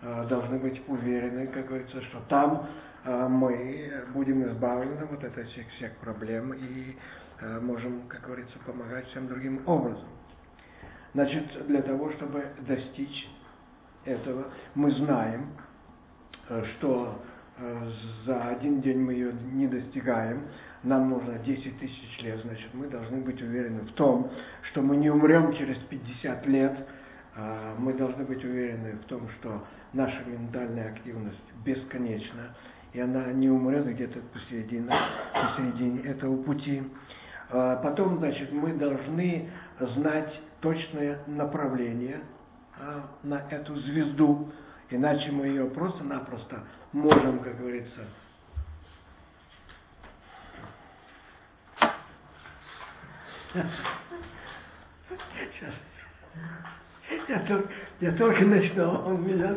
э, 0.00 0.26
должны 0.28 0.58
быть 0.58 0.82
уверены, 0.88 1.46
как 1.48 1.66
говорится, 1.66 2.00
что 2.02 2.20
там 2.28 2.66
э, 3.04 3.28
мы 3.28 4.04
будем 4.14 4.46
избавлены 4.48 5.04
вот 5.04 5.22
от 5.22 5.36
этих 5.36 5.68
всех 5.74 5.94
проблем 5.98 6.54
и 6.54 6.92
э, 6.92 6.94
можем, 7.60 8.02
как 8.08 8.22
говорится, 8.22 8.58
помогать 8.66 9.06
всем 9.08 9.28
другим 9.28 9.62
образом. 9.66 10.08
Значит, 11.14 11.66
для 11.66 11.82
того, 11.82 12.10
чтобы 12.12 12.44
достичь 12.60 13.28
этого, 14.04 14.46
мы 14.74 14.90
знаем, 14.90 15.48
что 16.64 17.22
за 18.24 18.48
один 18.48 18.80
день 18.80 18.98
мы 18.98 19.12
ее 19.12 19.32
не 19.52 19.66
достигаем, 19.66 20.48
нам 20.82 21.10
нужно 21.10 21.38
10 21.38 21.78
тысяч 21.78 22.18
лет, 22.22 22.40
значит, 22.40 22.72
мы 22.72 22.88
должны 22.88 23.18
быть 23.18 23.42
уверены 23.42 23.80
в 23.80 23.92
том, 23.92 24.30
что 24.62 24.80
мы 24.80 24.96
не 24.96 25.10
умрем 25.10 25.52
через 25.54 25.76
50 25.76 26.46
лет, 26.46 26.88
мы 27.78 27.92
должны 27.94 28.24
быть 28.24 28.42
уверены 28.44 28.92
в 28.92 29.04
том, 29.04 29.28
что 29.38 29.66
наша 29.92 30.22
ментальная 30.24 30.90
активность 30.90 31.42
бесконечна, 31.64 32.56
и 32.92 33.00
она 33.00 33.26
не 33.32 33.50
умрет 33.50 33.86
где-то 33.86 34.20
посередине, 34.32 34.90
посередине 35.34 36.00
этого 36.02 36.42
пути. 36.42 36.82
А, 37.52 37.76
потом, 37.76 38.18
значит, 38.18 38.52
мы 38.52 38.72
должны 38.74 39.50
знать 39.80 40.40
точное 40.60 41.20
направление 41.26 42.20
а, 42.78 43.08
на 43.22 43.42
эту 43.50 43.76
звезду, 43.76 44.52
иначе 44.90 45.30
мы 45.30 45.46
ее 45.46 45.66
просто-напросто 45.66 46.64
можем, 46.92 47.40
как 47.40 47.58
говорится, 47.58 48.00
Сейчас. 55.52 55.74
Я 57.28 57.40
только, 57.40 57.72
я 58.00 58.12
только 58.12 58.44
начну, 58.44 58.84
а 58.84 58.98
он 59.06 59.26
меня... 59.26 59.56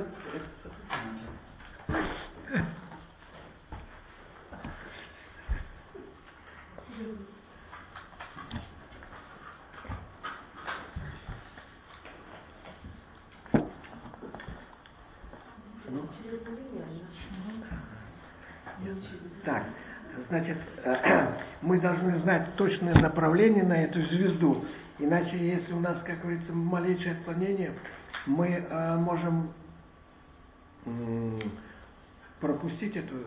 Так, 19.45 19.65
значит, 20.29 20.57
мы 21.61 21.79
должны 21.79 22.12
знать 22.24 22.55
точное 22.55 22.95
направление 22.95 23.63
на 23.63 23.84
эту 23.84 24.01
звезду. 24.01 24.65
Иначе, 24.99 25.38
если 25.38 25.74
у 25.74 25.80
нас, 25.80 26.01
как 26.03 26.21
говорится, 26.21 26.53
малейшее 26.53 27.13
отклонение, 27.13 27.74
мы 28.26 28.47
э, 28.47 28.95
можем 28.97 29.53
э, 30.86 31.41
пропустить 32.39 32.95
эту, 32.95 33.15
э, 33.15 33.21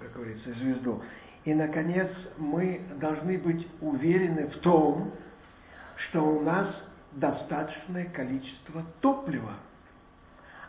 как 0.00 0.14
говорится, 0.14 0.52
звезду. 0.54 1.02
И, 1.44 1.54
наконец, 1.54 2.08
мы 2.38 2.80
должны 3.00 3.38
быть 3.38 3.66
уверены 3.80 4.46
в 4.46 4.56
том, 4.58 5.12
что 5.96 6.22
у 6.22 6.40
нас 6.40 6.68
достаточное 7.12 8.06
количество 8.06 8.82
топлива. 9.00 9.54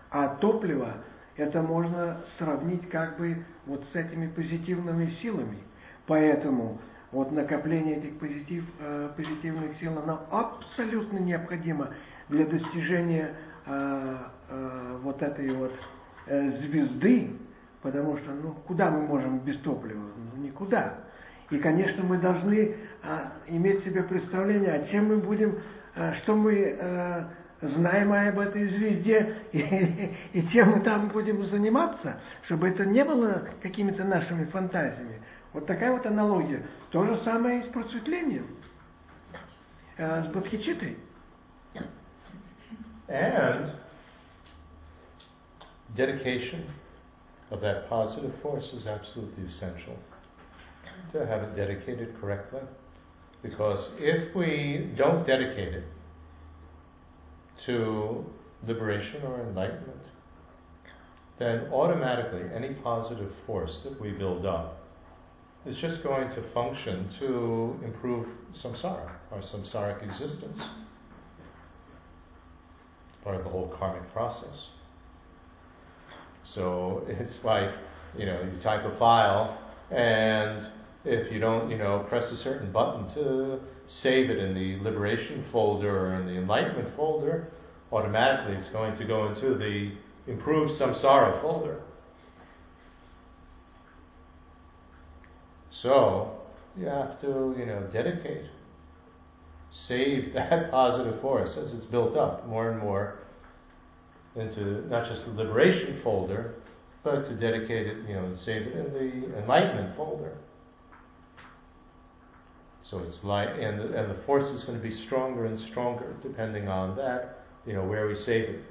А 0.09 0.27
топливо 0.27 0.97
это 1.37 1.61
можно 1.61 2.21
сравнить 2.37 2.89
как 2.89 3.17
бы 3.17 3.45
вот 3.65 3.85
с 3.93 3.95
этими 3.95 4.27
позитивными 4.27 5.07
силами. 5.07 5.57
Поэтому 6.05 6.79
вот 7.13 7.31
накопление 7.31 7.97
этих 7.97 8.17
позитив, 8.17 8.65
э, 8.79 9.09
позитивных 9.15 9.75
сил, 9.75 9.97
оно 9.99 10.25
абсолютно 10.31 11.19
необходимо 11.19 11.89
для 12.27 12.45
достижения 12.45 13.35
э, 13.67 14.17
э, 14.49 14.97
вот 15.03 15.21
этой 15.21 15.51
вот 15.51 15.71
э, 16.25 16.51
звезды, 16.53 17.29
потому 17.83 18.17
что, 18.17 18.31
ну, 18.31 18.53
куда 18.65 18.89
мы 18.89 19.01
можем 19.01 19.39
без 19.39 19.57
топлива? 19.59 20.01
Ну, 20.01 20.41
никуда. 20.41 20.95
И, 21.51 21.59
конечно, 21.59 22.03
мы 22.03 22.17
должны 22.17 22.57
э, 22.57 22.75
иметь 23.47 23.83
себе 23.83 24.01
представление, 24.01 24.73
а 24.73 24.83
чем 24.87 25.09
мы 25.09 25.17
будем, 25.17 25.59
э, 25.95 26.13
что 26.13 26.35
мы 26.35 26.75
э, 26.79 27.23
знаем 27.61 28.11
об 28.11 28.39
этой 28.39 28.67
звезде 28.69 29.35
и, 29.51 30.15
и 30.33 30.47
чем 30.47 30.71
мы 30.71 30.79
там 30.79 31.09
будем 31.09 31.45
заниматься, 31.45 32.19
чтобы 32.45 32.69
это 32.69 32.85
не 32.85 33.05
было 33.05 33.47
какими-то 33.61 34.03
нашими 34.03 34.45
фантазиями. 34.45 35.21
Вот 35.52 35.66
такая 35.66 35.92
вот 35.92 36.06
аналогия. 36.06 36.62
То 36.90 37.04
же 37.04 37.16
самое 37.18 37.60
и 37.60 37.62
с 37.64 37.72
просветлением, 37.72 38.46
э, 39.96 40.24
с 40.24 40.26
Бодхичитой. 40.28 40.96
And 43.08 43.72
dedication 45.96 46.66
of 47.50 47.62
that 47.62 47.88
positive 47.88 48.34
force 48.42 48.72
is 48.74 48.86
absolutely 48.86 49.44
essential 49.46 49.96
to 51.12 51.26
have 51.26 51.42
it 51.42 51.56
dedicated 51.56 52.14
correctly. 52.20 52.60
Because 53.42 53.92
if 53.98 54.34
we 54.34 54.92
don't 54.96 55.26
dedicate 55.26 55.74
it 55.74 55.84
to 57.66 58.24
liberation 58.66 59.22
or 59.22 59.40
enlightenment, 59.40 60.02
then 61.38 61.68
automatically 61.72 62.42
any 62.54 62.74
positive 62.74 63.32
force 63.46 63.80
that 63.84 63.98
we 64.00 64.10
build 64.10 64.44
up 64.44 64.81
is 65.65 65.77
just 65.77 66.03
going 66.03 66.29
to 66.29 66.43
function 66.53 67.09
to 67.19 67.79
improve 67.85 68.27
samsara, 68.61 69.11
our 69.31 69.39
samsaric 69.39 70.03
existence. 70.03 70.59
Part 73.23 73.37
of 73.37 73.43
the 73.43 73.49
whole 73.49 73.73
karmic 73.79 74.11
process. 74.11 74.67
So 76.53 77.05
it's 77.07 77.39
like, 77.43 77.69
you 78.17 78.25
know, 78.25 78.41
you 78.41 78.61
type 78.61 78.83
a 78.83 78.97
file 78.99 79.57
and 79.89 80.67
if 81.05 81.31
you 81.31 81.39
don't, 81.39 81.69
you 81.69 81.77
know, 81.77 82.05
press 82.09 82.31
a 82.31 82.37
certain 82.37 82.71
button 82.71 83.13
to 83.15 83.59
save 83.87 84.29
it 84.29 84.39
in 84.39 84.53
the 84.53 84.83
liberation 84.83 85.45
folder 85.51 86.07
or 86.07 86.15
in 86.15 86.25
the 86.25 86.33
enlightenment 86.33 86.89
folder, 86.95 87.47
automatically 87.91 88.55
it's 88.55 88.69
going 88.69 88.97
to 88.97 89.05
go 89.05 89.29
into 89.29 89.55
the 89.57 89.91
improved 90.31 90.79
samsara 90.79 91.41
folder. 91.41 91.81
So 95.83 96.31
you 96.77 96.85
have 96.85 97.19
to, 97.21 97.53
you 97.59 97.65
know, 97.65 97.81
dedicate, 97.91 98.45
save 99.71 100.33
that 100.33 100.71
positive 100.71 101.21
force 101.21 101.57
as 101.57 101.73
it's 101.73 101.85
built 101.85 102.15
up 102.15 102.47
more 102.47 102.71
and 102.71 102.79
more 102.79 103.19
into 104.35 104.87
not 104.87 105.07
just 105.07 105.25
the 105.25 105.31
liberation 105.31 105.99
folder, 106.03 106.55
but 107.03 107.25
to 107.25 107.35
dedicate 107.35 107.85
it, 107.85 107.97
you 108.07 108.15
know, 108.15 108.23
and 108.23 108.37
save 108.37 108.63
it 108.63 108.73
in 108.73 108.93
the 108.93 109.37
enlightenment 109.37 109.95
folder. 109.97 110.31
So 112.83 112.99
it's 112.99 113.23
like, 113.23 113.49
and 113.49 113.79
the, 113.79 113.97
and 113.97 114.09
the 114.09 114.23
force 114.25 114.45
is 114.45 114.63
going 114.63 114.77
to 114.77 114.83
be 114.83 114.91
stronger 114.91 115.45
and 115.45 115.59
stronger 115.59 116.15
depending 116.23 116.69
on 116.69 116.95
that, 116.95 117.43
you 117.65 117.73
know, 117.73 117.83
where 117.83 118.07
we 118.07 118.15
save 118.15 118.49
it. 118.49 118.63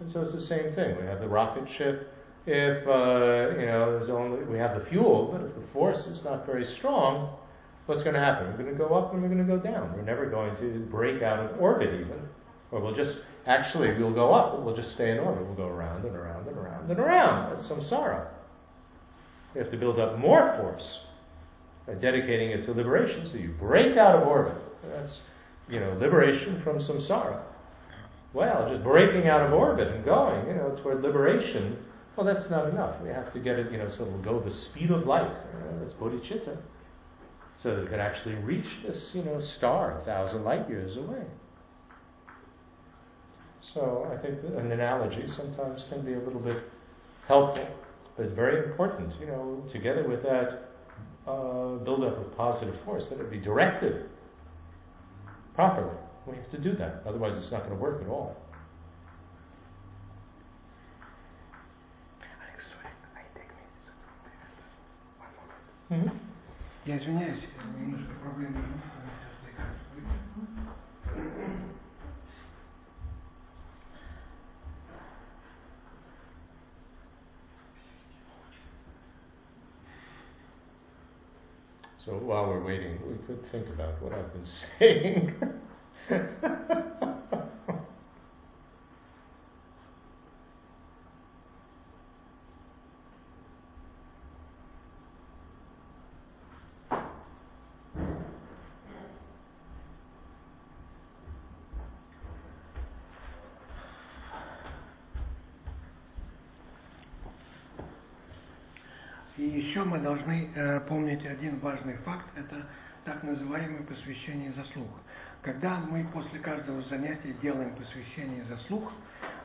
And 0.00 0.10
so 0.10 0.22
it's 0.22 0.32
the 0.32 0.40
same 0.40 0.74
thing. 0.74 0.96
We 0.98 1.04
have 1.04 1.20
the 1.20 1.28
rocket 1.28 1.68
ship. 1.76 2.10
If 2.52 2.84
uh, 2.88 3.60
you 3.60 3.66
know, 3.66 3.96
there's 3.96 4.10
only 4.10 4.42
we 4.42 4.58
have 4.58 4.76
the 4.76 4.84
fuel, 4.86 5.28
but 5.30 5.40
if 5.46 5.54
the 5.54 5.72
force 5.72 6.06
is 6.06 6.24
not 6.24 6.44
very 6.44 6.64
strong, 6.64 7.38
what's 7.86 8.02
going 8.02 8.14
to 8.14 8.20
happen? 8.20 8.48
We're 8.48 8.64
going 8.64 8.72
to 8.72 8.78
go 8.78 8.92
up 8.92 9.12
and 9.12 9.22
we're 9.22 9.28
going 9.28 9.46
to 9.46 9.56
go 9.56 9.56
down. 9.56 9.92
We're 9.94 10.02
never 10.02 10.28
going 10.28 10.56
to 10.56 10.80
break 10.90 11.22
out 11.22 11.38
of 11.38 11.60
orbit 11.60 11.94
even, 11.94 12.18
or 12.72 12.80
we'll 12.80 12.94
just 12.94 13.18
actually 13.46 13.96
we'll 13.96 14.12
go 14.12 14.34
up, 14.34 14.64
we'll 14.64 14.74
just 14.74 14.94
stay 14.94 15.12
in 15.12 15.18
orbit. 15.18 15.46
We'll 15.46 15.54
go 15.54 15.68
around 15.68 16.04
and 16.04 16.16
around 16.16 16.48
and 16.48 16.58
around 16.58 16.90
and 16.90 16.98
around. 16.98 17.54
That's 17.54 17.70
samsara. 17.70 18.26
We 19.54 19.60
have 19.60 19.70
to 19.70 19.76
build 19.76 20.00
up 20.00 20.18
more 20.18 20.56
force 20.60 21.02
by 21.86 21.94
dedicating 21.94 22.50
it 22.50 22.66
to 22.66 22.72
liberation. 22.72 23.28
So 23.30 23.36
you 23.36 23.54
break 23.60 23.96
out 23.96 24.16
of 24.16 24.26
orbit. 24.26 24.60
That's 24.82 25.20
you 25.68 25.78
know 25.78 25.96
liberation 26.00 26.60
from 26.64 26.78
samsara. 26.78 27.44
Well, 28.32 28.72
just 28.72 28.82
breaking 28.82 29.28
out 29.28 29.46
of 29.46 29.52
orbit 29.52 29.86
and 29.86 30.04
going, 30.04 30.48
you 30.48 30.54
know, 30.54 30.76
toward 30.82 31.02
liberation, 31.02 31.78
well, 32.20 32.34
that's 32.34 32.50
not 32.50 32.68
enough. 32.68 33.00
We 33.02 33.08
have 33.08 33.32
to 33.32 33.38
get 33.38 33.58
it, 33.58 33.72
you 33.72 33.78
know, 33.78 33.88
so 33.88 34.04
it'll 34.04 34.18
go 34.18 34.40
the 34.40 34.52
speed 34.52 34.90
of 34.90 35.06
light. 35.06 35.30
Uh, 35.30 35.78
that's 35.80 35.94
bodhicitta. 35.94 36.56
So 37.62 37.74
that 37.74 37.82
it 37.84 37.88
could 37.88 37.98
actually 37.98 38.34
reach 38.36 38.66
this, 38.86 39.10
you 39.14 39.22
know, 39.22 39.40
star 39.40 40.00
a 40.00 40.04
thousand 40.04 40.44
light 40.44 40.68
years 40.68 40.96
away. 40.96 41.24
So 43.72 44.10
I 44.12 44.20
think 44.20 44.42
an 44.44 44.70
analogy 44.70 45.26
sometimes 45.28 45.84
can 45.88 46.04
be 46.04 46.14
a 46.14 46.18
little 46.18 46.40
bit 46.40 46.62
helpful, 47.26 47.66
but 48.16 48.30
very 48.30 48.70
important, 48.70 49.12
you 49.20 49.26
know, 49.26 49.64
together 49.72 50.06
with 50.06 50.22
that 50.22 50.68
uh, 51.26 51.76
buildup 51.84 52.18
of 52.18 52.36
positive 52.36 52.74
force, 52.84 53.08
that 53.08 53.20
it 53.20 53.30
be 53.30 53.38
directed 53.38 54.10
properly. 55.54 55.96
We 56.26 56.36
have 56.36 56.50
to 56.50 56.58
do 56.58 56.72
that. 56.76 57.02
Otherwise, 57.06 57.36
it's 57.36 57.52
not 57.52 57.60
going 57.60 57.76
to 57.76 57.82
work 57.82 58.02
at 58.02 58.08
all. 58.08 58.36
Я 65.90 66.98
извиняюсь, 66.98 67.42
немножко 67.76 68.12
проблемы. 68.22 68.62
So 82.04 82.12
while 82.18 82.46
we're 82.46 82.64
waiting, 82.64 83.00
we 83.08 83.16
could 83.26 83.44
think 83.50 83.68
about 83.68 84.00
what 84.00 84.12
I've 84.12 84.32
been 84.32 84.46
saying. 84.78 85.34
должны 110.00 110.50
э, 110.54 110.80
помнить 110.80 111.24
один 111.26 111.58
важный 111.60 111.96
факт, 111.98 112.26
это 112.36 112.66
так 113.04 113.22
называемое 113.22 113.82
посвящение 113.82 114.52
заслуг. 114.52 114.88
Когда 115.42 115.78
мы 115.78 116.06
после 116.12 116.38
каждого 116.38 116.82
занятия 116.82 117.34
делаем 117.40 117.74
посвящение 117.74 118.44
заслуг, 118.44 118.90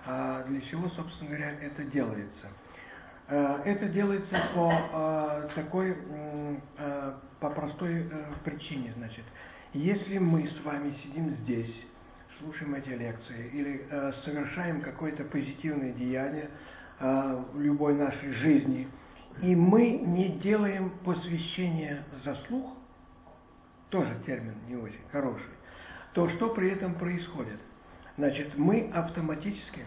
э, 0.05 0.43
для 0.47 0.61
чего, 0.61 0.89
собственно 0.89 1.29
говоря, 1.29 1.51
это 1.61 1.83
делается? 1.83 2.47
Э, 3.27 3.61
это 3.65 3.87
делается 3.87 4.41
по 4.53 4.71
э, 4.71 5.49
такой, 5.55 5.97
э, 6.77 7.13
по 7.39 7.49
простой 7.49 8.07
э, 8.09 8.25
причине, 8.43 8.93
значит. 8.97 9.23
Если 9.73 10.17
мы 10.17 10.47
с 10.47 10.61
вами 10.63 10.93
сидим 10.93 11.31
здесь, 11.31 11.81
слушаем 12.39 12.75
эти 12.75 12.89
лекции 12.89 13.49
или 13.53 13.85
э, 13.89 14.11
совершаем 14.23 14.81
какое-то 14.81 15.23
позитивное 15.23 15.91
деяние 15.93 16.49
э, 16.99 17.43
в 17.53 17.61
любой 17.61 17.93
нашей 17.95 18.31
жизни– 18.31 18.87
и 19.41 19.55
мы 19.55 19.91
не 19.91 20.29
делаем 20.29 20.91
посвящение 21.03 22.03
заслуг, 22.23 22.73
тоже 23.89 24.17
термин 24.25 24.55
не 24.67 24.75
очень 24.75 25.01
хороший, 25.11 25.53
то 26.13 26.27
что 26.29 26.49
при 26.49 26.69
этом 26.71 26.95
происходит? 26.95 27.59
Значит, 28.17 28.57
мы 28.57 28.91
автоматически 28.93 29.85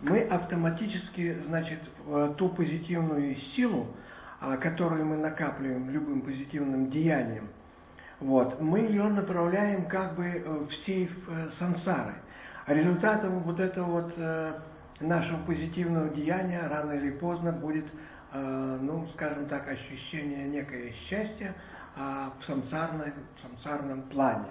мы 0.00 0.20
автоматически, 0.20 1.38
значит, 1.46 1.80
ту 2.36 2.48
позитивную 2.50 3.36
силу, 3.36 3.86
а, 4.40 4.56
которую 4.56 5.06
мы 5.06 5.16
накапливаем 5.16 5.88
любым 5.90 6.20
позитивным 6.20 6.90
деянием, 6.90 7.48
вот, 8.20 8.60
мы 8.60 8.80
ее 8.80 9.04
направляем 9.04 9.86
как 9.86 10.16
бы 10.16 10.66
в 10.68 10.74
сейф 10.74 11.10
э, 11.28 11.50
сансары. 11.58 12.14
Результатом 12.66 13.44
вот 13.44 13.60
этого 13.60 14.02
вот 14.02 14.14
э, 14.16 14.52
нашего 14.98 15.38
позитивного 15.44 16.08
деяния 16.08 16.66
рано 16.66 16.92
или 16.92 17.12
поздно 17.12 17.52
будет, 17.52 17.84
э, 18.32 18.78
ну, 18.82 19.06
скажем 19.12 19.46
так, 19.46 19.68
ощущение 19.68 20.48
некое 20.48 20.90
счастья 20.90 21.54
э, 21.96 22.00
в, 22.40 22.44
самсарном, 22.44 23.02
в 23.36 23.40
самсарном 23.40 24.02
плане. 24.02 24.48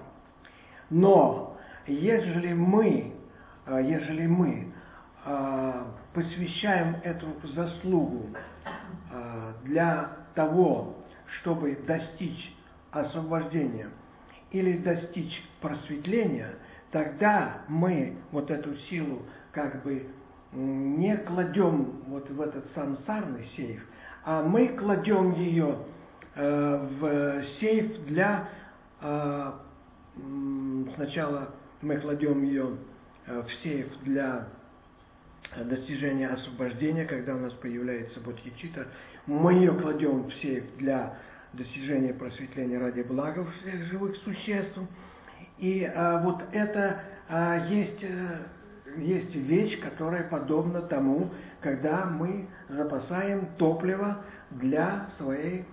Но 0.90 1.58
ежели 1.88 2.54
мы, 2.54 3.14
э, 3.66 3.82
ежели 3.84 4.28
мы 4.28 4.72
посвящаем 6.14 6.98
эту 7.04 7.26
заслугу 7.48 8.28
для 9.64 10.12
того, 10.36 11.04
чтобы 11.26 11.76
достичь 11.88 12.56
освобождения 12.92 13.90
или 14.52 14.78
достичь 14.78 15.44
просветления– 15.60 16.52
тогда 16.92 17.62
мы 17.68 18.16
вот 18.32 18.52
эту 18.52 18.76
силу 18.78 19.22
как 19.52 19.84
бы 19.84 20.08
не 20.54 21.18
кладем 21.18 22.04
вот 22.08 22.30
в 22.30 22.42
этот 22.42 22.70
самсарный 22.72 23.46
сейф, 23.56 23.86
а 24.24 24.42
мы 24.42 24.70
кладем 24.70 25.34
ее 25.34 25.80
э, 26.36 26.88
в 27.00 27.44
сейф 27.60 28.06
для 28.06 28.50
э, 29.02 29.52
сначала 30.96 31.50
мы 31.82 31.98
кладем 31.98 32.44
ее 32.44 32.78
э, 33.28 33.42
в 33.42 33.54
сейф 33.56 33.88
для 34.04 34.48
достижения 35.56 36.28
освобождения, 36.28 37.06
когда 37.06 37.36
у 37.36 37.40
нас 37.40 37.54
появляется 37.54 38.20
бодхичита, 38.20 38.88
мы 39.26 39.54
ее 39.54 39.74
кладем 39.74 40.24
в 40.30 40.34
сейф 40.34 40.64
для 40.78 41.18
достижения 41.54 42.14
просветления 42.14 42.80
ради 42.80 43.02
блага 43.02 43.46
всех 43.62 43.86
живых 43.86 44.16
существ, 44.18 44.78
и 45.58 45.90
а, 45.94 46.20
вот 46.20 46.44
это 46.52 47.02
а, 47.30 47.66
есть, 47.68 48.04
а, 48.04 48.98
есть 48.98 49.34
вещь, 49.34 49.80
которая 49.80 50.24
подобна 50.24 50.82
тому, 50.82 51.30
когда 51.62 52.06
мы 52.06 52.48
запасаем 52.70 53.48
топливо 53.58 54.18
для 54.52 55.08
своей 55.18 55.66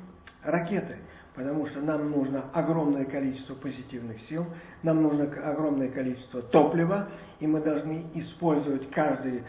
ракеты. 0.42 0.96
Потому 1.34 1.66
что 1.66 1.80
нам 1.80 2.10
нужно 2.10 2.44
огромное 2.52 3.06
количество 3.06 3.54
позитивных 3.54 4.20
сил, 4.28 4.44
нам 4.82 5.02
нужно 5.02 5.24
огромное 5.24 5.88
количество 5.88 6.42
топлива, 6.42 7.08
и 7.40 7.46
мы 7.46 7.62
должны 7.62 8.04
использовать 8.12 8.90
каждый, 8.90 9.42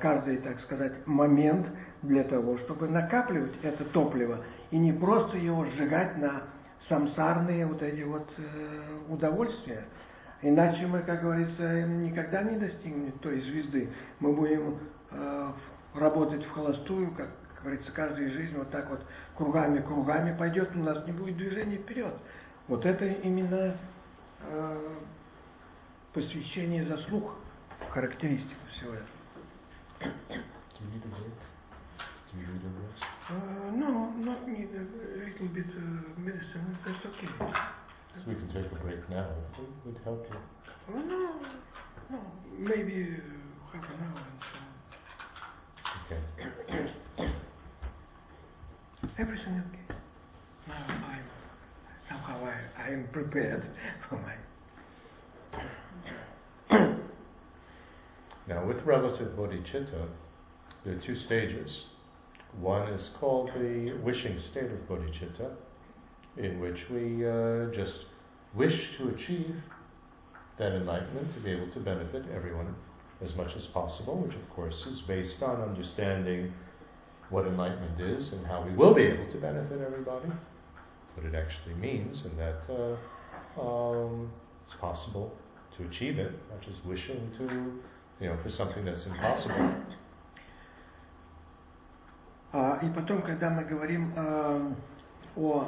каждый, 0.00 0.38
так 0.38 0.58
сказать, 0.58 1.06
момент 1.06 1.68
для 2.02 2.24
того, 2.24 2.58
чтобы 2.58 2.88
накапливать 2.88 3.52
это 3.62 3.84
топливо, 3.84 4.40
и 4.72 4.76
не 4.76 4.92
просто 4.92 5.36
его 5.36 5.64
сжигать 5.66 6.18
на 6.18 6.42
самсарные 6.88 7.66
вот 7.66 7.82
эти 7.82 8.02
вот 8.02 8.28
э, 8.36 8.98
удовольствия. 9.08 9.84
Иначе 10.42 10.86
мы, 10.86 11.00
как 11.00 11.22
говорится, 11.22 11.82
никогда 11.82 12.42
не 12.42 12.58
достигнем 12.58 13.12
той 13.12 13.40
звезды. 13.40 13.90
Мы 14.20 14.32
будем 14.32 14.78
э, 15.10 15.52
работать 15.94 16.44
в 16.44 16.50
холостую, 16.50 17.12
как, 17.12 17.30
говорится, 17.62 17.90
каждая 17.92 18.30
жизнь 18.30 18.56
вот 18.56 18.70
так 18.70 18.90
вот 18.90 19.00
кругами-кругами 19.36 20.36
пойдет, 20.36 20.70
у 20.74 20.80
нас 20.80 21.06
не 21.06 21.12
будет 21.12 21.36
движения 21.36 21.78
вперед. 21.78 22.14
Вот 22.68 22.84
это 22.84 23.06
именно 23.06 23.76
э, 24.42 24.88
посвящение 26.12 26.84
заслуг, 26.86 27.32
характеристика 27.90 28.60
всего 28.72 28.92
этого. 28.92 29.08
Uh, 33.30 33.70
no, 33.74 34.12
not 34.18 34.46
need 34.46 34.68
a 34.74 34.84
little 35.18 35.48
bit 35.48 35.64
uh, 35.76 36.13
medicine. 36.24 36.78
That's 36.84 37.04
okay. 37.06 37.28
So 37.38 38.22
we 38.28 38.34
can 38.34 38.48
take 38.48 38.70
a 38.70 38.74
break 38.76 39.08
now. 39.10 39.28
It 39.58 39.68
would 39.84 39.98
help 40.04 40.26
you. 40.30 40.36
Oh 40.94 40.98
no, 40.98 41.30
no, 42.10 42.20
maybe 42.58 43.16
half 43.72 43.84
an 43.84 44.00
hour 44.00 44.22
and 44.30 44.40
so. 44.50 44.58
Okay. 46.06 47.32
Everything 49.18 49.62
okay. 49.68 49.98
Now 50.68 50.84
I'm 50.88 51.24
somehow 52.08 52.44
I, 52.44 52.82
I 52.82 52.88
am 52.88 53.08
prepared 53.12 53.68
for 54.08 54.16
my. 54.16 54.34
Now, 58.46 58.62
with 58.66 58.82
relative 58.82 59.28
bodhicitta, 59.38 60.06
there 60.84 60.94
are 60.94 61.00
two 61.00 61.16
stages. 61.16 61.86
One 62.60 62.88
is 62.88 63.08
called 63.18 63.50
the 63.54 63.94
wishing 64.02 64.38
state 64.38 64.70
of 64.70 64.86
bodhicitta, 64.86 65.56
in 66.37 66.59
which 66.59 66.89
we 66.89 67.27
uh, 67.27 67.65
just 67.73 68.05
wish 68.55 68.89
to 68.97 69.09
achieve 69.09 69.55
that 70.57 70.73
enlightenment 70.73 71.33
to 71.33 71.39
be 71.41 71.51
able 71.51 71.69
to 71.71 71.79
benefit 71.79 72.23
everyone 72.33 72.75
as 73.23 73.35
much 73.35 73.55
as 73.55 73.65
possible, 73.67 74.17
which 74.17 74.35
of 74.35 74.49
course 74.49 74.85
is 74.85 75.01
based 75.01 75.41
on 75.41 75.61
understanding 75.61 76.53
what 77.29 77.45
enlightenment 77.45 77.99
is 78.01 78.31
and 78.33 78.45
how 78.47 78.63
we 78.63 78.73
will 78.73 78.93
be 78.93 79.03
able 79.03 79.31
to 79.31 79.37
benefit 79.37 79.81
everybody, 79.81 80.29
what 81.15 81.25
it 81.25 81.35
actually 81.35 81.75
means, 81.75 82.23
and 82.23 82.39
that 82.39 82.61
uh, 82.69 83.61
um, 83.61 84.31
it's 84.65 84.75
possible 84.75 85.31
to 85.77 85.85
achieve 85.85 86.17
it, 86.17 86.31
not 86.49 86.61
just 86.61 86.83
wishing 86.85 87.31
to, 87.37 87.43
you 88.23 88.29
know, 88.29 88.37
for 88.43 88.49
something 88.49 88.85
that's 88.85 89.05
impossible. 89.05 89.73
А, 92.51 92.79
и 92.81 92.89
потом, 92.89 93.21
когда 93.21 93.51
мы 93.51 93.63
говорим 93.63 94.11
а, 94.17 94.73
о 95.35 95.67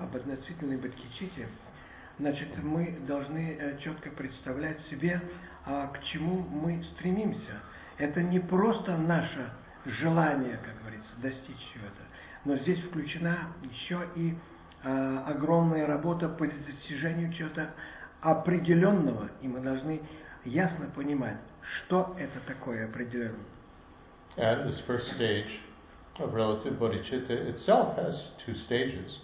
об 0.00 0.16
относительной 0.16 0.76
бодхичите, 0.76 1.48
значит, 2.18 2.48
мы 2.62 2.98
должны 3.06 3.56
э, 3.58 3.78
четко 3.78 4.10
представлять 4.10 4.80
себе, 4.86 5.20
а, 5.66 5.88
к 5.88 6.02
чему 6.02 6.40
мы 6.40 6.82
стремимся. 6.82 7.60
Это 7.98 8.22
не 8.22 8.40
просто 8.40 8.96
наше 8.96 9.50
желание, 9.84 10.58
как 10.64 10.80
говорится, 10.80 11.10
достичь 11.18 11.58
чего-то, 11.72 12.02
но 12.44 12.56
здесь 12.56 12.80
включена 12.80 13.38
еще 13.62 14.06
и 14.14 14.34
а, 14.84 15.24
огромная 15.26 15.86
работа 15.86 16.28
по 16.28 16.46
достижению 16.46 17.32
чего-то 17.32 17.74
определенного, 18.20 19.28
и 19.42 19.48
мы 19.48 19.60
должны 19.60 20.00
ясно 20.44 20.86
понимать, 20.94 21.38
что 21.62 22.16
это 22.18 22.40
такое 22.46 22.86
определенное. 22.86 23.38
And 24.36 24.68
this 24.68 24.80
first 24.86 25.12
stage 25.16 25.50
of 26.20 26.34
relative 26.34 26.74
bodhicitta 26.74 27.30
itself 27.48 27.96
has 27.96 28.22
two 28.44 28.54
stages. 28.54 29.18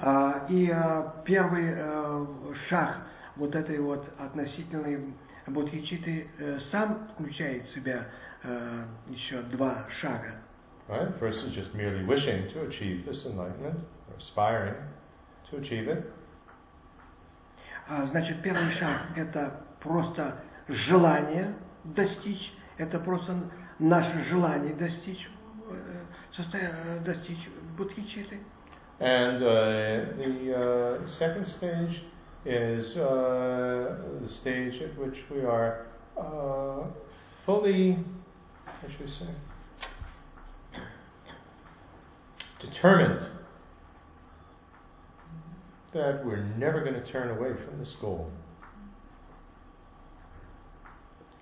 Uh, 0.00 0.40
и 0.48 0.70
uh, 0.70 1.10
первый 1.24 1.74
uh, 1.74 2.54
шаг 2.68 3.06
вот 3.36 3.54
этой 3.54 3.78
вот 3.80 4.06
относительной 4.18 5.14
бодхичиты 5.46 6.28
э, 6.38 6.58
сам 6.70 7.08
включает 7.14 7.66
в 7.66 7.74
себя 7.74 8.06
э, 8.42 8.84
еще 9.08 9.42
два 9.42 9.86
шага. 10.00 10.34
Right? 10.88 11.18
First 11.18 11.44
is 11.44 11.54
just 11.54 11.74
merely 11.74 12.04
wishing 12.04 12.52
to 12.52 12.66
achieve 12.66 13.04
this 13.06 13.24
enlightenment, 13.24 13.78
or 14.08 14.16
aspiring 14.18 14.74
to 15.50 15.56
achieve 15.58 15.88
it. 15.88 16.04
А, 17.88 18.06
значит, 18.06 18.42
первый 18.42 18.70
шаг– 18.72 19.06
это 19.16 19.64
просто 19.80 20.36
желание 20.68 21.54
достичь, 21.84 22.52
это 22.78 22.98
просто 22.98 23.36
наше 23.78 24.22
желание 24.24 24.74
достичь, 24.74 25.28
э, 25.71 26.05
состоя- 26.35 26.73
э, 26.85 26.99
достичь 27.03 27.49
бодхичиты. 27.77 28.39
And 28.99 29.43
uh, 29.43 30.17
the 30.17 30.55
uh, 31.05 31.07
second 31.07 31.45
stage 31.45 32.01
is 32.45 32.97
uh, 32.97 33.97
the 34.21 34.29
stage 34.29 34.81
at 34.81 34.97
which 34.97 35.17
we 35.29 35.41
are 35.41 35.85
uh, 36.17 36.87
fully, 37.45 37.99
how 38.65 38.87
should 38.89 39.01
we 39.01 39.07
say, 39.07 39.27
determined 42.59 43.27
that 45.93 46.25
we're 46.25 46.43
never 46.57 46.81
going 46.81 46.93
to 46.93 47.05
turn 47.11 47.37
away 47.37 47.51
from 47.65 47.77
this 47.79 47.95
goal. 48.01 48.31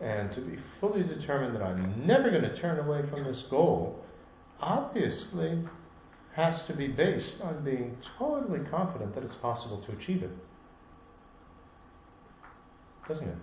And 0.01 0.33
to 0.35 0.41
be 0.41 0.57
fully 0.81 1.03
determined 1.03 1.55
that 1.55 1.63
I'm 1.63 2.05
never 2.05 2.29
going 2.29 2.43
to 2.43 2.59
turn 2.59 2.79
away 2.79 3.01
from 3.09 3.23
this 3.23 3.43
goal, 3.49 4.03
obviously 4.60 5.62
has 6.34 6.62
to 6.66 6.74
be 6.74 6.88
based 6.88 7.34
on 7.42 7.64
being 7.64 7.96
totally 8.18 8.60
confident 8.70 9.14
that 9.14 9.24
it's 9.24 9.34
possible 9.36 9.82
to 9.86 9.92
achieve 9.92 10.22
it. 10.22 10.30
Doesn't 13.08 13.28
it? 13.28 13.36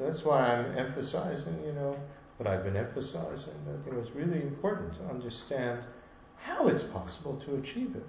That's 0.00 0.24
why 0.24 0.40
I'm 0.40 0.76
emphasizing, 0.76 1.62
you 1.64 1.72
know, 1.72 1.96
what 2.36 2.48
I've 2.48 2.64
been 2.64 2.76
emphasizing, 2.76 3.54
that 3.66 3.92
know, 3.92 4.00
it's 4.00 4.14
really 4.14 4.42
important 4.42 4.94
to 4.94 5.04
understand 5.06 5.80
how 6.36 6.68
it's 6.68 6.84
possible 6.92 7.40
to 7.46 7.56
achieve 7.56 7.96
it. 7.96 8.06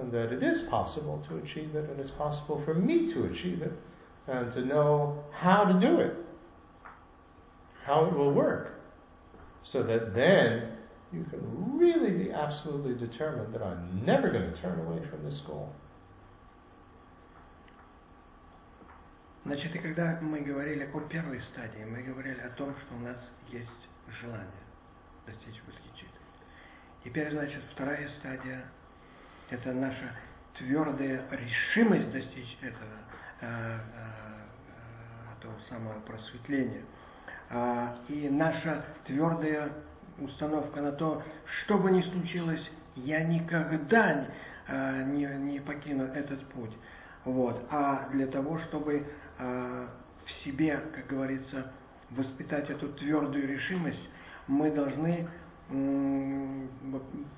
And 0.00 0.12
that 0.12 0.32
it 0.32 0.42
is 0.42 0.62
possible 0.70 1.22
to 1.28 1.36
achieve 1.38 1.74
it, 1.74 1.90
and 1.90 1.98
it's 1.98 2.12
possible 2.12 2.62
for 2.64 2.74
me 2.74 3.12
to 3.12 3.24
achieve 3.24 3.60
it, 3.60 3.72
and 4.28 4.52
to 4.52 4.64
know 4.64 5.22
how 5.32 5.64
to 5.64 5.78
do 5.80 6.00
it, 6.00 6.14
how 7.84 8.04
it 8.06 8.16
will 8.16 8.32
work, 8.32 8.79
so 9.62 9.82
that 9.82 10.14
then 10.14 10.76
you 11.12 11.24
can 11.30 11.40
really 11.78 12.10
be 12.10 12.32
absolutely 12.32 12.94
determined 12.94 13.52
that 13.54 13.62
I'm 13.62 14.04
never 14.04 14.30
going 14.30 14.50
to 14.50 14.56
turn 14.60 14.78
away 14.80 15.00
from 15.10 15.24
this 15.24 15.40
goal. 15.40 15.72
Значит, 19.44 19.74
и 19.74 19.78
когда 19.78 20.18
мы 20.20 20.40
говорили 20.40 20.88
о 20.92 21.00
первой 21.00 21.40
стадии, 21.40 21.84
мы 21.84 22.02
говорили 22.02 22.38
о 22.40 22.50
том, 22.50 22.74
что 22.76 22.94
у 22.94 22.98
нас 22.98 23.16
есть 23.50 23.68
желание 24.20 24.46
достичь 25.26 25.60
бодхичиты. 25.62 26.12
Теперь, 27.02 27.30
значит, 27.30 27.62
вторая 27.72 28.08
стадия– 28.18 28.64
это 29.50 29.72
наша 29.72 30.14
твердая 30.58 31.24
решимость 31.30 32.12
достичь 32.12 32.58
этого, 32.60 32.98
э, 33.40 33.78
э, 33.94 35.38
этого 35.38 35.54
самого 35.68 35.98
просветления. 36.00 36.84
А, 37.50 37.96
и 38.08 38.28
наша 38.28 38.84
твердая 39.04 39.72
установка 40.18 40.80
на 40.80 40.92
то, 40.92 41.22
что 41.46 41.78
бы 41.78 41.90
ни 41.90 42.02
случилось, 42.02 42.70
я 42.94 43.24
никогда 43.24 44.26
э, 44.68 45.04
не, 45.04 45.26
не 45.26 45.60
покину 45.60 46.04
этот 46.04 46.46
путь. 46.48 46.72
Вот. 47.24 47.66
А 47.70 48.08
для 48.10 48.26
того, 48.26 48.58
чтобы 48.58 49.04
э, 49.38 49.86
в 50.24 50.30
себе, 50.30 50.80
как 50.94 51.08
говорится, 51.08 51.72
воспитать 52.10 52.70
эту 52.70 52.88
твердую 52.88 53.48
решимость, 53.48 54.08
мы 54.46 54.70
должны 54.70 55.28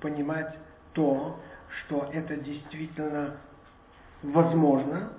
понимать 0.01 0.57
то, 0.93 1.39
что 1.69 2.09
это 2.11 2.35
действительно 2.35 3.37
возможно, 4.23 5.09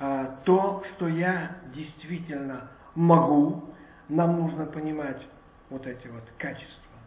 а 0.00 0.40
то, 0.44 0.82
что 0.90 1.06
я 1.06 1.56
действительно 1.72 2.68
могу, 2.96 3.73
нам 4.08 4.40
нужно 4.40 4.66
понимать 4.66 5.22
вот 5.70 5.86
эти 5.86 6.06
вот 6.08 6.24
качества, 6.38 6.98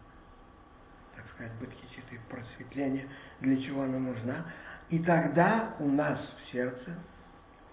так 1.16 1.28
сказать, 1.30 1.54
бодхичиты, 1.60 2.20
просветления, 2.30 3.08
для 3.40 3.62
чего 3.62 3.84
она 3.84 4.00
нужна. 4.00 4.46
И 4.90 5.00
тогда 5.00 5.76
у 5.80 5.88
нас 5.88 6.20
в 6.38 6.52
сердце 6.52 6.96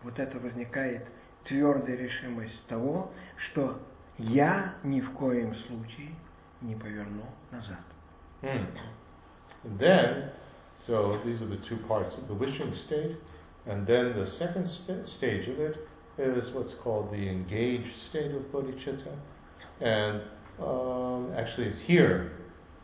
вот 0.02 0.18
это 0.18 0.38
возникает 0.38 1.06
твердая 1.44 1.96
решимость 1.96 2.66
того, 2.66 3.12
что 3.36 3.80
я 4.18 4.74
ни 4.82 5.00
в 5.00 5.12
коем 5.12 5.54
случае 5.54 6.14
не 6.60 6.74
поверну 6.74 7.24
назад. 7.50 7.80
Hmm. 8.42 8.66
And 9.64 9.78
then, 9.78 10.30
so 10.86 11.18
these 11.24 11.40
are 11.40 11.46
the 11.46 11.56
two 11.68 11.78
parts 11.88 12.14
of 12.14 12.28
the 12.28 12.34
wishing 12.34 12.74
state, 12.74 13.16
and 13.66 13.86
then 13.86 14.12
the 14.14 14.26
second 14.26 14.68
st- 14.68 15.08
stage 15.08 15.48
of 15.48 15.58
it 15.58 15.88
is 16.18 16.52
what's 16.54 16.74
called 16.82 17.10
the 17.10 17.28
engaged 17.28 17.96
state 18.10 18.30
of 18.32 18.42
bodhicitta, 18.52 19.16
and 19.80 20.22
um, 20.62 21.32
actually 21.36 21.66
it's 21.66 21.80
here 21.80 22.32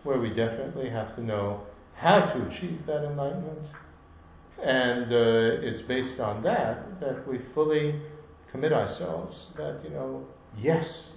where 0.02 0.18
we 0.18 0.30
definitely 0.30 0.88
have 0.88 1.14
to 1.16 1.22
know 1.22 1.60
how 1.94 2.20
to 2.20 2.46
achieve 2.48 2.80
that 2.86 3.04
enlightenment, 3.04 3.66
and 4.62 5.12
uh, 5.12 5.66
it's 5.66 5.82
based 5.82 6.18
on 6.20 6.42
that 6.42 7.00
that 7.00 7.26
we 7.28 7.38
fully 7.54 8.00
commit 8.50 8.72
ourselves 8.72 9.48
that 9.56 9.80
you 9.84 9.90
know 9.90 10.26
yes 10.58 11.08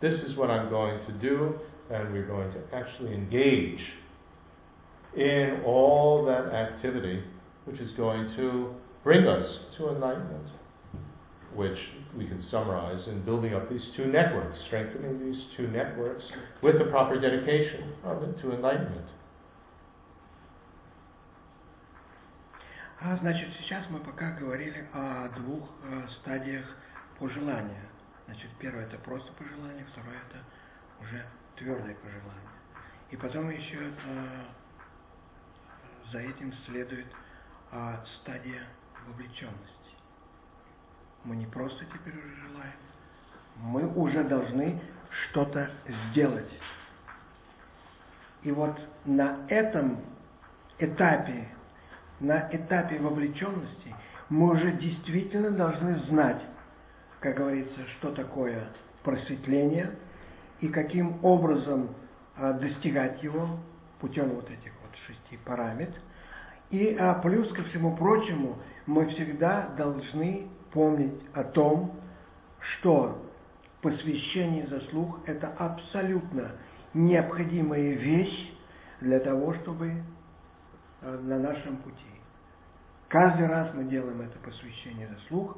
this 0.00 0.14
is 0.20 0.36
what 0.36 0.48
I'm 0.48 0.70
going 0.70 1.04
to 1.06 1.12
do, 1.12 1.58
and 1.90 2.12
we're 2.12 2.26
going 2.26 2.52
to 2.52 2.60
actually 2.72 3.14
engage 3.14 3.94
in 5.16 5.62
all 5.64 6.24
that 6.26 6.54
activity 6.54 7.24
which 7.64 7.80
is 7.80 7.90
going 7.92 8.34
to 8.36 8.74
bring 9.02 9.26
us 9.26 9.58
to 9.76 9.88
enlightenment, 9.88 10.48
which 11.54 11.78
we 12.16 12.26
can 12.26 12.40
summarize 12.40 13.08
in 13.08 13.22
building 13.22 13.54
up 13.54 13.68
these 13.68 13.90
two 13.96 14.06
networks, 14.06 14.60
strengthening 14.60 15.24
these 15.24 15.46
two 15.56 15.66
networks 15.68 16.30
with 16.62 16.78
the 16.78 16.84
proper 16.86 17.18
dedication 17.18 17.92
of 18.04 18.22
it 18.22 18.38
to 18.40 18.52
enlightenment. 18.52 19.08
А 23.00 23.16
значит, 23.16 23.52
сейчас 23.52 23.88
мы 23.90 24.00
пока 24.00 24.32
говорили 24.32 24.84
о 24.92 25.28
двух 25.28 25.70
э, 25.84 26.08
стадиях 26.08 26.66
пожелания. 27.20 27.88
Значит, 28.26 28.50
первое 28.58 28.86
это 28.86 28.98
просто 28.98 29.32
пожелание, 29.34 29.86
второе 29.92 30.16
это 30.28 30.42
уже 31.00 31.24
твердое 31.56 31.94
пожелание. 31.94 32.58
И 33.10 33.16
потом 33.16 33.50
еще 33.50 33.78
э, 33.78 34.44
за 36.10 36.18
этим 36.18 36.52
следует 36.52 37.06
э, 37.70 37.96
стадия 38.04 38.64
вовлеченности. 39.06 39.77
Мы 41.28 41.36
не 41.36 41.44
просто 41.44 41.84
теперь 41.84 42.14
уже 42.14 42.34
желаем, 42.48 42.72
мы 43.56 43.86
уже 44.02 44.24
должны 44.24 44.80
что-то 45.10 45.70
сделать. 46.08 46.50
И 48.42 48.50
вот 48.50 48.80
на 49.04 49.36
этом 49.48 49.98
этапе, 50.78 51.46
на 52.18 52.48
этапе 52.50 52.98
вовлеченности 52.98 53.94
мы 54.30 54.52
уже 54.52 54.72
действительно 54.72 55.50
должны 55.50 55.98
знать, 56.06 56.40
как 57.20 57.36
говорится, 57.36 57.86
что 57.88 58.10
такое 58.10 58.64
просветление 59.02 59.90
и 60.60 60.68
каким 60.68 61.22
образом 61.22 61.94
а, 62.38 62.54
достигать 62.54 63.22
его 63.22 63.58
путем 64.00 64.30
вот 64.30 64.46
этих 64.50 64.72
вот 64.82 64.96
шести 65.06 65.36
параметров. 65.44 66.02
И 66.70 66.96
а, 66.98 67.12
плюс 67.16 67.52
ко 67.52 67.64
всему 67.64 67.94
прочему, 67.94 68.56
мы 68.86 69.08
всегда 69.08 69.68
должны 69.76 70.48
помнить 70.72 71.20
о 71.34 71.44
том, 71.44 71.94
что 72.60 73.22
посвящение 73.82 74.66
заслуг– 74.66 75.20
это 75.26 75.48
абсолютно 75.48 76.52
необходимая 76.94 77.92
вещь 77.92 78.52
для 79.00 79.20
того, 79.20 79.54
чтобы 79.54 80.02
э, 81.00 81.18
на 81.22 81.38
нашем 81.38 81.76
пути. 81.76 81.96
Каждый 83.08 83.46
раз 83.46 83.72
мы 83.74 83.84
делаем 83.84 84.20
это 84.20 84.38
посвящение 84.40 85.08
заслуг, 85.08 85.56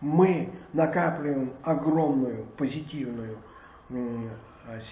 мы 0.00 0.52
накапливаем 0.72 1.52
огромную 1.62 2.44
позитивную 2.56 3.38
э, 3.88 4.28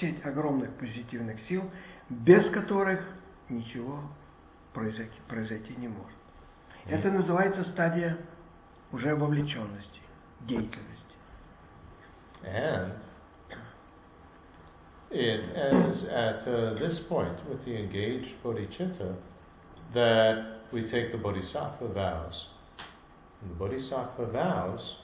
сеть 0.01 0.25
огромных 0.25 0.71
позитивных 0.75 1.41
сил, 1.43 1.63
без 2.09 2.49
которых 2.51 3.01
ничего 3.49 4.01
произойти, 4.73 5.19
произойти 5.29 5.75
не 5.77 5.89
может. 5.89 6.17
Это 6.87 7.11
называется 7.13 7.65
стадия 7.65 8.17
уже 8.92 9.16
вовлеченности, 9.16 10.02
деятельности. 10.42 10.86
And 12.44 12.94
it 15.12 15.40
is 15.40 16.04
at 16.06 16.48
uh, 16.48 16.74
this 16.76 17.00
point 17.10 17.38
with 17.50 17.64
the 17.66 17.76
engaged 17.76 18.32
bodhicitta 18.44 19.16
that 19.94 20.62
we 20.72 20.84
take 20.84 21.12
the 21.12 21.18
bodhisattva 21.18 21.88
vows. 21.88 22.46
And 23.42 23.52
the 23.52 23.56
Bodhisattva 23.56 24.26
vows 24.28 24.96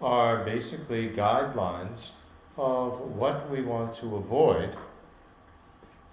are 0.00 0.44
basically 0.44 1.08
guidelines 1.10 1.98
of 2.56 3.00
what 3.16 3.50
we 3.50 3.62
want 3.62 3.96
to 4.00 4.16
avoid 4.16 4.76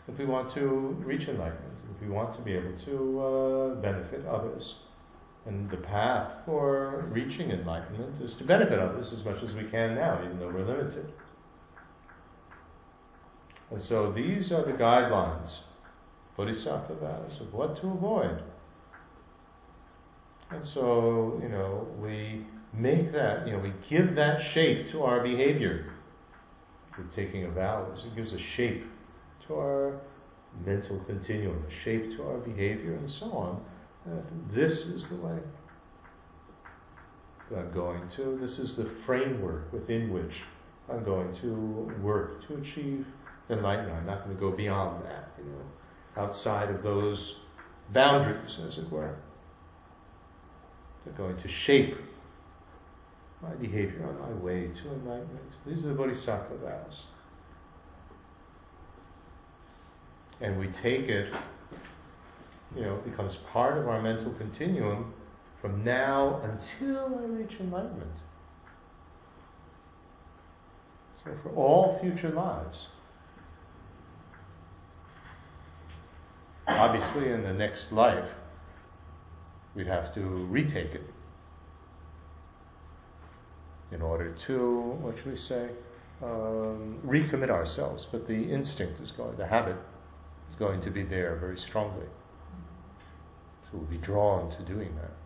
if 0.07 0.17
we 0.19 0.26
want 0.26 0.53
to 0.53 0.95
reach 1.03 1.28
enlightenment, 1.28 1.73
if 1.95 2.01
we 2.01 2.13
want 2.13 2.36
to 2.36 2.41
be 2.41 2.53
able 2.53 2.78
to 2.86 3.21
uh, 3.21 3.82
benefit 3.82 4.26
others. 4.28 4.76
And 5.47 5.70
the 5.70 5.78
path 5.78 6.30
for 6.45 7.07
reaching 7.11 7.51
enlightenment 7.51 8.20
is 8.22 8.34
to 8.36 8.45
benefit 8.45 8.78
others 8.78 9.12
as 9.12 9.24
much 9.24 9.43
as 9.43 9.53
we 9.55 9.64
can 9.70 9.95
now, 9.95 10.22
even 10.24 10.38
though 10.38 10.49
we're 10.49 10.66
limited. 10.66 11.11
And 13.70 13.82
so 13.82 14.12
these 14.12 14.53
are 14.53 14.64
the 14.64 14.72
guidelines, 14.72 15.49
Bodhisattva 16.36 16.95
vows, 16.97 17.38
of 17.41 17.53
what 17.55 17.80
to 17.80 17.88
avoid. 17.88 18.43
And 20.51 20.66
so, 20.66 21.38
you 21.43 21.49
know, 21.49 21.86
we 21.99 22.45
make 22.74 23.12
that, 23.12 23.47
you 23.47 23.53
know, 23.53 23.61
we 23.61 23.72
give 23.88 24.16
that 24.16 24.41
shape 24.53 24.91
to 24.91 25.03
our 25.03 25.22
behavior. 25.22 25.93
With 26.99 27.14
taking 27.14 27.45
a 27.45 27.51
vow, 27.51 27.86
it 27.95 28.16
gives 28.16 28.32
a 28.32 28.38
shape 28.57 28.84
to 29.47 29.55
our 29.55 30.01
mental 30.66 30.99
continuum, 31.07 31.64
a 31.66 31.84
shape 31.84 32.16
to 32.16 32.24
our 32.24 32.38
behavior, 32.38 32.95
and 32.95 33.11
so 33.11 33.26
on. 33.26 33.64
This 34.53 34.72
is 34.72 35.05
the 35.09 35.16
way 35.16 35.38
that 37.51 37.59
I'm 37.59 37.72
going 37.72 38.03
to. 38.16 38.38
This 38.40 38.59
is 38.59 38.76
the 38.76 38.90
framework 39.07 39.72
within 39.72 40.12
which 40.12 40.42
I'm 40.90 41.05
going 41.05 41.36
to 41.40 41.92
work 42.03 42.46
to 42.48 42.55
achieve 42.57 43.07
enlightenment. 43.48 43.98
I'm 43.98 44.07
not 44.07 44.24
going 44.24 44.36
to 44.36 44.40
go 44.40 44.53
beyond 44.53 45.05
that, 45.05 45.30
you 45.38 45.51
know, 45.51 46.22
outside 46.22 46.70
of 46.70 46.82
those 46.82 47.36
boundaries, 47.92 48.59
as 48.66 48.78
it 48.78 48.90
were. 48.90 49.16
They're 51.05 51.14
going 51.14 51.36
to 51.36 51.48
shape 51.48 51.94
my 53.42 53.55
behavior 53.55 54.07
on 54.07 54.18
my 54.20 54.42
way 54.42 54.68
to 54.82 54.92
enlightenment. 54.92 55.51
These 55.66 55.84
are 55.84 55.88
the 55.88 55.94
Bodhisattva 55.94 56.59
vows. 56.59 57.03
And 60.40 60.59
we 60.59 60.66
take 60.68 61.09
it, 61.09 61.32
you 62.74 62.82
know, 62.82 62.96
becomes 63.04 63.38
part 63.52 63.78
of 63.78 63.88
our 63.88 64.00
mental 64.00 64.32
continuum 64.34 65.12
from 65.60 65.84
now 65.84 66.40
until 66.42 67.18
I 67.18 67.24
reach 67.26 67.52
enlightenment. 67.60 68.12
So 71.24 71.32
for 71.42 71.50
all 71.50 71.98
future 72.00 72.30
lives. 72.30 72.86
Obviously, 76.66 77.30
in 77.30 77.42
the 77.42 77.52
next 77.52 77.92
life, 77.92 78.30
we'd 79.74 79.88
have 79.88 80.14
to 80.14 80.20
retake 80.20 80.94
it 80.94 81.04
in 83.92 84.00
order 84.00 84.34
to, 84.46 84.96
what 85.00 85.16
should 85.16 85.32
we 85.32 85.36
say, 85.36 85.70
um, 86.22 87.00
recommit 87.04 87.50
ourselves. 87.50 88.06
But 88.10 88.28
the 88.28 88.34
instinct 88.34 89.00
is 89.00 89.10
going, 89.10 89.36
the 89.36 89.46
habit 89.46 89.76
is 90.50 90.56
going 90.58 90.80
to 90.82 90.90
be 90.90 91.02
there 91.02 91.36
very 91.36 91.58
strongly. 91.58 92.06
So 93.70 93.78
we'll 93.78 93.86
be 93.86 93.98
drawn 93.98 94.50
to 94.50 94.62
doing 94.64 94.94
that. 94.96 95.16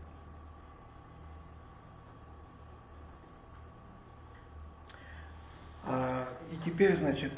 И 6.51 6.57
теперь, 6.65 6.97
значит, 6.99 7.33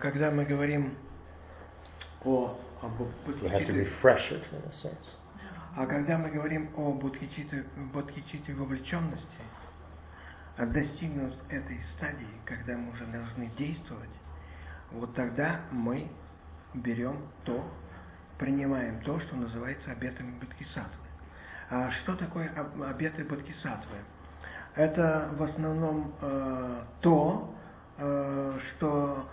когда 0.00 0.30
мы 0.30 0.44
говорим 0.44 0.96
о. 2.24 2.56
А 5.76 5.86
когда 5.86 6.18
мы 6.18 6.30
говорим 6.30 6.70
о 6.76 6.92
бодхичите, 6.92 7.64
бодхичите 7.92 8.52
вовлеченности, 8.54 9.26
достигнув 10.58 11.32
этой 11.48 11.80
стадии, 11.94 12.40
когда 12.44 12.76
мы 12.76 12.90
уже 12.90 13.06
должны 13.06 13.46
действовать, 13.56 14.10
вот 14.90 15.14
тогда 15.14 15.60
мы 15.70 16.10
берем 16.74 17.16
то, 17.44 17.64
принимаем 18.42 19.00
то, 19.00 19.18
что 19.20 19.36
называется 19.36 19.90
обетами 19.90 20.32
бодхисаттвы. 20.40 21.06
А 21.70 21.90
что 21.90 22.14
такое 22.16 22.50
обеты 22.86 23.24
бодхисаттвы? 23.24 23.96
Это 24.74 25.30
в 25.38 25.42
основном 25.42 26.12
э, 26.20 26.82
то, 27.00 27.54
э, 27.98 28.58
что, 28.70 29.28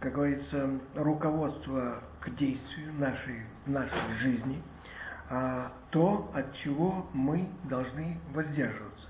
как 0.00 0.12
говорится, 0.12 0.70
руководство 0.94 2.00
к 2.20 2.30
действию 2.36 2.92
нашей, 2.94 3.46
нашей 3.66 4.14
жизни– 4.18 4.62
а, 5.30 5.72
то, 5.90 6.30
от 6.34 6.54
чего 6.54 7.06
мы 7.14 7.48
должны 7.64 8.18
воздерживаться. 8.32 9.08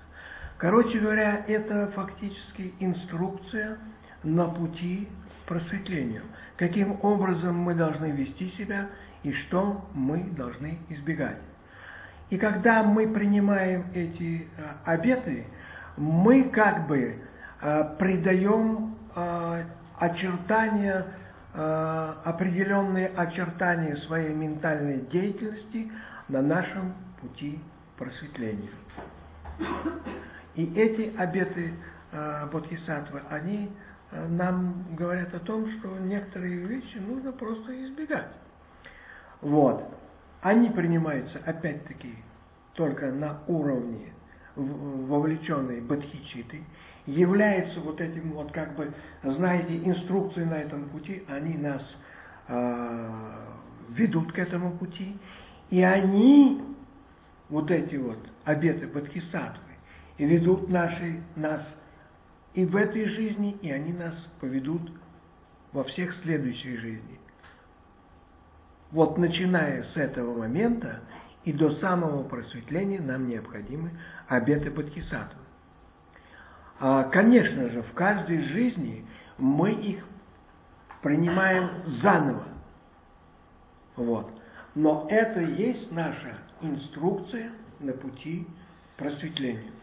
Короче 0.57 0.99
говоря, 0.99 1.43
это 1.47 1.91
фактически 1.93 2.73
инструкция 2.79 3.77
на 4.23 4.47
пути 4.47 5.09
к 5.43 5.47
просветлению. 5.47 6.23
Каким 6.55 6.97
образом 7.03 7.57
мы 7.57 7.75
должны 7.75 8.11
вести 8.11 8.49
себя 8.49 8.87
и 9.25 9.33
что 9.33 9.83
мы 9.95 10.23
должны 10.37 10.77
избегать. 10.89 11.39
И 12.29 12.37
когда 12.37 12.83
мы 12.83 13.07
принимаем 13.07 13.87
эти 13.95 14.47
а, 14.85 14.93
обеты, 14.93 15.45
мы 15.97 16.43
как 16.43 16.85
бы 16.87 17.15
а, 17.59 17.83
придаем 17.83 18.95
а, 19.15 19.63
очертания 19.97 21.05
определенные 22.25 23.07
очертания 23.15 23.95
своей 24.07 24.33
ментальной 24.33 24.99
деятельности 25.09 25.89
на 26.27 26.41
нашем 26.41 26.93
пути 27.21 27.61
просветления. 27.97 28.71
И 30.55 30.65
эти 30.75 31.15
обеты 31.15 31.73
Бодхисаттвы, 32.51 33.21
они 33.29 33.71
нам 34.11 34.83
говорят 34.97 35.33
о 35.33 35.39
том, 35.39 35.65
что 35.79 35.97
некоторые 35.99 36.57
вещи 36.57 36.97
нужно 36.97 37.31
просто 37.31 37.85
избегать. 37.85 38.27
Вот. 39.45 39.85
Они 40.41 40.71
принимаются, 40.71 41.39
опять-таки, 41.45 42.15
только 42.73 43.11
на 43.11 43.41
уровне 43.45 44.11
вовлеченной 44.55 45.81
бодхичиты, 45.81 46.63
являются 47.05 47.79
вот 47.79 48.01
этим 48.01 48.31
вот 48.31 48.51
как 48.51 48.75
бы, 48.75 48.91
знаете, 49.21 49.77
инструкции 49.77 50.43
на 50.43 50.55
этом 50.55 50.89
пути, 50.89 51.23
они 51.27 51.57
нас 51.57 51.95
э, 52.47 53.09
ведут 53.89 54.31
к 54.31 54.39
этому 54.39 54.71
пути, 54.71 55.15
и 55.69 55.83
они, 55.83 56.63
вот 57.49 57.69
эти 57.69 57.97
вот 57.97 58.17
обеты 58.45 58.87
Бодхисаттвы, 58.87 59.61
ведут 60.17 60.69
наши, 60.69 61.21
нас 61.35 61.71
и 62.55 62.65
в 62.65 62.75
этой 62.75 63.05
жизни, 63.05 63.55
и 63.61 63.69
они 63.71 63.93
нас 63.93 64.15
поведут 64.39 64.91
во 65.71 65.83
всех 65.83 66.15
следующих 66.15 66.79
жизнях. 66.79 67.19
Вот 68.95 69.17
начиная 69.17 69.83
с 69.83 69.97
этого 69.97 70.37
момента 70.37 71.01
и 71.43 71.51
до 71.51 71.69
самого 71.71 72.23
просветления 72.23 73.01
нам 73.01 73.27
необходимы 73.27 73.91
обеты 74.29 74.71
Бодхисаттвы. 74.71 75.41
А, 76.79 77.03
конечно 77.03 77.67
же, 77.71 77.81
в 77.81 77.91
каждой 77.91 78.41
жизни 78.43 79.05
мы 79.37 79.73
их 79.73 80.01
принимаем 81.01 81.71
заново. 82.01 82.45
Вот. 83.97 84.31
Но 84.75 85.07
это 85.09 85.41
есть 85.41 85.91
наша 85.91 86.37
инструкция 86.61 87.51
на 87.81 87.91
пути 87.91 88.47
просветления, 88.95 89.73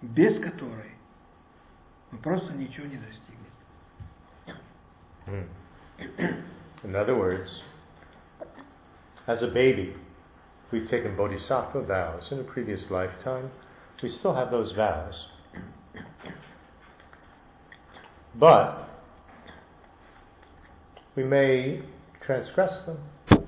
без 0.00 0.40
которой 0.40 0.92
мы 2.10 2.16
просто 2.16 2.54
ничего 2.54 2.86
не 2.86 2.96
достигнем. 5.26 5.48
In 6.82 6.96
other 6.96 7.14
words, 7.14 7.62
as 9.26 9.42
a 9.42 9.48
baby, 9.48 9.94
we've 10.70 10.88
taken 10.88 11.16
bodhisattva 11.16 11.82
vows 11.82 12.30
in 12.32 12.40
a 12.40 12.44
previous 12.44 12.90
lifetime. 12.90 13.50
We 14.02 14.08
still 14.08 14.34
have 14.34 14.50
those 14.50 14.72
vows. 14.72 15.26
But 18.34 18.88
we 21.14 21.22
may 21.24 21.82
transgress 22.20 22.80
them. 22.86 23.46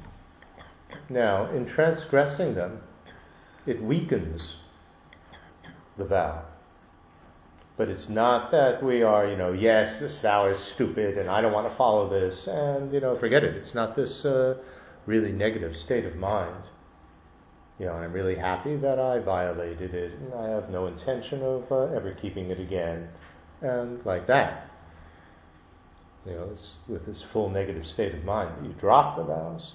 Now, 1.09 1.51
in 1.55 1.67
transgressing 1.67 2.55
them, 2.55 2.81
it 3.67 3.83
weakens 3.83 4.57
the 5.97 6.05
vow. 6.05 6.45
But 7.77 7.89
it's 7.89 8.09
not 8.09 8.53
that 8.53 8.83
we 8.83 9.03
are, 9.03 9.27
you 9.27 9.37
know, 9.37 9.53
yes, 9.53 9.99
this 9.99 10.19
vow 10.21 10.49
is 10.49 10.59
stupid 10.75 11.19
and 11.19 11.29
I 11.29 11.41
don't 11.41 11.53
want 11.53 11.69
to 11.69 11.77
follow 11.77 12.09
this 12.09 12.47
and, 12.47 12.93
you 12.93 13.01
know, 13.01 13.19
forget 13.19 13.43
it. 13.43 13.57
It's 13.57 13.75
not 13.75 13.97
this 13.97 14.25
uh, 14.25 14.59
really 15.07 15.33
negative 15.33 15.77
state 15.77 16.05
of 16.05 16.17
mind. 16.17 16.65
You 17.79 17.87
know, 17.87 17.93
I'm 17.93 18.13
really 18.13 18.37
happy 18.37 18.77
that 18.77 18.99
I 18.99 19.19
violated 19.19 19.95
it 19.95 20.13
and 20.13 20.35
I 20.35 20.49
have 20.51 20.71
no 20.71 20.87
intention 20.87 21.43
of 21.43 21.71
uh, 21.73 21.95
ever 21.95 22.17
keeping 22.21 22.51
it 22.51 22.61
again 22.61 23.09
and 23.63 24.05
like 24.07 24.27
that 24.29 24.71
you 26.27 26.33
know, 26.33 26.57
with 26.89 27.07
this 27.07 27.23
full 27.33 27.51
negative 27.51 27.87
state 27.87 28.15
of 28.15 28.25
mind, 28.25 28.67
you 28.67 28.73
drop 28.81 29.17
the 29.17 29.25
vows. 29.25 29.73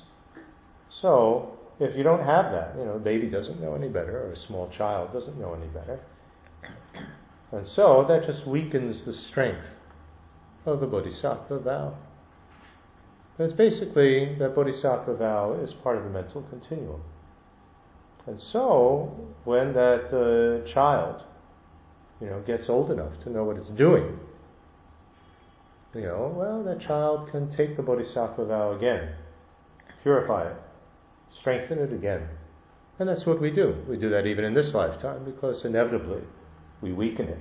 So, 0.89 1.57
if 1.79 1.95
you 1.95 2.03
don't 2.03 2.25
have 2.25 2.51
that, 2.51 2.75
you 2.77 2.85
know, 2.85 2.93
a 2.93 2.99
baby 2.99 3.27
doesn't 3.27 3.61
know 3.61 3.75
any 3.75 3.87
better, 3.87 4.25
or 4.25 4.31
a 4.31 4.35
small 4.35 4.69
child 4.69 5.13
doesn't 5.13 5.39
know 5.39 5.53
any 5.53 5.67
better. 5.67 5.99
And 7.51 7.67
so 7.67 8.05
that 8.07 8.25
just 8.25 8.45
weakens 8.45 9.05
the 9.05 9.13
strength 9.13 9.65
of 10.65 10.79
the 10.79 10.87
bodhisattva 10.87 11.59
vow. 11.59 11.95
It's 13.39 13.53
basically 13.53 14.35
that 14.35 14.53
bodhisattva 14.53 15.15
vow 15.15 15.53
is 15.63 15.73
part 15.73 15.97
of 15.97 16.03
the 16.03 16.09
mental 16.09 16.41
continuum. 16.49 17.01
And 18.27 18.39
so, 18.39 19.15
when 19.45 19.73
that 19.73 20.13
uh, 20.13 20.67
child, 20.71 21.23
you 22.19 22.27
know, 22.27 22.41
gets 22.41 22.67
old 22.67 22.91
enough 22.91 23.13
to 23.23 23.29
know 23.29 23.45
what 23.45 23.55
it's 23.55 23.69
doing, 23.69 24.19
you 25.95 26.01
know, 26.01 26.33
well, 26.35 26.63
that 26.63 26.81
child 26.81 27.31
can 27.31 27.49
take 27.55 27.77
the 27.77 27.81
bodhisattva 27.81 28.45
vow 28.45 28.73
again, 28.73 29.09
purify 30.03 30.49
it, 30.49 30.57
strengthen 31.31 31.79
it 31.79 31.93
again. 31.93 32.27
And 32.99 33.07
that's 33.07 33.25
what 33.25 33.39
we 33.39 33.49
do. 33.51 33.75
We 33.87 33.95
do 33.95 34.09
that 34.09 34.25
even 34.27 34.43
in 34.43 34.53
this 34.53 34.73
lifetime 34.73 35.23
because 35.23 35.63
inevitably 35.63 36.21
we 36.81 36.91
weaken 36.91 37.29
it. 37.29 37.39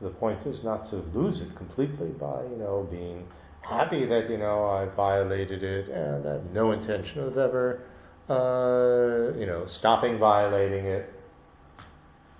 The 0.00 0.10
point 0.10 0.46
is 0.46 0.64
not 0.64 0.90
to 0.90 0.96
lose 1.14 1.40
it 1.40 1.54
completely 1.56 2.08
by, 2.08 2.42
you 2.42 2.56
know, 2.56 2.88
being 2.90 3.26
happy 3.70 4.04
that, 4.06 4.28
you 4.28 4.36
know, 4.36 4.66
I 4.66 4.86
violated 4.94 5.62
it 5.62 5.88
and 5.88 6.28
I 6.28 6.32
have 6.34 6.50
no 6.52 6.72
intention 6.72 7.20
of 7.20 7.38
ever, 7.38 7.80
uh, 8.28 9.38
you 9.38 9.46
know, 9.46 9.66
stopping 9.68 10.18
violating 10.18 10.86
it. 10.86 11.12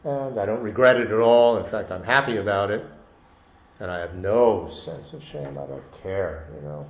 And 0.05 0.39
I 0.39 0.47
don't 0.47 0.63
regret 0.63 0.97
it 0.97 1.11
at 1.11 1.21
all. 1.21 1.65
In 1.65 1.71
fact, 1.71 1.91
I'm 1.91 2.05
happy 2.05 2.39
about 2.39 2.71
it. 2.71 2.85
And 3.79 3.91
I 3.91 3.99
have 4.01 4.15
no 4.15 4.71
sense 4.85 5.13
of 5.13 5.23
shame. 5.33 5.57
I 5.57 5.67
don't 5.67 6.03
care, 6.03 6.49
you 6.55 6.63
know, 6.63 6.87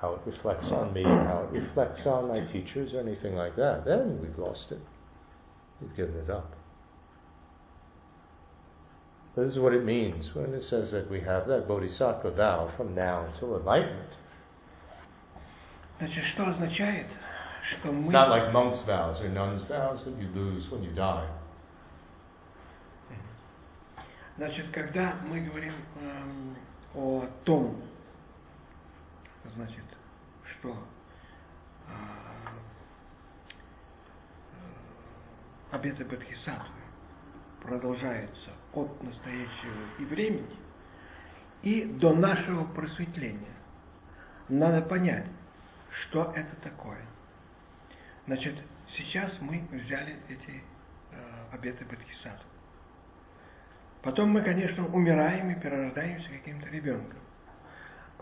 how 0.00 0.14
it 0.14 0.20
reflects 0.24 0.68
on 0.70 0.92
me, 0.94 1.02
how 1.02 1.46
it 1.52 1.58
reflects 1.58 2.06
on 2.06 2.28
my 2.28 2.40
teachers 2.40 2.94
or 2.94 3.00
anything 3.00 3.34
like 3.34 3.54
that. 3.56 3.84
Then 3.84 4.18
we've 4.22 4.38
lost 4.38 4.70
it. 4.70 4.80
We've 5.80 5.94
given 5.94 6.16
it 6.16 6.30
up. 6.30 6.54
This 9.35 9.51
is 9.51 9.59
what 9.59 9.73
it 9.73 9.85
means 9.85 10.33
when 10.33 10.53
it 10.53 10.63
says 10.63 10.91
that 10.91 11.09
we 11.11 11.19
have 11.21 11.47
that 11.47 11.67
bodhisattva 11.67 12.31
vow 12.31 12.71
from 12.75 12.95
now 12.95 13.25
until 13.25 13.55
enlightenment. 13.55 14.09
Значит, 15.99 16.23
что 16.33 16.43
означает, 16.47 17.05
что 17.69 17.91
мы... 17.91 18.05
It's 18.05 18.11
not 18.11 18.29
like 18.29 18.51
monks' 18.51 18.81
vows 18.81 19.21
or 19.21 19.29
nuns' 19.29 19.61
vows 19.67 20.03
that 20.05 20.17
you 20.17 20.27
lose 20.33 20.69
when 20.71 20.83
you 20.83 20.91
die. 20.91 21.27
Значит, 24.37 24.71
когда 24.71 25.15
мы 25.27 25.41
говорим 25.41 25.73
эм, 25.99 26.55
о 26.93 27.27
том, 27.43 27.81
значит, 29.55 29.83
что 30.45 30.69
э, 31.87 31.91
э, 35.71 35.75
обеты 35.75 36.05
Бодхисаттвы 36.05 36.81
продолжаются 37.61 38.51
от 38.74 39.02
настоящего 39.02 39.74
и 39.98 40.04
времени 40.04 40.56
и 41.62 41.84
до 41.84 42.14
нашего 42.14 42.64
просветления. 42.64 43.56
Надо 44.48 44.82
понять, 44.82 45.26
что 45.90 46.32
это 46.34 46.56
такое. 46.56 47.00
Значит, 48.26 48.54
сейчас 48.96 49.30
мы 49.40 49.62
взяли 49.70 50.16
эти 50.28 50.62
э, 51.12 51.16
обеты 51.52 51.84
Бодхисаттвы. 51.84 52.48
Потом 54.02 54.30
мы, 54.30 54.42
конечно, 54.42 54.86
умираем 54.86 55.50
и 55.50 55.60
перерождаемся 55.60 56.28
каким-то 56.30 56.68
ребенком. 56.70 57.18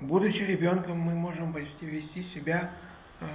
Будучи 0.01 0.39
ребенком, 0.39 0.99
мы 0.99 1.15
можем 1.15 1.53
вести, 1.53 1.87
вести 1.87 2.23
себя 2.35 2.71
э, 3.21 3.27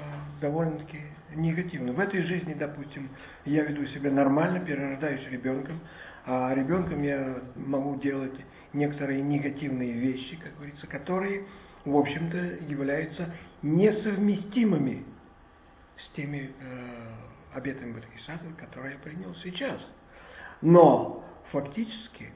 довольно-таки 0.42 1.02
негативно. 1.36 1.94
В 1.94 2.00
этой 2.00 2.24
жизни, 2.24 2.54
допустим, 2.54 3.10
я 3.46 3.64
веду 3.64 3.86
себя 3.88 4.12
нормально, 4.12 4.60
перерождаюсь 4.60 5.28
ребенком, 5.30 5.80
а 6.26 6.54
ребенком 6.56 7.04
я 7.04 7.40
могу 7.56 7.96
делать 7.98 8.34
некоторые 8.74 9.22
негативные 9.22 9.94
вещи, 9.94 10.38
как 10.38 10.56
говорится, 10.56 10.88
которые, 10.88 11.46
в 11.86 11.96
общем-то, 11.96 12.38
являются 12.66 13.34
несовместимыми 13.62 15.06
с 15.98 16.16
теми 16.16 16.52
э, 16.60 17.58
обетами 17.58 17.94
Бодхисаттвы, 17.94 18.54
которые 18.54 18.94
я 18.94 19.00
принял 19.00 19.36
сейчас. 19.36 19.80
Но 20.62 21.24
фактически 21.52 22.32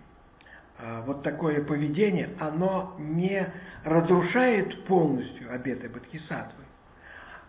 а, 0.77 1.01
вот 1.01 1.23
такое 1.23 1.63
поведение, 1.63 2.29
оно 2.39 2.95
не 2.99 3.51
разрушает 3.83 4.85
полностью 4.85 5.51
обеты 5.51 5.89
Бодхисаттвы. 5.89 6.63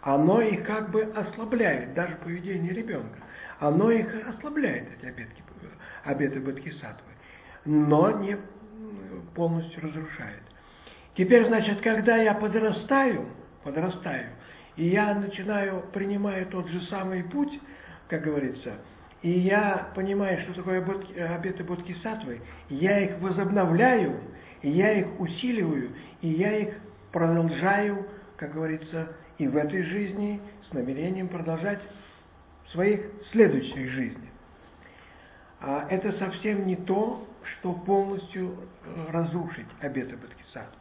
Оно 0.02 0.40
их 0.40 0.66
как 0.66 0.90
бы 0.90 1.02
ослабляет, 1.14 1.94
даже 1.94 2.16
поведение 2.16 2.72
ребенка. 2.72 3.18
Оно 3.58 3.90
их 3.90 4.08
ослабляет, 4.26 4.88
эти 4.96 5.06
обетки, 5.06 5.42
обеты 6.04 6.40
Бодхисаттвы, 6.40 7.12
но 7.64 8.10
не 8.18 8.36
полностью 9.34 9.82
разрушает. 9.82 10.42
Теперь, 11.16 11.46
значит, 11.46 11.80
когда 11.80 12.16
я 12.16 12.34
подрастаю, 12.34 13.26
подрастаю, 13.64 14.28
и 14.76 14.86
я 14.86 15.14
начинаю, 15.14 15.84
принимая 15.92 16.44
тот 16.44 16.68
же 16.68 16.80
самый 16.82 17.24
путь, 17.24 17.60
как 18.08 18.22
говорится, 18.22 18.74
и 19.22 19.30
я 19.30 19.90
понимаю, 19.94 20.40
что 20.42 20.54
такое 20.54 20.82
обеты 21.28 21.62
Бодхисаттвы, 21.64 22.40
я 22.70 23.00
их 23.00 23.18
возобновляю, 23.18 24.18
я 24.62 24.92
их 24.92 25.20
усиливаю, 25.20 25.90
и 26.22 26.28
я 26.28 26.56
их 26.56 26.74
продолжаю, 27.12 28.06
как 28.36 28.54
говорится, 28.54 29.08
и 29.36 29.46
в 29.46 29.56
этой 29.56 29.82
жизни 29.82 30.40
с 30.68 30.72
намерением 30.72 31.28
продолжать 31.28 31.80
в 32.64 32.70
своих 32.70 33.00
следующих 33.30 33.90
жизнях. 33.90 34.29
А 35.60 35.86
это 35.90 36.12
совсем 36.12 36.66
не 36.66 36.76
то, 36.76 37.26
что 37.44 37.72
полностью 37.72 38.56
э, 38.84 39.10
разрушить 39.10 39.66
обеты 39.80 40.16
Бодхисаттвы. 40.16 40.76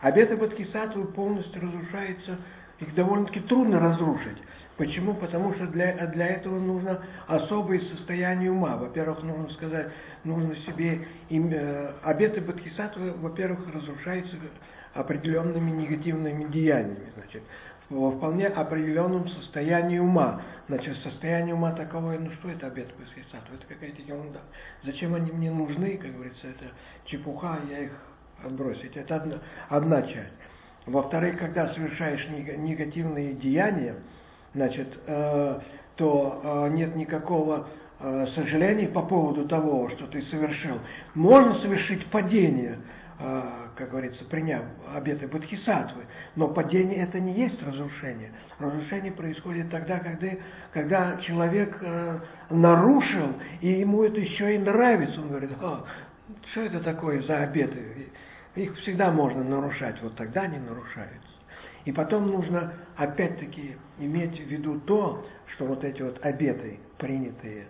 Обеты 0.00 0.36
Бодхисаттвы 0.36 1.06
полностью 1.06 1.62
разрушаются, 1.62 2.38
их 2.80 2.94
довольно-таки 2.94 3.40
трудно 3.40 3.80
разрушить. 3.80 4.38
Почему? 4.76 5.14
Потому 5.14 5.54
что 5.54 5.66
для, 5.66 6.06
для 6.08 6.26
этого 6.28 6.58
нужно 6.58 7.00
особое 7.26 7.80
состояние 7.80 8.50
ума. 8.50 8.76
Во-первых, 8.76 9.22
нужно 9.22 9.50
сказать, 9.50 9.88
нужно 10.24 10.54
себе... 10.56 11.06
Им, 11.30 11.50
э, 11.52 11.92
обеты 12.02 12.40
Бодхисаттвы, 12.40 13.12
во-первых, 13.12 13.74
разрушаются 13.74 14.36
определенными 14.94 15.70
негативными 15.70 16.44
деяниями. 16.50 17.10
Значит, 17.14 17.42
во 17.88 18.10
вполне 18.10 18.48
определенном 18.48 19.28
состоянии 19.28 19.98
ума. 19.98 20.42
Значит, 20.68 20.96
состояние 20.96 21.54
ума 21.54 21.72
таковое, 21.72 22.18
ну 22.18 22.30
что 22.32 22.50
это 22.50 22.66
обет 22.66 22.88
Бодхисаттвы? 22.98 23.56
Это 23.56 23.66
какая-то 23.66 24.02
ерунда. 24.02 24.40
Зачем 24.82 25.14
они 25.14 25.30
мне 25.30 25.50
нужны, 25.50 25.96
как 25.96 26.12
говорится, 26.12 26.48
это 26.48 26.64
чепуха, 27.04 27.58
я 27.70 27.80
их 27.80 27.92
отбросить. 28.44 28.96
Это 28.96 29.16
одна, 29.16 29.38
одна 29.68 30.02
часть. 30.02 30.32
Во-вторых, 30.86 31.38
когда 31.38 31.68
совершаешь 31.68 32.26
негативные 32.28 33.32
деяния, 33.32 33.96
значит, 34.54 34.88
э, 35.06 35.60
то 35.96 36.40
э, 36.42 36.68
нет 36.70 36.94
никакого 36.94 37.68
э, 37.98 38.26
сожаления 38.34 38.88
по 38.88 39.02
поводу 39.02 39.46
того, 39.46 39.88
что 39.90 40.06
ты 40.06 40.22
совершил. 40.22 40.78
Можно 41.14 41.54
совершить 41.58 42.06
падение, 42.06 42.78
как 43.18 43.90
говорится, 43.90 44.24
приняв 44.24 44.62
обеты 44.94 45.26
Бодхисаттвы, 45.26 46.04
но 46.34 46.48
падение 46.48 46.98
это 46.98 47.18
не 47.18 47.32
есть 47.32 47.62
разрушение. 47.62 48.32
Разрушение 48.58 49.12
происходит 49.12 49.70
тогда, 49.70 49.98
когда, 49.98 50.28
когда 50.72 51.16
человек 51.22 51.82
нарушил, 52.50 53.34
и 53.60 53.68
ему 53.68 54.04
это 54.04 54.20
еще 54.20 54.54
и 54.54 54.58
нравится. 54.58 55.20
Он 55.20 55.28
говорит, 55.28 55.50
а, 55.62 55.84
что 56.52 56.62
это 56.62 56.80
такое 56.80 57.22
за 57.22 57.38
обеты? 57.38 58.10
Их 58.54 58.76
всегда 58.78 59.10
можно 59.10 59.44
нарушать, 59.44 60.00
вот 60.02 60.16
тогда 60.16 60.42
они 60.42 60.58
нарушаются. 60.58 61.36
И 61.84 61.92
потом 61.92 62.26
нужно 62.30 62.72
опять-таки 62.96 63.76
иметь 63.98 64.38
в 64.38 64.48
виду 64.48 64.80
то, 64.80 65.24
что 65.46 65.66
вот 65.66 65.84
эти 65.84 66.02
вот 66.02 66.18
обеты, 66.24 66.80
принятые 66.98 67.66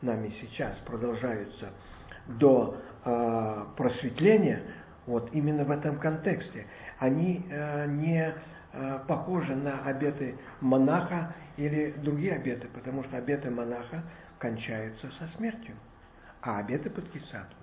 нами 0.00 0.32
сейчас, 0.40 0.76
продолжаются 0.84 1.70
до 2.26 2.76
э, 3.04 3.64
просветления, 3.76 4.62
вот 5.06 5.30
именно 5.32 5.64
в 5.64 5.70
этом 5.70 5.98
контексте. 5.98 6.66
Они 6.98 7.44
э, 7.50 7.86
не 7.86 8.34
э, 8.72 8.98
похожи 9.06 9.54
на 9.54 9.82
обеты 9.84 10.36
монаха 10.60 11.34
или 11.56 11.92
другие 11.92 12.34
обеты, 12.34 12.68
потому 12.68 13.02
что 13.04 13.16
обеты 13.16 13.50
монаха 13.50 14.02
кончаются 14.38 15.10
со 15.18 15.28
смертью, 15.36 15.74
а 16.40 16.58
обеты 16.58 16.90
Бодхисаттвы 16.90 17.62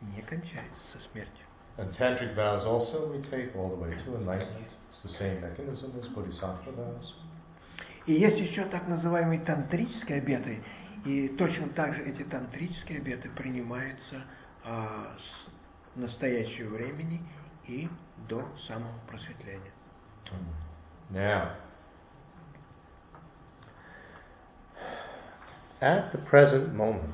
не 0.00 0.22
кончаются 0.22 0.82
со 0.92 1.10
смертью. 1.10 1.44
And 1.78 1.94
tantric 1.94 2.34
vows 2.34 2.64
also 2.64 3.12
we 3.12 3.20
take 3.30 3.54
all 3.54 3.68
the 3.68 3.76
way 3.76 3.94
to 4.04 4.16
enlightenment. 4.16 4.70
the 5.06 5.12
same 5.12 5.40
mechanism 5.40 5.92
as 6.00 6.08
Bodhisattva 6.08 6.72
vows. 6.72 7.14
И 8.06 8.12
есть 8.12 8.38
еще 8.38 8.64
так 8.66 8.86
называемые 8.86 9.40
тантрические 9.40 10.18
обеты, 10.18 10.62
и 11.04 11.28
точно 11.28 11.68
так 11.68 11.94
же 11.94 12.02
эти 12.04 12.22
тантрические 12.22 12.98
обеты 12.98 13.28
принимаются 13.30 14.22
с 14.64 15.45
настоящего 15.95 16.75
времени 16.75 17.21
и 17.67 17.89
до 18.27 18.45
самого 18.67 18.93
просветления. 19.07 19.71
Now, 21.09 21.57
at 25.81 26.11
the 26.11 26.19
present 26.19 26.73
moment, 26.73 27.13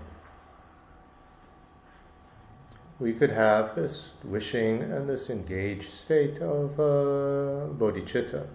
we 2.99 3.14
could 3.14 3.30
have 3.32 3.76
this 3.76 4.06
wishing 4.24 4.82
and 4.82 5.07
this 5.07 5.30
engaged 5.30 5.94
state 5.94 6.41
of 6.41 6.80
uh, 6.80 7.74
bodhicitta. 7.74 8.48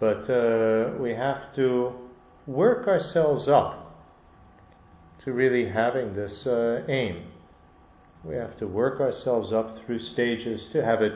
But 0.00 0.28
uh, 0.30 0.94
we 0.98 1.14
have 1.14 1.54
to 1.56 1.92
work 2.46 2.86
ourselves 2.88 3.48
up 3.48 3.96
to 5.24 5.32
really 5.32 5.68
having 5.68 6.14
this 6.14 6.46
uh, 6.46 6.84
aim. 6.88 7.24
We 8.24 8.36
have 8.36 8.56
to 8.58 8.66
work 8.66 9.00
ourselves 9.00 9.52
up 9.52 9.78
through 9.84 9.98
stages 9.98 10.66
to 10.72 10.82
have 10.82 11.02
it 11.02 11.12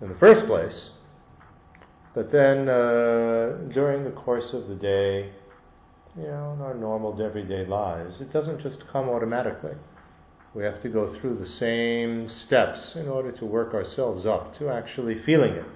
in 0.00 0.08
the 0.08 0.14
first 0.16 0.46
place. 0.46 0.90
But 2.14 2.30
then 2.30 2.68
uh, 2.68 3.58
during 3.72 4.04
the 4.04 4.10
course 4.10 4.52
of 4.52 4.68
the 4.68 4.74
day, 4.74 5.32
you 6.16 6.24
know, 6.24 6.52
in 6.52 6.60
our 6.60 6.74
normal 6.74 7.20
everyday 7.22 7.64
lives, 7.66 8.20
it 8.20 8.32
doesn't 8.32 8.60
just 8.60 8.86
come 8.92 9.08
automatically. 9.08 9.74
We 10.54 10.64
have 10.64 10.82
to 10.82 10.90
go 10.90 11.18
through 11.18 11.38
the 11.38 11.48
same 11.48 12.28
steps 12.28 12.94
in 12.94 13.08
order 13.08 13.32
to 13.32 13.46
work 13.46 13.72
ourselves 13.72 14.26
up 14.26 14.54
to 14.58 14.68
actually 14.68 15.18
feeling 15.24 15.54
it. 15.54 15.66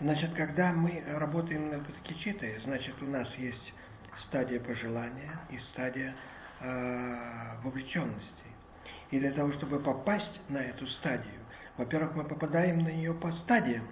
Значит, 0.00 0.34
когда 0.34 0.72
мы 0.72 1.02
работаем 1.06 1.70
над 1.70 1.86
кичитой, 2.02 2.58
значит, 2.64 2.94
у 3.00 3.06
нас 3.06 3.28
есть 3.36 3.72
стадия 4.26 4.58
пожелания 4.58 5.38
и 5.50 5.58
стадия 5.72 6.16
э, 6.61 7.55
вовлеченности. 7.63 8.33
И 9.11 9.19
для 9.19 9.31
того, 9.31 9.51
чтобы 9.53 9.79
попасть 9.79 10.39
на 10.49 10.59
эту 10.59 10.85
стадию, 10.87 11.39
во-первых, 11.77 12.15
мы 12.15 12.23
попадаем 12.23 12.79
на 12.79 12.89
нее 12.89 13.13
по 13.13 13.31
стадиям. 13.31 13.87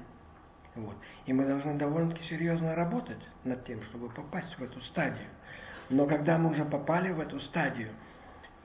Вот. 0.76 0.96
И 1.26 1.34
мы 1.34 1.46
должны 1.46 1.74
довольно-таки 1.76 2.24
серьезно 2.30 2.76
работать 2.76 3.22
над 3.44 3.66
тем, 3.66 3.82
чтобы 3.84 4.10
попасть 4.10 4.58
в 4.58 4.64
эту 4.64 4.80
стадию. 4.82 5.28
Но 5.90 6.06
когда 6.06 6.38
мы 6.38 6.52
уже 6.52 6.66
попали 6.66 7.12
в 7.12 7.20
эту 7.20 7.40
стадию, 7.40 7.90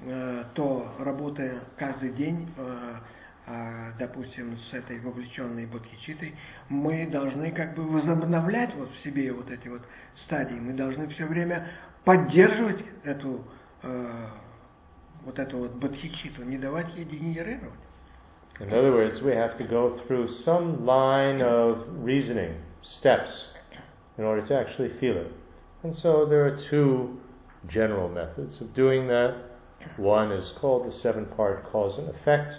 э, 0.00 0.44
то 0.54 0.92
работая 0.98 1.60
каждый 1.78 2.10
день, 2.10 2.52
э, 2.56 2.94
э, 3.46 3.92
допустим, 3.98 4.58
с 4.58 4.74
этой 4.74 4.98
вовлеченной 4.98 5.66
бодхичитой, 5.66 6.34
мы 6.68 7.06
должны 7.06 7.50
как 7.52 7.74
бы 7.74 7.84
возобновлять 7.84 8.74
вот 8.74 8.90
в 8.90 9.02
себе 9.02 9.32
вот 9.32 9.50
эти 9.50 9.68
вот 9.68 9.82
стадии. 10.16 10.56
Мы 10.56 10.72
должны 10.72 11.08
все 11.08 11.26
время 11.26 11.68
поддерживать 12.04 12.84
эту 13.04 13.46
вот 13.84 15.39
эту 15.39 15.57
вот 15.57 15.72
бодхичиту, 15.72 16.43
не 16.43 16.57
давать 16.57 16.93
ей 16.95 17.05
дегенерировать. 17.05 17.73
In 18.59 18.73
other 18.73 18.91
words, 18.91 19.22
we 19.22 19.34
have 19.34 19.55
to 19.59 19.64
go 19.64 19.99
through 20.07 20.27
some 20.27 20.84
line 20.84 21.41
of 21.41 21.85
reasoning, 22.03 22.55
steps, 22.81 23.49
in 24.18 24.23
order 24.23 24.41
to 24.41 24.55
actually 24.57 24.89
feel 24.99 25.15
it. 25.15 25.31
And 25.84 25.95
so 25.95 26.26
there 26.26 26.43
are 26.45 26.57
two 26.69 27.19
general 27.68 28.09
methods 28.09 28.59
of 28.59 28.73
doing 28.73 29.07
that. 29.07 29.35
One 29.97 30.31
is 30.31 30.51
called 30.59 30.88
the 30.88 30.91
seven 30.91 31.27
part 31.27 31.72
cause 31.72 31.99
and 31.99 32.09
effect 32.09 32.55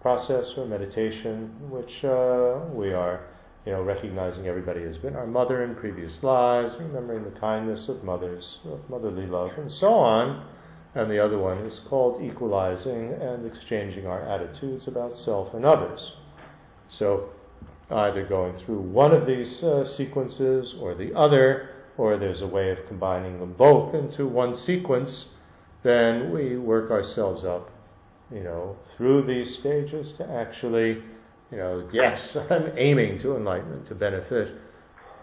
process 0.00 0.54
or 0.56 0.64
meditation, 0.64 1.50
which 1.70 2.04
uh, 2.04 2.60
we 2.72 2.92
are, 2.92 3.26
you 3.65 3.71
know, 3.71 3.81
recognizing 3.81 4.47
everybody 4.47 4.83
has 4.83 4.97
been 4.97 5.15
our 5.15 5.27
mother 5.27 5.63
in 5.63 5.75
previous 5.75 6.21
lives, 6.23 6.75
remembering 6.79 7.23
the 7.23 7.39
kindness 7.39 7.87
of 7.87 8.03
mothers, 8.03 8.59
of 8.65 8.89
motherly 8.89 9.25
love, 9.25 9.51
and 9.57 9.71
so 9.71 9.93
on. 9.93 10.45
And 10.95 11.09
the 11.09 11.23
other 11.23 11.39
one 11.39 11.59
is 11.59 11.79
called 11.89 12.21
equalizing 12.21 13.13
and 13.13 13.45
exchanging 13.45 14.05
our 14.05 14.21
attitudes 14.21 14.87
about 14.87 15.17
self 15.17 15.53
and 15.53 15.65
others. 15.65 16.13
So 16.89 17.29
either 17.89 18.25
going 18.25 18.57
through 18.57 18.81
one 18.81 19.13
of 19.13 19.25
these 19.25 19.63
uh, 19.63 19.85
sequences 19.85 20.75
or 20.79 20.93
the 20.93 21.13
other 21.15 21.69
or 21.97 22.17
there's 22.17 22.41
a 22.41 22.47
way 22.47 22.71
of 22.71 22.79
combining 22.87 23.39
them 23.39 23.53
both 23.53 23.93
into 23.93 24.27
one 24.27 24.57
sequence, 24.57 25.25
then 25.83 26.31
we 26.31 26.57
work 26.57 26.89
ourselves 26.89 27.43
up, 27.43 27.69
you 28.31 28.43
know, 28.43 28.75
through 28.95 29.25
these 29.25 29.55
stages 29.57 30.13
to 30.13 30.27
actually, 30.29 31.03
you 31.53 31.59
know, 31.59 31.87
yes, 31.93 32.35
I'm 32.49 32.71
aiming 32.77 33.19
to 33.19 33.35
enlightenment 33.35 33.87
to 33.87 33.95
benefit 33.95 34.55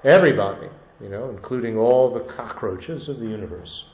everybody, 0.05 0.69
you 1.01 1.09
know, 1.09 1.29
including 1.31 1.77
all 1.77 2.15
the 2.15 2.21
cockroaches 2.21 3.09
of 3.09 3.19
the 3.19 3.27
universe. 3.27 3.85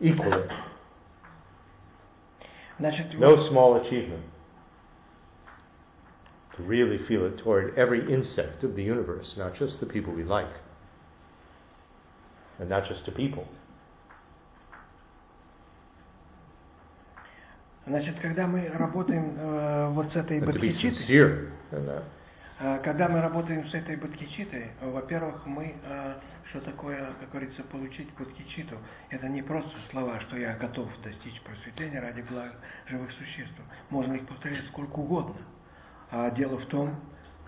Equally. 0.00 0.44
No 2.78 3.48
small 3.48 3.76
achievement. 3.76 4.24
to 6.56 6.62
really 6.62 6.98
feel 7.06 7.26
it 7.26 7.36
toward 7.38 7.76
every 7.76 8.10
insect 8.10 8.62
of 8.64 8.76
the 8.76 8.82
universe, 8.82 9.34
not 9.36 9.54
just 9.54 9.80
the 9.80 9.86
people 9.86 10.12
we 10.12 10.22
like, 10.22 10.52
and 12.58 12.68
not 12.70 12.86
just 12.86 13.04
to 13.04 13.12
people. 13.12 13.46
Значит, 17.90 18.20
когда 18.20 18.46
мы 18.46 18.68
работаем 18.68 19.34
э, 19.36 19.88
вот 19.90 20.12
с 20.12 20.16
этой 20.16 20.38
бодхичитой, 20.38 21.48
э, 21.72 22.78
когда 22.84 23.08
мы 23.08 23.20
работаем 23.20 23.68
с 23.68 23.74
этой 23.74 23.96
бодхичитой, 23.96 24.70
во-первых, 24.80 25.44
мы, 25.44 25.74
э, 25.82 26.14
что 26.50 26.60
такое, 26.60 27.12
как 27.18 27.30
говорится, 27.30 27.64
получить 27.64 28.08
бодхичиту, 28.14 28.78
это 29.08 29.28
не 29.28 29.42
просто 29.42 29.72
слова, 29.90 30.20
что 30.20 30.36
я 30.36 30.54
готов 30.54 30.88
достичь 31.02 31.42
просветления 31.42 32.00
ради 32.00 32.20
блага 32.20 32.54
живых 32.86 33.10
существ. 33.10 33.60
Можно 33.88 34.12
их 34.12 34.26
повторять 34.28 34.64
сколько 34.68 35.00
угодно. 35.00 35.42
А 36.12 36.30
дело 36.30 36.58
в 36.58 36.66
том, 36.66 36.94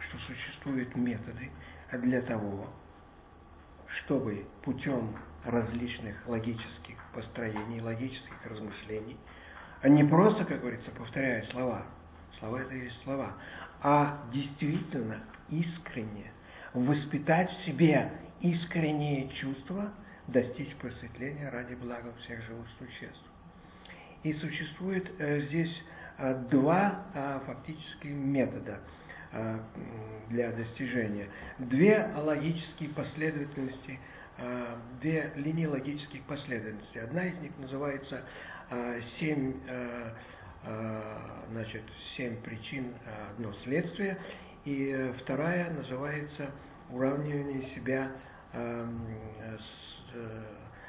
что 0.09 0.19
существуют 0.27 0.97
методы 0.97 1.51
для 1.93 2.21
того, 2.21 2.67
чтобы 3.87 4.45
путем 4.65 5.17
различных 5.45 6.17
логических 6.27 6.97
построений, 7.15 7.81
логических 7.81 8.45
размышлений, 8.45 9.17
а 9.83 9.89
не 9.89 10.05
просто, 10.05 10.45
как 10.45 10.61
говорится, 10.61 10.91
повторяя 10.93 11.43
слова, 11.45 11.83
слова 12.39 12.61
это 12.61 12.75
и 12.75 12.85
есть 12.85 13.03
слова, 13.03 13.33
а 13.83 14.23
действительно 14.33 15.21
искренне 15.51 16.33
воспитать 16.73 17.51
в 17.51 17.65
себе 17.65 18.11
искреннее 18.41 19.29
чувство, 19.31 19.93
достичь 20.27 20.75
просветления 20.77 21.51
ради 21.51 21.75
блага 21.75 22.13
всех 22.21 22.43
живых 22.43 22.67
существ. 22.79 23.23
И 24.23 24.33
существует 24.35 25.11
э, 25.19 25.41
здесь 25.43 25.83
Э, 26.19 26.35
два 26.51 27.03
э, 27.15 27.41
фактически 27.47 28.07
метода 28.07 28.79
э, 29.33 29.59
для 30.29 30.53
достижения. 30.53 31.29
Две 31.59 32.09
логические 32.17 32.91
последовательности, 32.91 33.99
две 35.01 35.31
линии 35.37 35.67
логических 35.67 36.23
последовательностей. 36.23 37.03
Одна 37.03 37.27
из 37.27 37.39
них 37.41 37.53
называется 37.59 38.23
семь, 39.19 39.55
значит, 41.51 41.83
семь 42.17 42.37
причин, 42.43 42.95
одно 43.31 43.53
следствие, 43.65 44.19
и 44.65 45.13
вторая 45.21 45.71
называется 45.71 46.51
уравнивание 46.91 47.63
себя, 47.75 48.13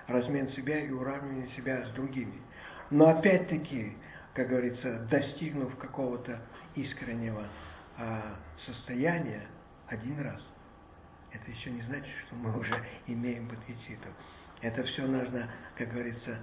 размен 0.07 0.49
себя 0.49 0.79
и 0.79 0.91
уравнивание 0.91 1.47
себя 1.55 1.85
с 1.85 1.91
другими. 1.91 2.41
Но 2.89 3.09
опять-таки 3.09 3.97
как 4.33 4.47
говорится, 4.49 4.99
достигнув 5.11 5.75
какого-то 5.77 6.41
искреннего 6.75 7.47
состояния 8.65 9.43
один 9.87 10.19
раз, 10.21 10.41
это 11.31 11.51
еще 11.51 11.69
не 11.71 11.81
значит, 11.83 12.13
что 12.25 12.35
мы 12.35 12.57
уже 12.57 12.83
имеем 13.07 13.47
бодхичиту. 13.47 14.09
Это 14.61 14.83
все 14.83 15.05
нужно, 15.05 15.49
как 15.77 15.91
говорится, 15.91 16.39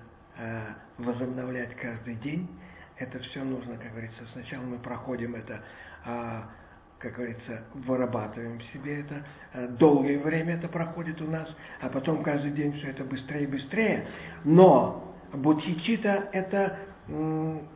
возобновлять 0.98 1.74
каждый 1.76 2.16
день. 2.16 2.48
Это 2.96 3.18
все 3.20 3.42
нужно, 3.42 3.76
как 3.76 3.92
говорится, 3.92 4.22
сначала 4.32 4.62
мы 4.64 4.78
проходим 4.78 5.34
это, 5.34 5.62
а, 6.04 6.50
как 6.98 7.14
говорится, 7.14 7.64
вырабатываем 7.72 8.58
в 8.58 8.64
себе 8.64 9.00
это. 9.00 9.24
А, 9.54 9.66
долгое 9.68 10.18
время 10.18 10.56
это 10.56 10.68
проходит 10.68 11.20
у 11.22 11.26
нас, 11.26 11.48
а 11.80 11.88
потом 11.88 12.22
каждый 12.22 12.50
день 12.50 12.72
все 12.74 12.90
это 12.90 13.04
быстрее 13.04 13.44
и 13.44 13.46
быстрее. 13.46 14.06
Но 14.44 15.14
бодхичита 15.32 16.28
это 16.32 16.78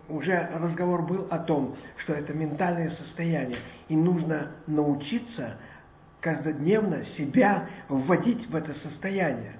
уже 0.08 0.48
разговор 0.54 1.02
был 1.02 1.26
о 1.30 1.38
том, 1.38 1.76
что 1.96 2.12
это 2.12 2.32
ментальное 2.32 2.90
состояние, 2.90 3.58
и 3.88 3.96
нужно 3.96 4.52
научиться 4.66 5.56
каждодневно 6.20 7.04
себя 7.04 7.68
вводить 7.88 8.48
в 8.48 8.54
это 8.54 8.74
состояние. 8.74 9.56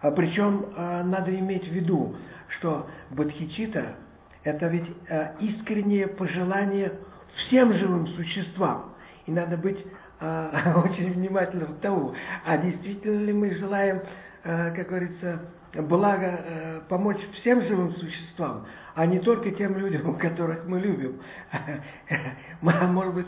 А 0.00 0.10
причем 0.10 0.66
а, 0.76 1.02
надо 1.02 1.34
иметь 1.38 1.68
в 1.68 1.72
виду, 1.72 2.16
что 2.48 2.88
бодхичита– 3.10 3.96
это 4.44 4.68
ведь 4.68 4.90
а, 5.10 5.34
искреннее 5.40 6.06
пожелание 6.06 6.92
всем 7.34 7.72
живым 7.74 8.06
существам. 8.08 8.94
И 9.26 9.30
надо 9.30 9.56
быть 9.56 9.84
а, 10.20 10.82
очень 10.84 11.12
внимательным 11.12 11.74
к 11.74 11.80
тому, 11.80 12.14
а 12.46 12.56
действительно 12.56 13.20
ли 13.24 13.32
мы 13.32 13.54
желаем, 13.54 14.02
как 14.42 14.88
говорится, 14.88 15.40
благо 15.74 16.82
помочь 16.88 17.20
всем 17.34 17.62
живым 17.62 17.94
существам, 17.96 18.64
а 18.94 19.04
не 19.04 19.18
только 19.18 19.50
тем 19.50 19.76
людям, 19.76 20.14
которых 20.18 20.66
мы 20.66 20.80
любим. 20.80 21.20
Может 22.62 23.14
быть, 23.14 23.26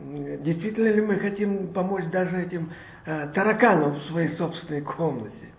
действительно 0.00 0.88
ли 0.88 1.02
мы 1.02 1.16
хотим 1.16 1.68
помочь 1.68 2.06
даже 2.06 2.40
этим 2.40 2.72
э, 3.04 3.28
тараканам 3.34 3.96
в 3.96 4.04
своей 4.04 4.28
собственной 4.30 4.80
комнате? 4.80 5.53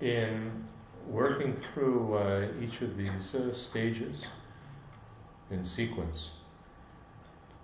In 0.00 0.64
working 1.08 1.56
through 1.74 2.14
uh, 2.16 2.48
each 2.60 2.80
of 2.80 2.96
these 2.96 3.34
uh, 3.34 3.54
stages 3.54 4.24
in 5.50 5.64
sequence, 5.64 6.30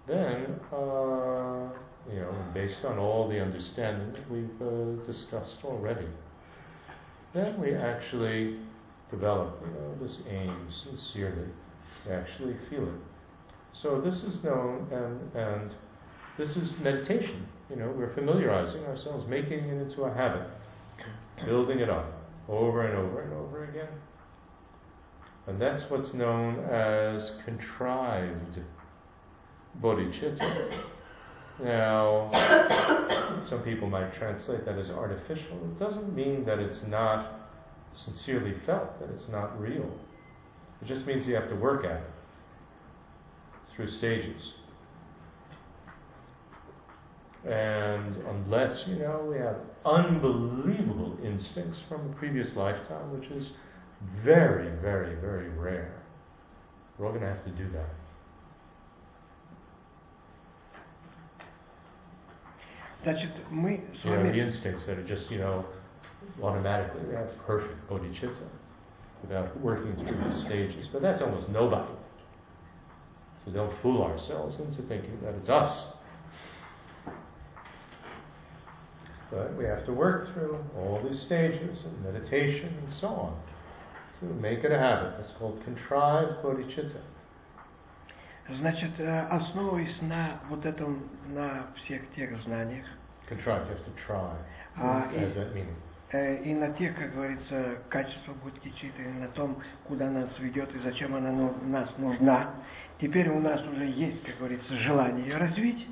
then, 0.07 0.61
uh, 0.73 1.69
you 2.13 2.21
know, 2.21 2.35
based 2.53 2.85
on 2.85 2.99
all 2.99 3.29
the 3.29 3.41
understanding 3.41 4.13
that 4.13 4.31
we've 4.31 4.63
uh, 4.63 5.03
discussed 5.11 5.65
already, 5.65 6.07
then 7.33 7.59
we 7.61 7.75
actually 7.75 8.59
develop, 9.11 9.61
you 9.65 9.73
know, 9.73 10.07
this 10.07 10.19
aim 10.29 10.69
sincerely, 10.71 11.49
actually 12.11 12.57
feel 12.69 12.85
it. 12.85 13.01
So 13.73 14.01
this 14.01 14.23
is 14.23 14.43
known, 14.45 14.87
and, 14.93 15.35
and 15.35 15.71
this 16.39 16.57
is 16.57 16.75
meditation. 16.83 17.47
You 17.71 17.77
know, 17.77 17.93
we're 17.97 18.15
familiarizing 18.15 18.85
ourselves, 18.85 19.27
making 19.29 19.59
it 19.59 19.83
into 19.83 20.03
a 20.03 20.13
habit, 20.13 20.49
building 21.45 21.81
it 21.81 21.91
up 21.91 22.13
over 22.49 22.87
and 22.87 22.97
over 22.97 23.23
and 23.23 23.33
over 23.33 23.65
again. 23.65 23.89
And 25.47 25.61
that's 25.61 25.89
what's 25.91 26.13
known 26.13 26.59
as 26.65 27.33
contrived 27.45 28.59
bodhicitta. 29.81 30.83
Now, 31.63 32.31
some 33.49 33.63
people 33.63 33.89
might 33.89 34.15
translate 34.15 34.65
that 34.67 34.79
as 34.79 34.91
artificial. 34.91 35.57
It 35.65 35.79
doesn't 35.79 36.15
mean 36.15 36.45
that 36.45 36.59
it's 36.59 36.83
not 36.87 37.33
sincerely 37.95 38.55
felt, 38.67 39.01
that 39.01 39.09
it's 39.11 39.29
not 39.31 39.59
real. 39.59 39.91
It 40.83 40.89
just 40.89 41.07
means 41.07 41.27
you 41.27 41.35
have 41.35 41.49
to 41.49 41.57
work 41.57 41.85
at 41.85 42.03
it 42.03 42.11
through 43.75 43.89
stages. 43.89 44.53
And 47.46 48.18
unless, 48.30 48.88
you 48.88 48.98
know, 48.98 49.26
we 49.28 49.38
have 49.38 49.58
unbelievable 49.84 51.18
instincts 51.24 51.80
from 51.90 52.12
a 52.12 52.14
previous 52.16 52.56
lifetime, 52.56 53.12
which 53.20 53.30
is 53.32 53.52
very, 54.24 54.70
very, 54.80 55.16
very 55.16 55.50
rare, 55.50 56.04
we're 56.98 57.08
all 57.08 57.12
going 57.12 57.24
to 57.24 57.30
have 57.30 57.44
to 57.46 57.52
do 57.52 57.70
that. 57.72 57.90
Значит, 63.04 63.32
мы 63.50 63.82
с 63.96 64.06
You 64.06 64.12
know, 64.12 64.24
the 64.24 64.30
вами... 64.30 64.40
instincts 64.40 64.86
that 64.86 65.00
are 65.00 65.08
just, 65.08 65.32
you 65.32 65.40
know, 65.40 65.66
automatically 66.44 67.02
we 67.08 67.16
have 67.16 67.30
perfect 67.48 67.76
bodhicitta 67.90 68.48
without 69.24 69.60
working 69.60 69.96
through 69.96 70.18
the 70.24 70.34
stages. 70.46 70.88
But 70.94 71.02
that's 71.02 71.22
almost 71.22 71.50
nobody. 71.50 71.92
So 73.44 73.52
don't 73.52 73.74
fool 73.82 74.04
ourselves 74.04 74.60
into 74.60 74.84
thinking 74.84 75.20
that 75.24 75.34
it's 75.34 75.50
us. 75.50 75.74
But 79.31 79.57
we 79.57 79.65
have 79.65 79.85
to 79.87 79.93
work 79.93 80.33
through 80.33 80.59
all 80.77 81.01
these 81.03 81.21
stages 81.21 81.85
of 81.85 81.93
meditation 82.05 82.69
and 82.87 82.95
so 83.01 83.09
on 83.09 83.37
to 84.21 84.27
make 84.41 84.63
it 84.65 84.71
a 84.73 84.79
habit. 84.79 85.15
That's 85.19 85.33
called 85.33 85.63
contrived 85.65 86.43
bodhicitta. 86.43 87.01
Значит, 88.49 89.01
э, 89.01 89.27
основываясь 89.29 90.01
на 90.03 90.39
вот 90.49 90.65
этом, 90.65 91.03
на 91.35 91.67
всех 91.77 92.03
тех 92.15 92.37
знаниях, 92.43 92.87
Contrived, 93.29 93.67
you 93.69 93.75
have 93.75 93.85
to 93.85 93.93
try. 94.07 94.37
Ah, 94.77 95.09
What 95.11 95.19
does 95.21 95.35
that 95.35 95.53
mean? 95.53 95.67
э, 96.13 96.43
и 96.45 96.55
на 96.55 96.71
тех, 96.75 96.95
как 96.97 97.13
говорится, 97.13 97.79
качествах 97.89 98.37
будхичиты, 98.45 99.03
и 99.03 99.09
на 99.09 99.27
том, 99.29 99.61
куда 99.89 100.09
нас 100.09 100.29
ведет 100.39 100.73
и 100.77 100.79
зачем 100.79 101.17
она 101.17 101.33
нас 101.63 101.89
нужна. 101.99 102.51
Теперь 103.01 103.29
у 103.31 103.41
нас 103.41 103.61
уже 103.67 103.87
есть, 103.87 104.23
как 104.23 104.39
говорится, 104.39 104.75
желание 104.77 105.27
ее 105.27 105.39
развить, 105.39 105.85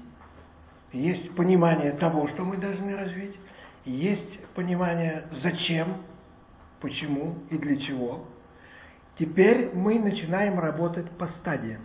есть 0.95 1.35
понимание 1.35 1.93
того, 1.93 2.29
что 2.29 2.45
мы 2.45 2.57
должны 2.57 2.97
развить, 2.97 3.37
есть 3.85 4.41
понимание 4.55 5.25
зачем, 5.43 5.97
почему 6.81 7.39
и 7.51 7.59
для 7.59 7.77
чего. 7.77 8.27
Теперь 9.19 9.71
мы 9.75 9.99
начинаем 9.99 10.59
работать 10.59 11.11
по 11.19 11.27
стадиям. 11.27 11.83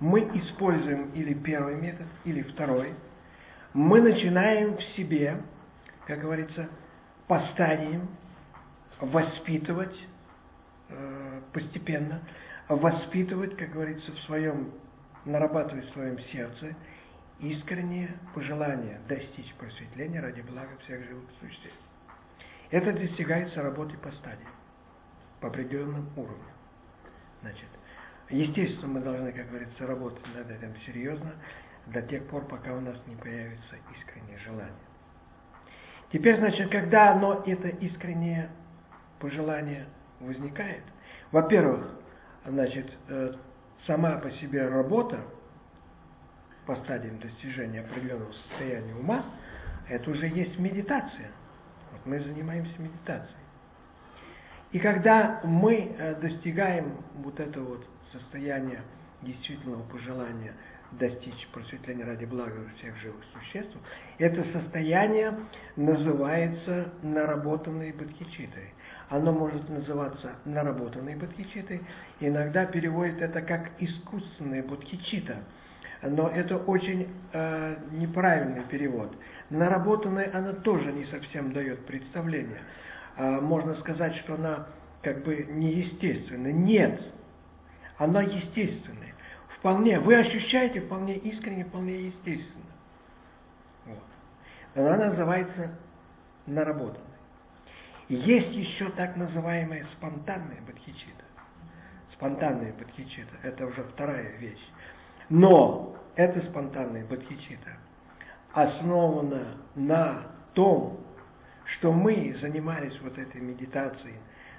Мы 0.00 0.20
используем 0.34 1.10
или 1.10 1.34
первый 1.34 1.74
метод, 1.76 2.06
или 2.24 2.42
второй. 2.42 2.94
Мы 3.74 4.00
начинаем 4.00 4.76
в 4.76 4.82
себе, 4.96 5.40
как 6.06 6.20
говорится, 6.20 6.68
по 7.26 7.40
стадиям 7.40 8.08
воспитывать 9.00 9.96
э, 10.88 11.40
постепенно, 11.52 12.22
воспитывать, 12.68 13.56
как 13.56 13.72
говорится, 13.72 14.12
в 14.12 14.18
своем, 14.20 14.70
нарабатывать 15.24 15.90
в 15.90 15.92
своем 15.92 16.18
сердце 16.20 16.74
искреннее 17.40 18.10
пожелание 18.34 19.00
достичь 19.08 19.52
просветления 19.54 20.20
ради 20.20 20.40
блага 20.40 20.76
всех 20.84 21.04
живых 21.04 21.24
существ. 21.40 21.78
Это 22.70 22.92
достигается 22.92 23.62
работой 23.62 23.98
по 23.98 24.10
стадиям, 24.12 24.50
по 25.40 25.48
определенным 25.48 26.08
уровням. 26.16 26.52
Значит, 27.40 27.68
естественно, 28.28 28.88
мы 28.88 29.00
должны, 29.00 29.32
как 29.32 29.48
говорится, 29.48 29.86
работать 29.86 30.24
над 30.34 30.50
этим 30.50 30.74
серьезно 30.84 31.32
до 31.86 32.02
тех 32.02 32.26
пор, 32.26 32.44
пока 32.46 32.74
у 32.74 32.80
нас 32.80 32.96
не 33.06 33.16
появится 33.16 33.76
искреннее 33.96 34.38
желание. 34.38 34.72
Теперь, 36.12 36.38
значит, 36.38 36.70
когда 36.70 37.12
оно, 37.12 37.42
это 37.46 37.68
искреннее 37.68 38.50
пожелание 39.18 39.86
возникает, 40.20 40.82
во-первых, 41.30 41.86
значит, 42.44 42.90
э, 43.08 43.34
сама 43.86 44.16
по 44.16 44.30
себе 44.32 44.68
работа 44.68 45.20
по 46.68 46.76
стадиям 46.76 47.18
достижения 47.18 47.80
определенного 47.80 48.30
состояния 48.34 48.94
ума, 48.94 49.24
это 49.88 50.10
уже 50.10 50.28
есть 50.28 50.58
медитация. 50.58 51.30
Вот 51.92 52.04
мы 52.04 52.20
занимаемся 52.20 52.74
медитацией. 52.78 53.40
И 54.72 54.78
когда 54.78 55.40
мы 55.44 55.96
э, 55.98 56.14
достигаем 56.16 56.98
вот 57.14 57.40
этого 57.40 57.76
вот 57.76 57.86
состояния 58.12 58.82
действительного 59.22 59.82
пожелания 59.84 60.52
достичь 60.92 61.48
просветления 61.52 62.04
ради 62.04 62.26
блага 62.26 62.60
всех 62.76 62.94
живых 62.98 63.24
существ, 63.32 63.74
это 64.18 64.44
состояние 64.44 65.38
называется 65.76 66.92
наработанной 67.00 67.92
бодхичитой. 67.92 68.74
Оно 69.08 69.32
может 69.32 69.66
называться 69.70 70.34
наработанной 70.44 71.16
бодхичитой, 71.16 71.80
иногда 72.20 72.66
переводит 72.66 73.22
это 73.22 73.40
как 73.40 73.70
искусственная 73.78 74.62
бодхичита. 74.62 75.38
Но 76.02 76.28
это 76.28 76.56
очень 76.56 77.12
э, 77.32 77.76
неправильный 77.92 78.62
перевод. 78.64 79.16
Наработанная 79.50 80.30
она 80.32 80.52
тоже 80.52 80.92
не 80.92 81.04
совсем 81.04 81.52
дает 81.52 81.84
представление. 81.86 82.60
А, 83.16 83.40
можно 83.40 83.74
сказать, 83.74 84.14
что 84.16 84.34
она 84.34 84.68
как 85.02 85.24
бы 85.24 85.46
неестественная. 85.50 86.52
Нет, 86.52 87.00
она 87.96 88.22
естественная. 88.22 89.14
Вполне, 89.58 89.98
вы 89.98 90.16
ощущаете 90.16 90.80
вполне 90.80 91.16
искренне, 91.16 91.64
вполне 91.64 92.06
естественно. 92.06 92.64
Вот. 93.86 93.98
Она 94.76 94.96
называется 94.96 95.72
наработанной. 96.46 97.04
Есть 98.08 98.52
еще 98.52 98.88
так 98.90 99.16
называемая 99.16 99.84
спонтанная 99.92 100.60
бодхичита. 100.66 101.24
Спонтанная 102.12 102.72
бодхичита– 102.72 103.34
это 103.42 103.66
уже 103.66 103.82
вторая 103.82 104.36
вещь. 104.38 104.64
Но 105.28 105.96
эта 106.16 106.40
спонтанная 106.40 107.04
бодхичита 107.04 107.76
основана 108.52 109.58
на 109.74 110.22
том, 110.54 110.98
что 111.64 111.92
мы 111.92 112.34
занимались 112.40 112.98
вот 113.02 113.18
этой 113.18 113.40
медитацией, 113.40 114.16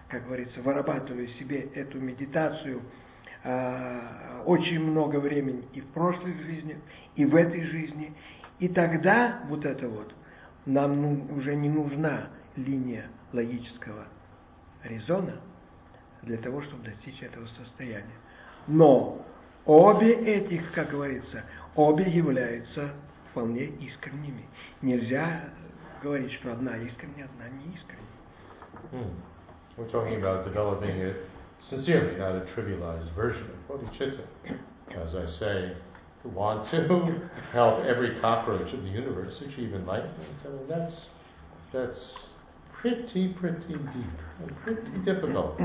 как 0.07 0.25
говорится, 0.25 0.61
вырабатывая 0.61 1.27
себе 1.27 1.61
эту 1.73 1.99
медитацию 1.99 2.81
э, 3.43 4.41
очень 4.45 4.79
много 4.79 5.17
времени 5.17 5.67
и 5.73 5.81
в 5.81 5.87
прошлой 5.87 6.33
жизни, 6.33 6.77
и 7.15 7.25
в 7.25 7.35
этой 7.35 7.63
жизни. 7.63 8.13
И 8.59 8.67
тогда 8.67 9.41
вот 9.47 9.65
это 9.65 9.87
вот, 9.87 10.13
нам 10.65 11.01
ну, 11.01 11.35
уже 11.35 11.55
не 11.55 11.69
нужна 11.69 12.29
линия 12.55 13.05
логического 13.33 14.05
резона 14.83 15.35
для 16.21 16.37
того, 16.37 16.61
чтобы 16.61 16.83
достичь 16.83 17.21
этого 17.23 17.47
состояния. 17.47 18.05
Но 18.67 19.25
обе 19.65 20.13
этих, 20.13 20.71
как 20.73 20.91
говорится, 20.91 21.43
обе 21.75 22.05
являются 22.09 22.89
вполне 23.31 23.65
искренними. 23.65 24.45
Нельзя 24.81 25.43
говорить, 26.01 26.31
что 26.33 26.51
одна 26.53 26.77
искренняя, 26.77 27.25
одна 27.25 27.49
не 27.49 27.73
искренняя. 27.75 27.99
Hmm. 28.91 29.11
We're 29.77 29.89
talking 29.89 30.15
about 30.15 30.45
developing 30.45 30.97
it 30.97 31.15
sincerely, 31.61 32.17
not 32.17 32.35
a 32.35 32.45
trivialized 32.53 33.13
version 33.15 33.45
of 33.49 33.67
bodhicitta. 33.67 34.25
As 34.95 35.15
I 35.15 35.25
say, 35.25 35.73
to 36.23 36.27
want 36.29 36.69
to 36.71 37.29
help 37.53 37.85
every 37.85 38.19
cockroach 38.19 38.73
of 38.73 38.83
the 38.83 38.89
universe 38.89 39.41
achieve 39.41 39.73
enlightenment, 39.73 40.35
I 40.45 40.49
mean, 40.49 40.67
that's, 40.67 41.07
that's 41.71 42.15
pretty, 42.73 43.29
pretty 43.29 43.73
deep 43.73 44.19
and 44.41 44.57
pretty 44.63 44.97
difficult. 45.05 45.59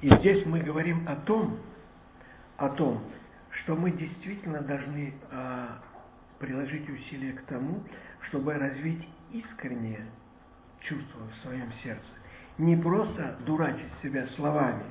И 0.00 0.14
здесь 0.16 0.44
мы 0.44 0.60
говорим 0.60 1.06
о 1.08 1.16
том, 1.16 1.58
о 2.56 2.68
том, 2.68 3.02
что 3.50 3.74
мы 3.74 3.90
действительно 3.90 4.60
должны 4.60 5.14
а, 5.30 5.78
приложить 6.38 6.88
усилия 6.88 7.32
к 7.32 7.42
тому, 7.42 7.82
чтобы 8.20 8.54
развить 8.54 9.08
искреннее 9.32 10.04
чувство 10.80 11.20
в 11.28 11.34
своем 11.36 11.72
сердце. 11.82 12.06
Не 12.58 12.76
просто 12.76 13.36
дурачить 13.46 13.92
себя 14.02 14.26
словами, 14.26 14.84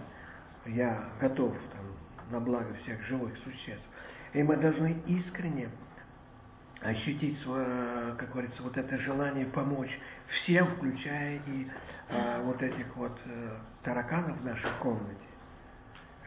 я 0.66 1.10
готов 1.22 1.54
там, 1.74 2.32
на 2.32 2.40
благо 2.40 2.74
всех 2.84 3.02
живых 3.04 3.38
существ. 3.44 3.88
И 4.34 4.42
мы 4.44 4.58
должны 4.58 4.98
искренне 5.06 5.70
ощутить, 6.86 7.40
свое, 7.42 8.16
как 8.18 8.32
говорится, 8.32 8.62
вот 8.62 8.78
это 8.78 8.98
желание 9.00 9.46
помочь 9.46 10.00
всем, 10.28 10.68
включая 10.76 11.40
и 11.48 11.68
а, 12.10 12.42
вот 12.44 12.62
этих 12.62 12.96
вот 12.96 13.12
а, 13.26 13.58
тараканов 13.84 14.38
в 14.38 14.46
нашей 14.46 14.70
комнате. 14.82 15.16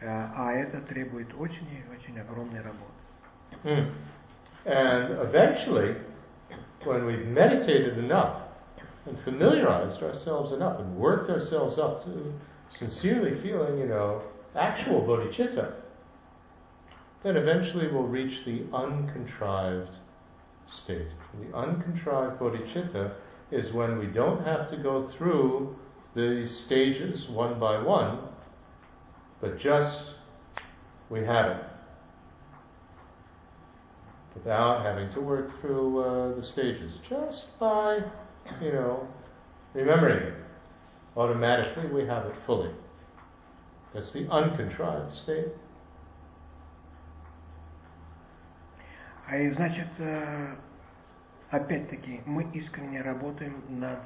А, 0.01 0.31
а 0.35 0.53
это 0.53 0.81
требует 0.81 1.27
очень 1.37 1.67
и 1.67 1.83
очень 1.95 2.19
огромной 2.19 2.61
работы. 2.61 2.93
Mm. 3.63 3.91
And 4.65 5.11
eventually, 5.21 5.95
when 6.83 7.05
we've 7.05 7.25
meditated 7.25 7.97
enough 7.97 8.41
and 9.05 9.17
familiarized 9.23 10.03
ourselves 10.03 10.51
enough 10.51 10.79
and 10.79 10.95
worked 10.97 11.29
ourselves 11.29 11.77
up 11.77 12.03
to 12.03 12.33
sincerely 12.77 13.39
feeling, 13.41 13.79
you 13.79 13.87
know, 13.87 14.21
actual 14.55 15.01
bodhicitta, 15.01 15.73
then 17.23 17.37
eventually 17.37 17.87
we'll 17.87 18.03
reach 18.03 18.45
the 18.45 18.63
uncontrived 18.73 19.89
state. 20.71 21.07
The 21.39 21.55
uncontrived 21.55 22.39
bodhicitta 22.39 23.13
is 23.51 23.73
when 23.73 23.97
we 23.97 24.07
don't 24.07 24.45
have 24.45 24.69
to 24.71 24.77
go 24.77 25.09
through 25.17 25.75
the 26.15 26.47
stages 26.65 27.27
one 27.29 27.59
by 27.59 27.81
one, 27.81 28.19
but 29.41 29.59
just 29.59 29.99
we 31.09 31.19
have 31.19 31.51
it. 31.51 31.63
Without 34.35 34.83
having 34.83 35.11
to 35.13 35.21
work 35.21 35.59
through 35.59 35.99
uh, 35.99 36.35
the 36.35 36.43
stages, 36.43 36.93
just 37.09 37.45
by, 37.59 37.99
you 38.61 38.71
know, 38.71 39.07
remembering 39.73 40.27
it. 40.27 40.33
Automatically 41.17 41.87
we 41.87 42.07
have 42.07 42.25
it 42.25 42.35
fully. 42.45 42.71
That's 43.93 44.11
the 44.13 44.29
uncontrived 44.29 45.13
state. 45.13 45.47
А 49.29 49.37
и 49.37 49.47
значит, 49.49 49.87
опять-таки, 51.51 52.21
мы 52.25 52.49
искренне 52.51 53.03
работаем 53.03 53.61
над 53.69 53.99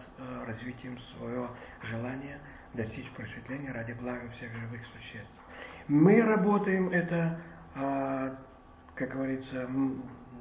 развитием 0.45 0.99
своего 1.17 1.49
желания 1.81 2.39
достичь 2.73 3.09
просветления 3.11 3.71
ради 3.71 3.93
блага 3.93 4.29
всех 4.31 4.53
живых 4.53 4.81
существ. 4.87 5.31
Мы 5.87 6.21
работаем 6.21 6.89
это, 6.89 7.39
как 7.73 9.11
говорится, 9.11 9.69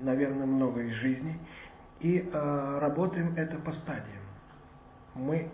наверное, 0.00 0.46
много 0.46 0.80
из 0.82 0.94
жизни, 0.94 1.38
и 2.00 2.28
работаем 2.32 3.34
это 3.36 3.58
по 3.58 3.72
стадиям. 3.72 4.24
Мы 5.14 5.48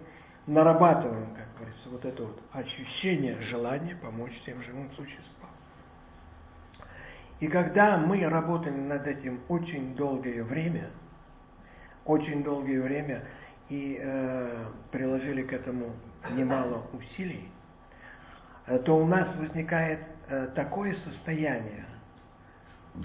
нарабатываем, 0.46 1.34
как 1.34 1.54
говорится, 1.54 1.88
вот 1.90 2.02
это 2.06 2.22
вот 2.22 2.42
ощущение 2.52 3.38
желания 3.42 3.94
помочь 3.96 4.32
всем 4.40 4.62
живым 4.62 4.90
существам. 4.92 5.37
И 7.40 7.46
когда 7.46 7.96
мы 7.98 8.26
работаем 8.28 8.88
над 8.88 9.06
этим 9.06 9.40
очень 9.48 9.94
долгое 9.94 10.42
время, 10.42 10.90
очень 12.04 12.42
долгое 12.42 12.80
время 12.80 13.24
и 13.68 13.98
э, 14.00 14.64
приложили 14.90 15.42
к 15.42 15.52
этому 15.52 15.92
немало 16.32 16.86
усилий, 16.92 17.48
э, 18.66 18.78
то 18.78 18.96
у 18.96 19.06
нас 19.06 19.32
возникает 19.36 20.00
э, 20.28 20.48
такое 20.54 20.94
состояние, 20.94 21.84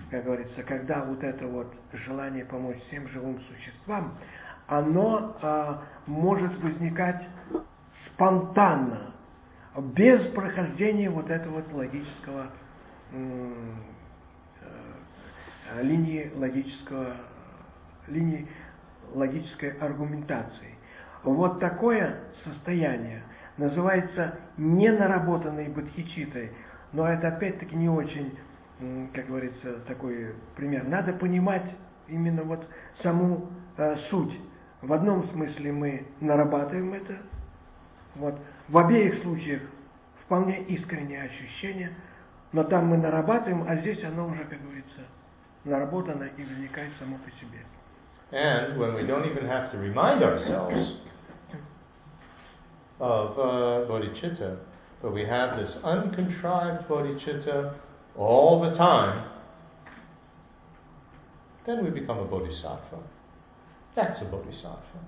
как 0.10 0.24
говорится, 0.24 0.64
когда 0.64 1.04
вот 1.04 1.24
это 1.24 1.46
вот 1.46 1.72
желание 1.92 2.46
помочь 2.46 2.80
всем 2.88 3.08
живым 3.10 3.40
существам, 3.42 4.18
оно 4.66 5.38
э, 5.42 5.76
может 6.08 6.58
возникать 6.64 7.28
спонтанно, 8.06 9.12
без 9.78 10.26
прохождения 10.28 11.10
вот 11.10 11.30
этого 11.30 11.56
вот 11.56 11.74
логического 11.74 12.48
линии 15.82 16.32
логического, 16.36 17.16
линии 18.08 18.48
логической 19.14 19.72
аргументации. 19.72 20.76
Вот 21.24 21.60
такое 21.60 22.20
состояние 22.44 23.24
называется 23.58 24.38
ненаработанной 24.58 25.70
бодхичитой, 25.70 26.52
но 26.92 27.08
это 27.08 27.30
опять-таки 27.30 27.76
не 27.76 27.90
очень, 27.90 28.38
как 29.14 29.28
говорится, 29.28 29.80
такой 29.88 30.36
пример. 30.56 30.86
Надо 30.88 31.14
понимать 31.14 31.64
именно 32.08 32.44
вот 32.44 32.68
саму 33.02 33.50
э, 33.78 33.96
суть. 34.10 34.38
В 34.82 34.92
одном 34.92 35.28
смысле 35.30 35.72
мы 35.72 36.06
нарабатываем 36.20 36.94
это, 36.94 37.18
вот, 38.16 38.38
в 38.68 38.78
обеих 38.78 39.16
случаях 39.16 39.62
вполне 40.26 40.62
искреннее 40.64 41.24
ощущение, 41.24 41.94
но 42.52 42.64
там 42.64 42.88
мы 42.88 42.98
нарабатываем, 42.98 43.66
а 43.68 43.78
здесь 43.78 44.04
оно 44.04 44.28
уже, 44.28 44.44
как 44.44 44.62
говорится, 44.62 45.02
наработано 45.65 46.25
и 46.25 46.45
возникает 46.45 46.93
само 46.99 47.19
по 47.19 47.31
себе. 47.33 47.65
And 48.31 48.79
when 48.79 48.95
we 48.95 49.05
don't 49.05 49.25
even 49.25 49.47
have 49.47 49.73
to 49.73 49.79
remind 49.79 50.23
ourselves 50.23 50.99
of 53.01 53.39
uh, 53.39 53.87
bodhicitta, 53.89 54.59
but 55.01 55.15
we 55.15 55.25
have 55.25 55.57
this 55.57 55.79
uncontrived 55.83 56.87
bodhicitta 56.89 57.75
all 58.17 58.61
the 58.61 58.77
time, 58.77 59.25
then 61.65 61.83
we 61.85 61.91
become 61.91 62.19
a 62.19 62.25
bodhisattva. 62.25 62.99
That's 63.95 64.21
a 64.21 64.25
bodhisattva. 64.27 65.01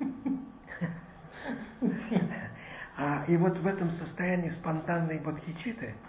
а, 2.97 3.25
и 3.27 3.35
вот 3.35 3.57
в 3.57 3.67
этом 3.67 3.91
состоянии 3.91 4.49
спонтанной 4.51 5.19
бодхичиты – 5.19 6.05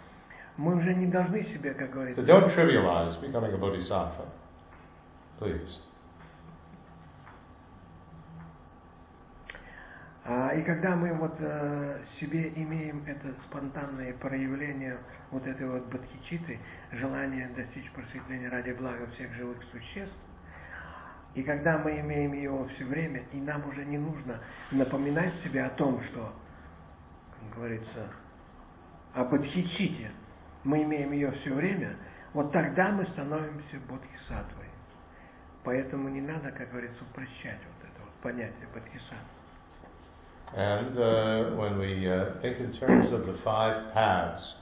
мы 0.58 0.76
уже 0.76 0.94
не 0.94 1.08
должны 1.08 1.44
себе, 1.44 1.74
как 1.74 1.92
говорится... 1.92 2.22
So 2.22 2.26
don't 2.26 2.54
trivialize 2.56 3.20
becoming 3.22 3.54
a 3.54 3.58
bodhisattva. 3.58 4.26
Please. 5.40 5.80
А, 10.26 10.54
и 10.54 10.64
когда 10.64 10.96
мы 10.96 11.14
вот 11.14 11.36
э, 11.40 12.02
себе 12.18 12.54
имеем 12.56 13.04
это 13.06 13.34
спонтанное 13.46 14.14
проявление 14.14 14.98
вот 15.32 15.46
этой 15.46 15.68
вот 15.68 15.86
бодхичиты, 15.88 16.60
желание 16.94 17.50
достичь 17.50 17.92
просветления 17.92 18.50
ради 18.50 18.72
блага 18.72 19.08
всех 19.08 19.34
живых 19.34 19.58
существ, 19.72 20.16
и 21.36 21.44
когда 21.44 21.78
мы 21.80 22.00
имеем 22.00 22.32
его 22.34 22.66
все 22.70 22.86
время, 22.86 23.24
и 23.34 23.42
нам 23.42 23.68
уже 23.68 23.84
не 23.84 23.98
нужно 23.98 24.40
напоминать 24.72 25.34
себе 25.40 25.66
о 25.66 25.70
том, 25.72 26.02
что, 26.04 26.32
как 27.40 27.58
говорится, 27.58 28.08
о 29.14 29.26
бодхичите, 29.26 30.12
мы 30.65 30.83
имеем 30.83 31.13
ее 31.13 31.31
все 31.33 31.55
время, 31.55 31.97
вот 32.33 32.53
тогда 32.53 32.89
мы 32.91 33.05
становимся 33.07 33.79
бодхисаттвой. 33.89 34.67
Поэтому 35.65 36.09
не 36.09 36.21
надо, 36.21 36.51
как 36.51 36.71
говорится, 36.71 37.03
упрощать 37.11 37.61
вот 37.67 37.89
это 37.89 38.03
вот 38.05 38.13
понятие 38.23 38.69
бодхисаттвы. 38.75 39.39
And 40.57 40.99
uh, 40.99 41.57
when 41.57 41.79
we 41.79 42.09
uh, 42.09 42.41
think 42.41 42.59
in 42.59 42.73
terms 42.73 43.13
of 43.13 43.27
the 43.27 43.37
five 43.45 43.93
paths, 43.93 44.55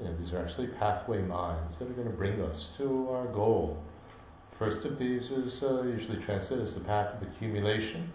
you 0.00 0.06
know, 0.06 0.16
these 0.16 0.32
are 0.32 0.44
actually 0.44 0.66
pathway 0.78 1.22
minds 1.22 1.78
that 1.78 1.88
are 1.88 1.94
going 1.94 2.10
to 2.10 2.16
bring 2.16 2.40
us 2.40 2.66
to 2.78 3.08
our 3.10 3.26
goal. 3.26 3.78
First 4.58 4.84
of 4.84 4.98
these 4.98 5.30
is 5.30 5.62
uh, 5.62 5.82
usually 5.82 6.20
translated 6.24 6.66
as 6.66 6.74
the 6.74 6.80
path 6.80 7.14
of 7.14 7.28
accumulation. 7.28 8.12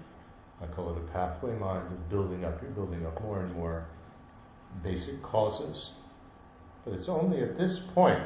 I 0.62 0.68
call 0.68 0.92
it 0.92 0.98
a 0.98 1.12
pathway 1.14 1.56
mind 1.56 1.88
of 1.94 2.10
building 2.10 2.44
up. 2.44 2.62
You're 2.62 2.72
building 2.72 3.06
up 3.06 3.22
more 3.22 3.42
and 3.42 3.54
more 3.56 3.86
basic 4.84 5.22
causes 5.24 5.92
but 6.87 6.95
it's 6.95 7.09
only 7.09 7.43
at 7.43 7.59
this 7.59 7.81
point 7.95 8.23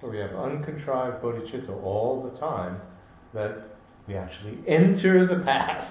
where 0.00 0.12
we 0.12 0.18
have 0.18 0.32
uncontrived 0.32 1.22
bodhicitta 1.22 1.82
all 1.82 2.30
the 2.30 2.38
time 2.38 2.78
that 3.32 3.64
we 4.06 4.14
actually 4.14 4.58
enter 4.68 5.26
the 5.26 5.42
path. 5.42 5.90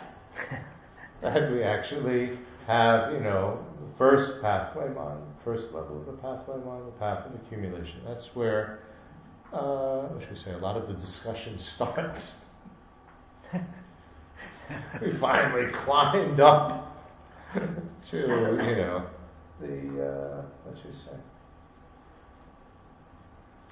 that 1.24 1.52
we 1.52 1.64
actually 1.64 2.38
have, 2.68 3.12
you 3.12 3.22
know, 3.22 3.66
the 3.80 3.98
first 3.98 4.40
pathway 4.41 4.88
mind, 4.90 5.20
first 5.44 5.66
level 5.74 6.00
of 6.00 6.06
the 6.06 6.12
pathway 6.14 6.58
mind, 6.64 6.86
the 6.86 7.00
path 7.00 7.26
of 7.26 7.34
accumulation. 7.41 8.02
That's 8.06 8.28
where, 8.36 8.80
uh, 9.52 10.04
what 10.04 10.22
should 10.22 10.32
we 10.32 10.38
say, 10.38 10.52
a 10.52 10.58
lot 10.60 10.78
of 10.78 10.88
the 10.88 10.94
discussion 10.94 11.58
starts. 11.76 12.34
we 15.02 15.18
finally 15.20 15.72
climbed 15.86 16.40
up 16.40 16.95
to, 17.56 18.18
you 18.18 18.76
know, 18.76 19.08
the, 19.60 20.06
uh, 20.06 20.45
what 20.64 20.78
should 20.78 20.91
we 20.91 20.98
say, 20.98 21.18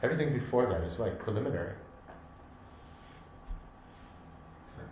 Everything 0.04 0.34
before 0.34 0.66
that 0.68 0.82
is 0.84 0.98
like 1.00 1.20
preliminary. 1.20 1.76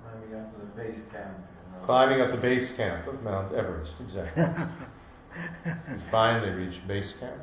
climbing 0.10 0.40
up 0.40 0.54
to 0.54 0.60
the 0.60 0.84
base 0.84 1.00
camp. 1.12 1.38
Climbing 1.86 2.22
up 2.22 2.32
the 2.32 2.38
base 2.38 2.72
camp 2.76 3.08
of 3.08 3.22
Mount 3.24 3.54
Everest, 3.54 3.94
exactly. 4.00 4.44
We 5.66 6.02
finally 6.12 6.52
reach 6.52 6.88
base 6.88 7.14
camp. 7.20 7.42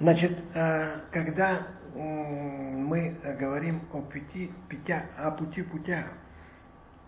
Значит, 0.00 0.38
э, 0.54 1.00
когда 1.12 1.66
мы 1.94 3.16
говорим 3.38 3.82
о 3.92 4.00
пяти, 4.00 4.50
пятя, 4.68 5.04
о 5.18 5.30
пути 5.30 5.62
путя 5.62 6.06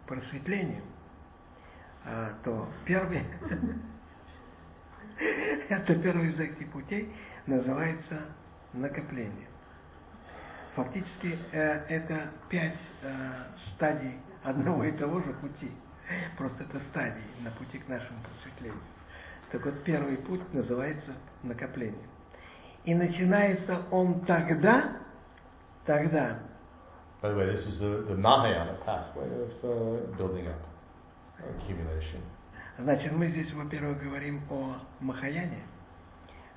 просветлению, 0.07 0.83
э, 2.05 2.35
то 2.45 2.69
первый, 2.85 3.25
это 5.69 5.95
первый 5.95 6.29
из 6.29 6.41
этих 6.41 6.71
путей 6.71 7.13
называется 7.47 8.21
накопление. 8.73 9.49
Фактически 10.75 11.39
э, 11.53 11.85
это 11.89 12.31
пять 12.49 12.79
стадий 13.75 14.17
одного 14.43 14.85
и 14.85 14.93
того 14.93 15.21
же 15.21 15.33
пути. 15.35 15.71
Просто 16.37 16.65
это 16.65 16.79
стадии 16.81 17.23
на 17.41 17.51
пути 17.53 17.79
к 17.79 17.89
нашему 17.89 18.19
просветлению. 18.21 18.81
Так 19.51 19.65
вот, 19.65 19.85
первый 19.85 20.17
путь 20.17 20.41
называется 20.55 21.13
накопление. 21.43 22.07
И 22.85 22.95
начинается 22.95 23.83
он 23.91 24.21
тогда, 24.25 24.97
тогда. 25.85 26.39
By 27.21 27.31
the 27.31 27.37
way, 27.37 27.47
this 27.53 27.67
is 27.67 27.79
the, 27.79 28.05
the 28.09 28.17
Mahayana 28.17 28.77
pathway 28.85 29.27
of 29.27 29.53
uh, 29.63 30.17
building 30.17 30.49
up, 30.49 30.59
accumulation. 31.39 32.21
Значит, 32.79 33.13
мы 33.13 33.29
здесь, 33.29 33.53
во-первых, 33.53 34.03
говорим 34.03 34.41
о 34.49 34.77
Махаяне, 35.01 35.61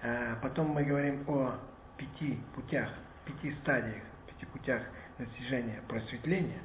а 0.02 0.38
потом 0.42 0.70
мы 0.70 0.86
говорим 0.86 1.26
о 1.28 1.60
пяти 1.98 2.40
путях, 2.56 2.90
пяти 3.26 3.52
стадиях, 3.52 4.02
пяти 4.26 4.46
путях 4.46 4.82
достижения 5.18 5.82
просветления. 5.90 6.60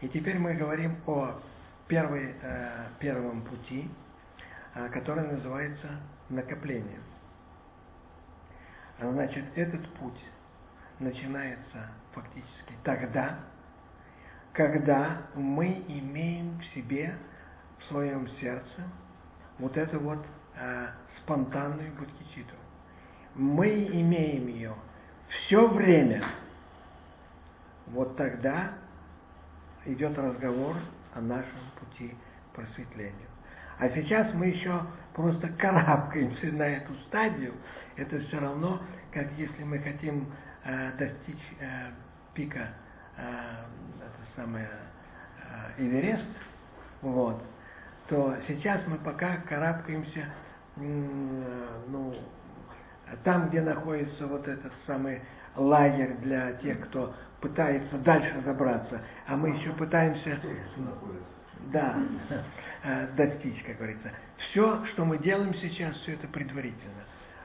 И 0.00 0.08
теперь 0.08 0.38
мы 0.38 0.54
говорим 0.54 0.96
о 1.06 1.40
первой, 1.88 2.36
э, 2.40 2.86
первом 3.00 3.42
пути, 3.42 3.90
э, 4.74 4.88
который 4.90 5.26
называется 5.26 5.88
накопление. 6.28 7.00
Значит, 9.00 9.44
этот 9.56 9.92
путь 9.94 10.20
начинается 11.00 11.90
фактически 12.12 12.74
тогда, 12.84 13.40
когда 14.52 15.22
мы 15.34 15.84
имеем 15.88 16.60
в 16.60 16.64
себе, 16.66 17.16
своем 17.88 18.28
сердце, 18.28 18.82
вот 19.58 19.76
эту 19.76 20.00
вот 20.00 20.24
э, 20.56 20.88
спонтанную 21.16 21.92
будхичиту. 21.92 22.54
Мы 23.34 23.84
имеем 23.84 24.46
ее 24.48 24.74
все 25.28 25.66
время. 25.66 26.24
Вот 27.86 28.16
тогда 28.16 28.72
идет 29.84 30.18
разговор 30.18 30.76
о 31.14 31.20
нашем 31.20 31.60
пути 31.78 32.14
просветлению. 32.54 33.28
А 33.78 33.88
сейчас 33.88 34.32
мы 34.32 34.46
еще 34.46 34.86
просто 35.14 35.48
карабкаемся 35.48 36.46
на 36.52 36.62
эту 36.62 36.94
стадию. 36.94 37.54
Это 37.96 38.20
все 38.20 38.38
равно, 38.38 38.80
как 39.12 39.30
если 39.32 39.64
мы 39.64 39.78
хотим 39.80 40.32
э, 40.64 40.92
достичь 40.92 41.52
э, 41.60 41.90
пика, 42.34 42.68
э, 43.16 43.22
это 43.98 44.36
самое, 44.36 44.68
э, 45.78 45.82
Эверест, 45.82 46.28
вот, 47.02 47.42
то 48.08 48.36
сейчас 48.46 48.86
мы 48.86 48.98
пока 48.98 49.36
карабкаемся, 49.48 50.26
ну, 50.76 52.14
там, 53.22 53.48
где 53.48 53.60
находится 53.60 54.26
вот 54.26 54.48
этот 54.48 54.72
самый 54.86 55.20
лагерь 55.56 56.16
для 56.22 56.52
тех, 56.54 56.80
кто 56.88 57.14
пытается 57.40 57.98
дальше 57.98 58.40
забраться, 58.40 59.00
а 59.26 59.36
мы 59.36 59.50
еще 59.50 59.72
пытаемся 59.72 60.38
да, 61.72 61.96
э, 62.82 63.06
достичь, 63.16 63.62
как 63.62 63.76
говорится. 63.76 64.10
Все, 64.36 64.84
что 64.86 65.04
мы 65.04 65.18
делаем 65.18 65.54
сейчас, 65.54 65.96
все 65.98 66.12
это 66.14 66.26
предварительно. 66.28 67.04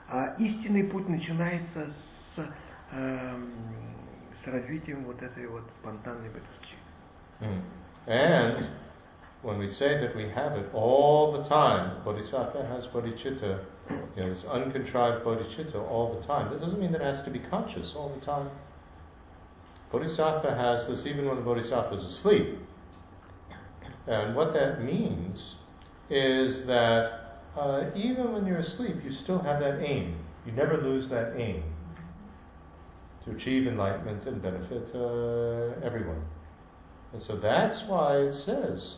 А 0.09 0.35
истинный 0.39 0.83
путь 0.83 1.07
начинается 1.07 1.93
с, 2.35 2.47
э, 2.91 3.35
с 4.43 4.47
развитием 4.47 5.03
вот 5.05 5.21
этой 5.21 5.47
вот 5.47 5.63
спонтанной. 5.79 6.29
Mm. 7.39 7.63
And 8.07 8.65
when 9.41 9.57
we 9.57 9.67
say 9.67 9.99
that 10.01 10.15
we 10.15 10.29
have 10.29 10.53
it 10.53 10.69
all 10.73 11.31
the 11.31 11.47
time, 11.47 12.03
Bodhisattva 12.03 12.65
has 12.67 12.85
bodhicitta, 12.87 13.63
you 14.15 14.23
know, 14.23 14.29
this 14.33 14.43
uncontrived 14.43 15.25
bodhicitta 15.25 15.75
all 15.75 16.19
the 16.19 16.27
time. 16.27 16.51
That 16.51 16.59
doesn't 16.59 16.79
mean 16.79 16.91
that 16.91 17.01
it 17.01 17.15
has 17.15 17.23
to 17.25 17.31
be 17.31 17.39
conscious 17.39 17.93
all 17.95 18.13
the 18.13 18.25
time. 18.25 18.49
Bodhisattva 19.91 20.55
has 20.55 20.87
this 20.87 21.05
even 21.05 21.25
when 21.25 21.37
the 21.37 21.41
bodhisattva 21.41 21.95
is 21.95 22.03
asleep. 22.03 22.59
And 24.07 24.35
what 24.35 24.53
that 24.53 24.83
means 24.83 25.55
is 26.09 26.65
that 26.67 27.41
uh, 27.57 27.89
even 27.95 28.33
when 28.33 28.45
you're 28.45 28.59
asleep, 28.59 28.97
you 29.03 29.11
still 29.13 29.39
have 29.39 29.59
that 29.61 29.81
aim. 29.81 30.17
You 30.45 30.51
never 30.51 30.77
lose 30.77 31.09
that 31.09 31.35
aim 31.37 31.63
to 33.25 33.31
achieve 33.31 33.67
enlightenment 33.67 34.25
and 34.25 34.41
benefit 34.41 34.89
uh, 34.93 35.85
everyone. 35.85 36.23
And 37.13 37.21
so 37.21 37.37
that's 37.37 37.83
why 37.87 38.17
it 38.17 38.33
says, 38.33 38.95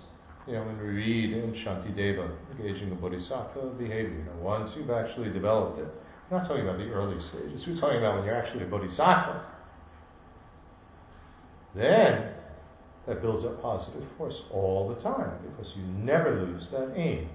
you 0.51 0.57
know, 0.57 0.65
when 0.65 0.77
we 0.79 0.83
read 0.83 1.31
in 1.31 1.53
Shantideva, 1.53 2.29
engaging 2.51 2.89
the 2.89 2.95
bodhisattva 2.95 3.71
behavior, 3.77 4.09
you 4.09 4.23
know, 4.25 4.41
once 4.41 4.71
you've 4.75 4.89
actually 4.89 5.31
developed 5.31 5.79
it, 5.79 5.87
we're 6.29 6.39
not 6.39 6.47
talking 6.47 6.63
about 6.63 6.77
the 6.77 6.89
early 6.89 7.19
stages, 7.21 7.63
we're 7.65 7.79
talking 7.79 7.99
about 7.99 8.17
when 8.17 8.25
you're 8.25 8.35
actually 8.35 8.63
a 8.63 8.67
bodhisattva. 8.67 9.45
Then 11.73 12.33
that 13.07 13.21
builds 13.21 13.45
up 13.45 13.61
positive 13.61 14.03
force 14.17 14.41
all 14.51 14.93
the 14.93 15.01
time 15.01 15.31
because 15.49 15.71
you 15.77 15.83
never 15.83 16.45
lose 16.45 16.67
that 16.71 16.91
aim. 16.97 17.29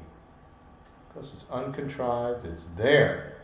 Because 1.09 1.31
it's 1.33 1.45
uncontrived, 1.51 2.45
it's 2.45 2.63
there. 2.77 3.39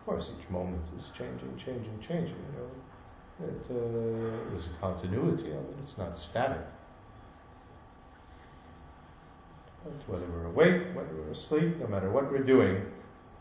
Of 0.00 0.06
course, 0.06 0.24
each 0.36 0.50
moment 0.50 0.82
is 0.98 1.04
changing, 1.16 1.56
changing, 1.64 2.00
changing. 2.00 2.34
You 2.34 2.58
know, 2.58 3.46
it, 3.46 3.62
uh, 3.70 4.50
there's 4.50 4.66
a 4.66 4.80
continuity 4.80 5.52
of 5.52 5.62
it. 5.62 5.76
It's 5.84 5.96
not 5.96 6.18
static. 6.18 6.66
But 9.66 9.71
whether 10.06 10.26
we're 10.26 10.46
awake, 10.46 10.94
whether 10.94 11.14
we're 11.14 11.32
asleep, 11.32 11.76
no 11.78 11.86
matter 11.86 12.10
what 12.10 12.30
we're 12.30 12.44
doing, 12.44 12.84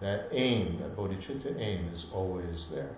that 0.01 0.29
aim, 0.31 0.79
that 0.79 0.95
bodhicitta 0.95 1.59
aim, 1.59 1.89
is 1.93 2.05
always 2.13 2.67
there. 2.71 2.95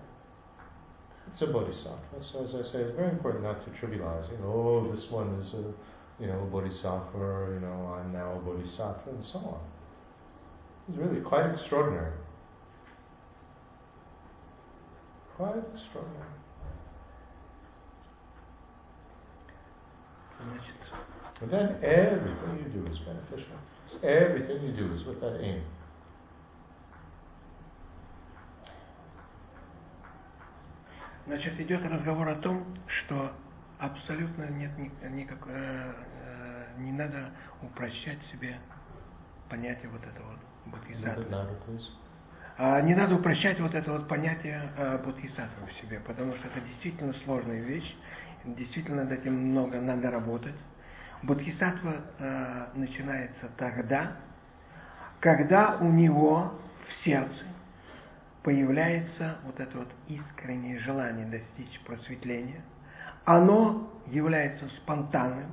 It's 1.31 1.41
a 1.41 1.47
bodhisattva. 1.47 2.23
So 2.31 2.43
as 2.43 2.49
I 2.55 2.61
say, 2.71 2.79
it's 2.79 2.95
very 2.95 3.09
important 3.09 3.43
not 3.43 3.63
to 3.65 3.71
trivialize. 3.71 4.31
You 4.31 4.37
know, 4.39 4.53
oh, 4.53 4.95
this 4.95 5.09
one 5.09 5.33
is 5.39 5.53
a, 5.53 5.73
you 6.21 6.27
know, 6.27 6.39
a 6.39 6.45
bodhisattva. 6.45 7.17
Or, 7.17 7.53
you 7.53 7.59
know, 7.59 7.97
I'm 7.99 8.11
now 8.13 8.33
a 8.33 8.39
bodhisattva, 8.39 9.09
and 9.09 9.25
so 9.25 9.39
on. 9.39 9.59
It's 10.89 10.97
really 10.97 11.21
quite 11.21 11.49
extraordinary. 11.51 12.13
Quite 15.37 15.55
extraordinary. 15.73 16.27
And 21.43 21.51
then 21.51 21.75
everything 21.83 22.55
you 22.63 22.81
do 22.81 22.87
is 22.89 22.99
beneficial. 22.99 23.57
Everything 24.01 24.63
you 24.63 24.71
do 24.71 24.93
is 24.95 25.05
with 25.05 25.19
that 25.19 25.41
aim. 25.41 25.61
Значит, 31.27 31.59
идет 31.59 31.83
разговор 31.85 32.29
о 32.29 32.35
том, 32.35 32.63
что 32.87 33.33
абсолютно 33.77 34.49
нет 34.51 34.71
никак, 35.11 35.39
э, 35.47 35.93
э, 36.25 36.65
не 36.77 36.93
надо 36.93 37.31
упрощать 37.61 38.19
себе 38.31 38.57
понятие 39.49 39.89
вот 39.89 40.01
этого 40.05 40.39
бодхисаттвы. 40.65 41.25
А 42.57 42.79
не 42.81 42.95
надо 42.95 43.15
упрощать 43.15 43.59
вот 43.59 43.73
это 43.73 43.91
вот 43.91 44.07
понятие 44.07 44.69
э, 44.77 44.97
бодхисаттвы 45.03 45.67
в 45.67 45.73
себе, 45.81 45.99
потому 46.01 46.35
что 46.35 46.47
это 46.47 46.61
действительно 46.61 47.13
сложная 47.25 47.61
вещь, 47.61 47.95
действительно 48.45 49.03
над 49.03 49.11
этим 49.11 49.33
много 49.33 49.81
надо 49.81 50.09
работать. 50.09 50.55
Бодхисаттва 51.23 51.93
э, 52.19 52.65
начинается 52.75 53.49
тогда, 53.57 54.11
когда 55.21 55.77
у 55.79 55.89
него 55.89 56.53
в 56.85 56.91
сердце 57.03 57.45
появляется 58.43 59.37
вот 59.45 59.57
это 59.59 59.77
вот 59.77 59.87
искреннее 60.09 60.79
желание 60.79 61.25
достичь 61.25 61.79
просветления, 61.85 62.61
оно 63.23 63.89
является 64.07 64.67
спонтанным, 64.69 65.49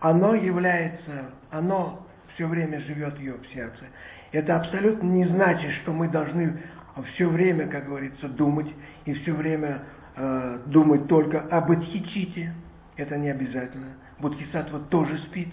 оно 0.00 0.34
является, 0.34 1.30
оно 1.52 2.04
все 2.34 2.48
время 2.48 2.80
живет 2.80 3.16
ее 3.20 3.34
в 3.34 3.46
сердце. 3.46 3.84
Это 4.32 4.56
абсолютно 4.56 5.06
не 5.06 5.24
значит, 5.24 5.70
что 5.72 5.92
мы 5.92 6.08
должны 6.08 6.60
все 7.12 7.28
время, 7.28 7.68
как 7.68 7.86
говорится, 7.86 8.28
думать 8.28 8.74
и 9.04 9.14
все 9.14 9.32
время 9.32 9.82
э, 10.16 10.58
думать 10.66 11.06
только 11.06 11.42
об 11.42 11.70
Адхичите. 11.70 12.52
Это 12.96 13.16
не 13.16 13.30
обязательно. 13.30 13.94
Бодхисаттва 14.20 14.80
тоже 14.90 15.18
спит. 15.18 15.48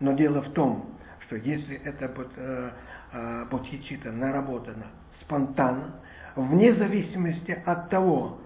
Но 0.00 0.12
дело 0.12 0.42
в 0.42 0.52
том, 0.52 0.86
что 1.26 1.36
если 1.36 1.76
это 1.76 2.10
э, 2.36 2.70
э, 3.12 3.44
бодхичита 3.50 4.12
наработана 4.12 4.86
спонтанно, 5.20 5.94
вне 6.36 6.72
зависимости 6.74 7.50
от 7.66 7.90
того, 7.90 8.38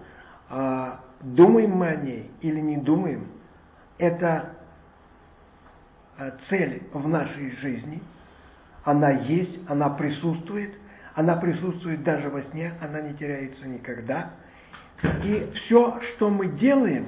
э, 0.49 0.91
думаем 1.21 1.71
мы 1.71 1.87
о 1.87 1.95
ней 1.95 2.31
или 2.41 2.59
не 2.59 2.77
думаем, 2.77 3.27
это 3.97 4.55
э, 6.17 6.31
цель 6.49 6.83
в 6.91 7.07
нашей 7.07 7.51
жизни, 7.57 8.01
она 8.83 9.11
есть, 9.11 9.59
она 9.69 9.89
присутствует, 9.89 10.73
она 11.15 11.35
присутствует 11.35 12.03
даже 12.03 12.29
во 12.29 12.41
сне, 12.41 12.73
она 12.81 13.01
не 13.01 13.13
теряется 13.13 13.67
никогда. 13.67 14.31
И 15.23 15.51
все, 15.55 15.99
что 16.01 16.29
мы 16.29 16.47
делаем, 16.47 17.07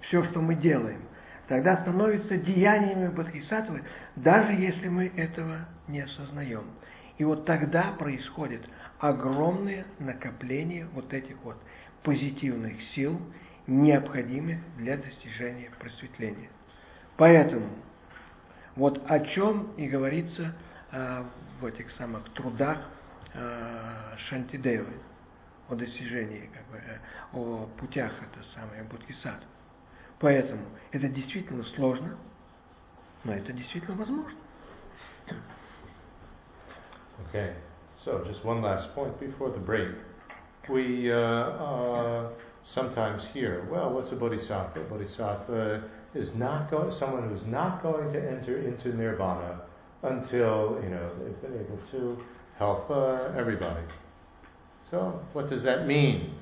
все, 0.00 0.24
что 0.24 0.40
мы 0.40 0.54
делаем, 0.54 1.00
тогда 1.48 1.76
становится 1.78 2.36
деяниями 2.36 3.08
Бодхисаттвы, 3.08 3.82
даже 4.16 4.52
если 4.52 4.88
мы 4.88 5.06
этого 5.16 5.66
не 5.88 6.00
осознаем. 6.00 6.64
И 7.18 7.24
вот 7.24 7.46
тогда 7.46 7.92
происходит 7.92 8.62
огромное 8.98 9.86
накопление 9.98 10.86
вот 10.92 11.12
этих 11.12 11.36
вот 11.42 11.56
позитивных 12.02 12.80
сил, 12.94 13.20
необходимых 13.66 14.58
для 14.76 14.96
достижения 14.96 15.70
просветления. 15.78 16.50
Поэтому 17.16 17.68
вот 18.76 19.02
о 19.10 19.20
чем 19.20 19.72
и 19.76 19.88
говорится 19.88 20.54
э, 20.92 21.24
в 21.60 21.66
этих 21.66 21.90
самых 21.92 22.30
трудах 22.34 22.78
э, 23.34 24.16
Шантидевы, 24.28 24.92
о 25.68 25.74
достижении, 25.74 26.48
как 26.52 26.66
бы, 26.66 26.76
э, 26.76 26.98
о 27.32 27.68
путях 27.78 28.12
это 28.22 28.44
самое 28.54 28.82
Будхисат. 28.84 29.42
Поэтому 30.19 30.63
это 30.91 31.07
действительно 31.07 31.63
сложно, 31.75 32.17
но 33.23 33.33
это 33.33 33.53
действительно 33.53 33.97
возможно. 33.97 34.37
Okay, 37.29 37.53
so 38.03 38.23
just 38.25 38.43
one 38.43 38.61
last 38.61 38.93
point 38.93 39.19
before 39.19 39.51
the 39.51 39.59
break. 39.59 39.95
We 40.69 41.11
uh, 41.11 41.15
uh, 41.15 42.29
sometimes 42.63 43.25
hear, 43.33 43.67
well, 43.71 43.93
what's 43.93 44.11
a 44.11 44.15
bodhisattva? 44.15 44.81
A 44.81 44.83
bodhisattva 44.83 45.83
is 46.13 46.33
not 46.35 46.69
going, 46.69 46.91
someone 46.91 47.29
who's 47.29 47.45
not 47.45 47.81
going 47.81 48.11
to 48.11 48.19
enter 48.19 48.57
into 48.59 48.95
nirvana 48.95 49.61
until 50.03 50.79
you 50.83 50.89
know 50.89 51.09
they've 51.19 51.41
been 51.41 51.59
able 51.59 51.79
to 51.91 52.17
help 52.57 52.89
uh, 52.89 53.37
everybody. 53.37 53.81
So, 54.89 55.19
what 55.33 55.49
does 55.49 55.63
that 55.63 55.87
mean? 55.87 56.35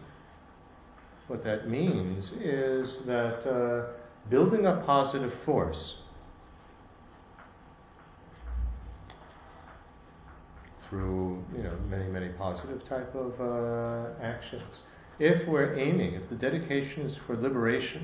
What 1.26 1.42
that 1.44 1.68
means 1.68 2.32
is 2.32 2.98
that 3.06 3.48
uh, 3.48 3.92
building 4.28 4.66
a 4.66 4.82
positive 4.84 5.32
force 5.44 5.94
through 10.88 11.42
you 11.56 11.62
know 11.62 11.76
many 11.88 12.06
many 12.08 12.28
positive 12.28 12.86
type 12.88 13.14
of 13.14 13.40
uh, 13.40 14.10
actions. 14.22 14.82
If 15.18 15.48
we're 15.48 15.78
aiming, 15.78 16.14
if 16.14 16.28
the 16.28 16.34
dedication 16.34 17.02
is 17.02 17.16
for 17.26 17.36
liberation, 17.36 18.02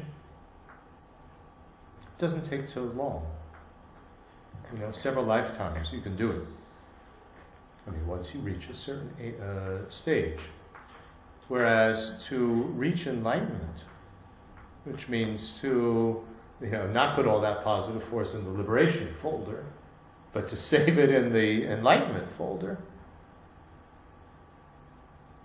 it 2.02 2.20
doesn't 2.20 2.48
take 2.48 2.68
so 2.72 2.82
long. 2.82 3.26
You 4.72 4.78
know, 4.78 4.92
several 4.92 5.26
lifetimes 5.26 5.88
you 5.92 6.00
can 6.00 6.16
do 6.16 6.30
it. 6.30 6.42
I 7.86 7.90
mean, 7.90 8.06
once 8.06 8.28
you 8.32 8.40
reach 8.40 8.68
a 8.70 8.76
certain 8.76 9.10
uh, 9.42 9.90
stage. 9.90 10.38
Whereas 11.50 12.12
to 12.28 12.36
reach 12.76 13.08
enlightenment, 13.08 13.82
which 14.84 15.08
means 15.08 15.52
to 15.60 16.20
you 16.60 16.70
know 16.70 16.86
not 16.86 17.16
put 17.16 17.26
all 17.26 17.40
that 17.40 17.64
positive 17.64 18.08
force 18.08 18.28
in 18.34 18.44
the 18.44 18.50
liberation 18.50 19.16
folder, 19.20 19.64
but 20.32 20.48
to 20.50 20.56
save 20.70 20.96
it 20.96 21.10
in 21.10 21.32
the 21.32 21.72
enlightenment 21.72 22.28
folder, 22.38 22.78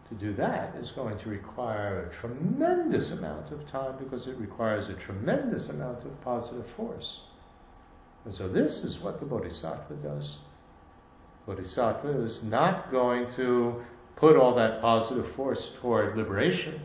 to 0.10 0.16
do 0.16 0.36
that 0.36 0.76
is 0.76 0.92
going 0.92 1.18
to 1.18 1.30
require 1.30 2.08
a 2.08 2.22
tremendous 2.22 3.10
amount 3.10 3.52
of 3.52 3.68
time 3.72 3.96
because 3.98 4.28
it 4.28 4.38
requires 4.38 4.88
a 4.90 4.94
tremendous 5.08 5.70
amount 5.70 6.06
of 6.06 6.22
positive 6.22 6.68
force. 6.78 7.22
And 8.26 8.36
so 8.36 8.48
this 8.48 8.74
is 8.84 9.00
what 9.00 9.20
the 9.20 9.26
Bodhisattva 9.26 9.96
does. 10.04 10.38
Bodhisattva 11.48 12.24
is 12.24 12.44
not 12.44 12.92
going 12.92 13.26
to 13.38 13.82
put 14.16 14.36
all 14.36 14.56
that 14.56 14.82
positive 14.82 15.34
force 15.36 15.72
toward 15.82 16.18
liberation, 16.18 16.80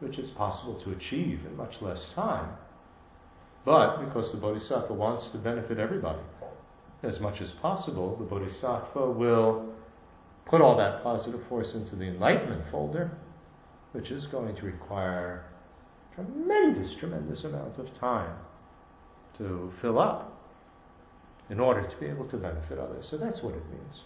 which 0.00 0.18
is 0.18 0.30
possible 0.30 0.80
to 0.82 0.92
achieve 0.92 1.40
in 1.44 1.56
much 1.56 1.74
less 1.80 2.06
time. 2.14 2.50
But 3.64 4.04
because 4.04 4.30
the 4.32 4.38
Bodhisattva 4.38 4.94
wants 4.94 5.26
to 5.28 5.38
benefit 5.38 5.78
everybody 5.78 6.22
as 7.02 7.20
much 7.20 7.40
as 7.40 7.50
possible, 7.52 8.16
the 8.16 8.24
Bodhisattva 8.24 9.10
will 9.10 9.72
put 10.46 10.60
all 10.60 10.76
that 10.76 11.02
positive 11.02 11.40
force 11.48 11.74
into 11.74 11.94
the 11.96 12.06
enlightenment 12.06 12.62
folder, 12.70 13.10
which 13.92 14.10
is 14.10 14.26
going 14.26 14.54
to 14.56 14.62
require 14.62 15.44
tremendous, 16.14 16.94
tremendous 16.98 17.44
amount 17.44 17.78
of 17.78 17.86
time 17.98 18.34
to 19.36 19.72
fill 19.80 19.98
up 19.98 20.34
in 21.50 21.60
order 21.60 21.86
to 21.86 21.96
be 21.96 22.06
able 22.06 22.26
to 22.28 22.36
benefit 22.36 22.78
others. 22.78 23.06
So 23.08 23.16
that's 23.16 23.42
what 23.42 23.54
it 23.54 23.62
means 23.70 24.00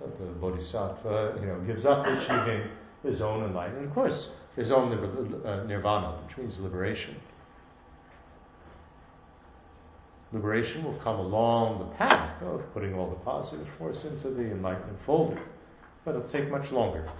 the 0.00 0.26
bodhisattva, 0.40 1.38
you 1.40 1.46
know, 1.46 1.60
gives 1.66 1.84
up 1.84 2.06
achieving 2.06 2.68
his 3.02 3.20
own 3.20 3.44
enlightenment. 3.44 3.86
Of 3.86 3.94
course, 3.94 4.30
his 4.56 4.70
own 4.70 4.90
liber- 4.90 5.48
uh, 5.48 5.64
nirvana, 5.64 6.20
which 6.26 6.36
means 6.36 6.58
liberation. 6.58 7.16
Liberation 10.32 10.84
will 10.84 10.98
come 10.98 11.18
along 11.18 11.78
the 11.78 11.96
path 11.96 12.42
of 12.42 12.62
putting 12.74 12.94
all 12.94 13.08
the 13.08 13.16
positive 13.16 13.66
force 13.78 14.04
into 14.04 14.30
the 14.30 14.42
enlightenment 14.42 14.98
folder, 15.06 15.40
but 16.04 16.14
it'll 16.14 16.28
take 16.28 16.50
much 16.50 16.70
longer. 16.70 17.10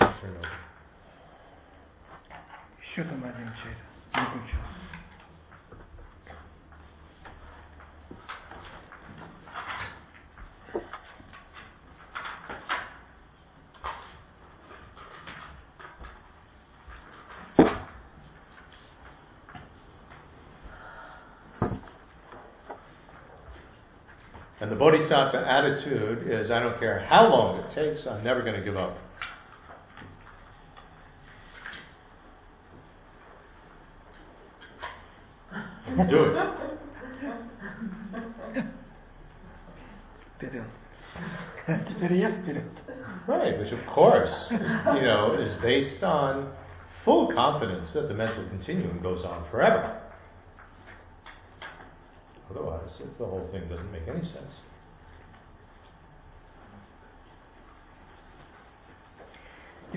Let's 0.00 0.20
turn 0.20 0.36
over. 0.36 0.48
Shukamadim 2.94 3.52
bodhisattva 24.86 25.38
attitude 25.38 26.30
is 26.30 26.48
I 26.48 26.60
don't 26.60 26.78
care 26.78 27.00
how 27.00 27.28
long 27.28 27.58
it 27.58 27.74
takes, 27.74 28.06
I'm 28.06 28.22
never 28.22 28.42
going 28.42 28.54
to 28.54 28.64
give 28.64 28.76
up. 28.76 28.96
Do 36.08 36.24
it. 36.24 36.36
right, 43.26 43.58
which 43.58 43.72
of 43.72 43.84
course, 43.92 44.30
is, 44.52 44.60
you 44.60 45.02
know, 45.02 45.36
is 45.40 45.52
based 45.60 46.04
on 46.04 46.52
full 47.04 47.32
confidence 47.32 47.92
that 47.92 48.06
the 48.06 48.14
mental 48.14 48.48
continuum 48.48 49.02
goes 49.02 49.24
on 49.24 49.50
forever. 49.50 50.00
Otherwise, 52.50 53.00
the 53.18 53.24
whole 53.24 53.48
thing 53.50 53.68
doesn't 53.68 53.90
make 53.90 54.06
any 54.06 54.22
sense. 54.22 54.52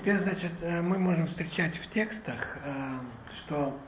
Теперь, 0.00 0.16
значит, 0.16 0.52
э, 0.62 0.80
мы 0.80 0.96
можем 0.96 1.26
встречать 1.26 1.76
в 1.76 1.92
текстах, 1.92 2.56
э, 2.64 3.00
что 3.36 3.78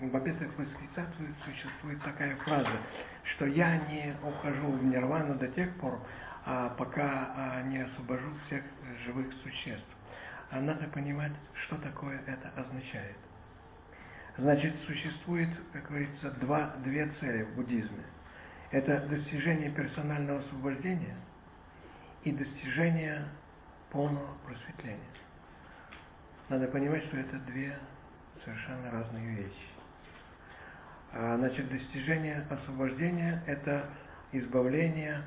в 0.00 0.16
описанных 0.16 0.56
восклицательных 0.56 1.36
существует 1.44 2.02
такая 2.02 2.36
фраза, 2.36 2.80
что 3.24 3.44
я 3.44 3.76
не 3.76 4.14
ухожу 4.22 4.66
в 4.66 4.82
нирвану 4.82 5.34
до 5.34 5.46
тех 5.48 5.74
пор, 5.76 6.00
а, 6.46 6.70
пока 6.70 7.34
а, 7.36 7.62
не 7.64 7.80
освобожу 7.80 8.30
всех 8.46 8.64
живых 9.04 9.30
существ. 9.42 9.84
А 10.50 10.58
надо 10.60 10.88
понимать, 10.88 11.32
что 11.52 11.76
такое 11.76 12.18
это 12.26 12.48
означает. 12.56 13.18
Значит, 14.38 14.74
существует, 14.86 15.50
как 15.74 15.86
говорится, 15.88 16.30
два, 16.40 16.76
две 16.82 17.08
цели 17.20 17.42
в 17.42 17.56
буддизме. 17.56 18.04
Это 18.70 19.06
достижение 19.06 19.70
персонального 19.70 20.38
освобождения 20.38 21.16
и 22.24 22.32
достижение 22.32 23.26
полного 23.90 24.34
просветления. 24.46 25.27
Надо 26.48 26.66
понимать, 26.68 27.04
что 27.04 27.18
это 27.18 27.36
две 27.40 27.76
совершенно 28.42 28.90
разные 28.90 29.34
вещи. 29.34 29.68
А, 31.12 31.36
значит, 31.36 31.68
достижение 31.68 32.42
освобождения– 32.48 33.42
это 33.46 33.84
избавление, 34.32 35.24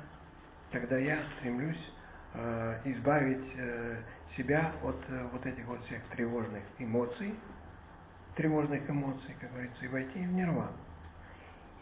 когда 0.72 0.98
я 0.98 1.18
стремлюсь 1.36 1.92
э, 2.34 2.80
избавить 2.86 3.52
э, 3.54 4.02
себя 4.36 4.72
от 4.82 5.00
э, 5.10 5.28
вот 5.30 5.46
этих 5.46 5.64
вот 5.66 5.84
всех 5.84 6.02
тревожных 6.08 6.64
эмоций, 6.80 7.36
тревожных 8.34 8.90
эмоций, 8.90 9.36
как 9.40 9.52
говорится, 9.52 9.84
и 9.84 9.88
войти 9.88 10.26
в 10.26 10.32
нирвану. 10.32 10.76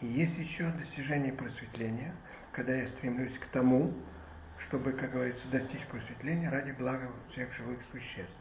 И 0.01 0.05
есть 0.05 0.37
еще 0.37 0.69
достижение 0.69 1.33
просветления, 1.33 2.13
когда 2.51 2.75
я 2.75 2.87
стремлюсь 2.89 3.37
к 3.39 3.45
тому, 3.47 3.91
чтобы, 4.67 4.91
как 4.91 5.11
говорится, 5.11 5.47
достичь 5.49 5.85
просветления 5.87 6.51
ради 6.51 6.71
блага 6.73 7.09
всех 7.31 7.51
живых 7.53 7.79
существ. 7.91 8.40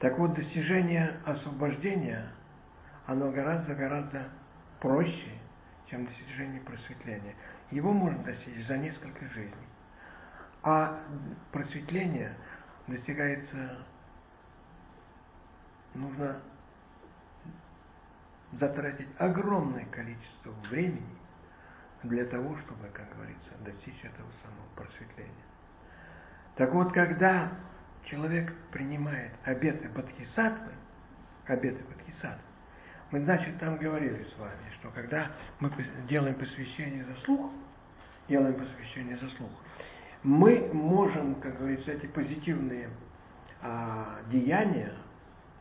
Так 0.00 0.18
вот, 0.18 0.32
достижение 0.32 1.20
освобождения, 1.26 2.26
оно 3.06 3.30
гораздо-гораздо 3.30 4.30
проще, 4.80 5.30
чем 5.90 6.06
достижение 6.06 6.60
просветления. 6.62 7.34
Его 7.70 7.92
можно 7.92 8.18
достичь 8.24 8.66
за 8.66 8.78
несколько 8.78 9.26
жизней. 9.28 9.68
А 10.62 10.98
просветление 11.52 12.34
достигается, 12.86 13.78
нужно 15.94 16.40
затратить 18.52 19.08
огромное 19.18 19.84
количество 19.86 20.52
времени 20.70 21.16
для 22.04 22.24
того, 22.24 22.56
чтобы, 22.56 22.88
как 22.88 23.14
говорится, 23.14 23.50
достичь 23.66 24.02
этого 24.02 24.28
самого 24.42 24.66
просветления. 24.76 25.34
Так 26.56 26.72
вот, 26.72 26.92
когда 26.94 27.52
человек 28.04 28.52
принимает 28.72 29.32
обеты 29.44 29.88
Бодхисаттвы, 29.88 30.72
обеты 31.46 31.82
Бодхисаттвы, 31.84 32.50
мы, 33.10 33.20
значит, 33.20 33.58
там 33.58 33.76
говорили 33.76 34.22
с 34.22 34.38
вами, 34.38 34.70
что 34.78 34.90
когда 34.90 35.32
мы 35.58 35.72
делаем 36.08 36.36
посвящение 36.36 37.04
за 37.04 37.16
слух, 37.20 37.50
делаем 38.28 38.54
посвящение 38.54 39.16
за 39.16 39.28
слух, 39.30 39.50
мы 40.22 40.70
можем, 40.72 41.34
как 41.36 41.58
говорится, 41.58 41.90
эти 41.90 42.06
позитивные 42.06 42.88
а, 43.62 44.20
деяния, 44.30 44.92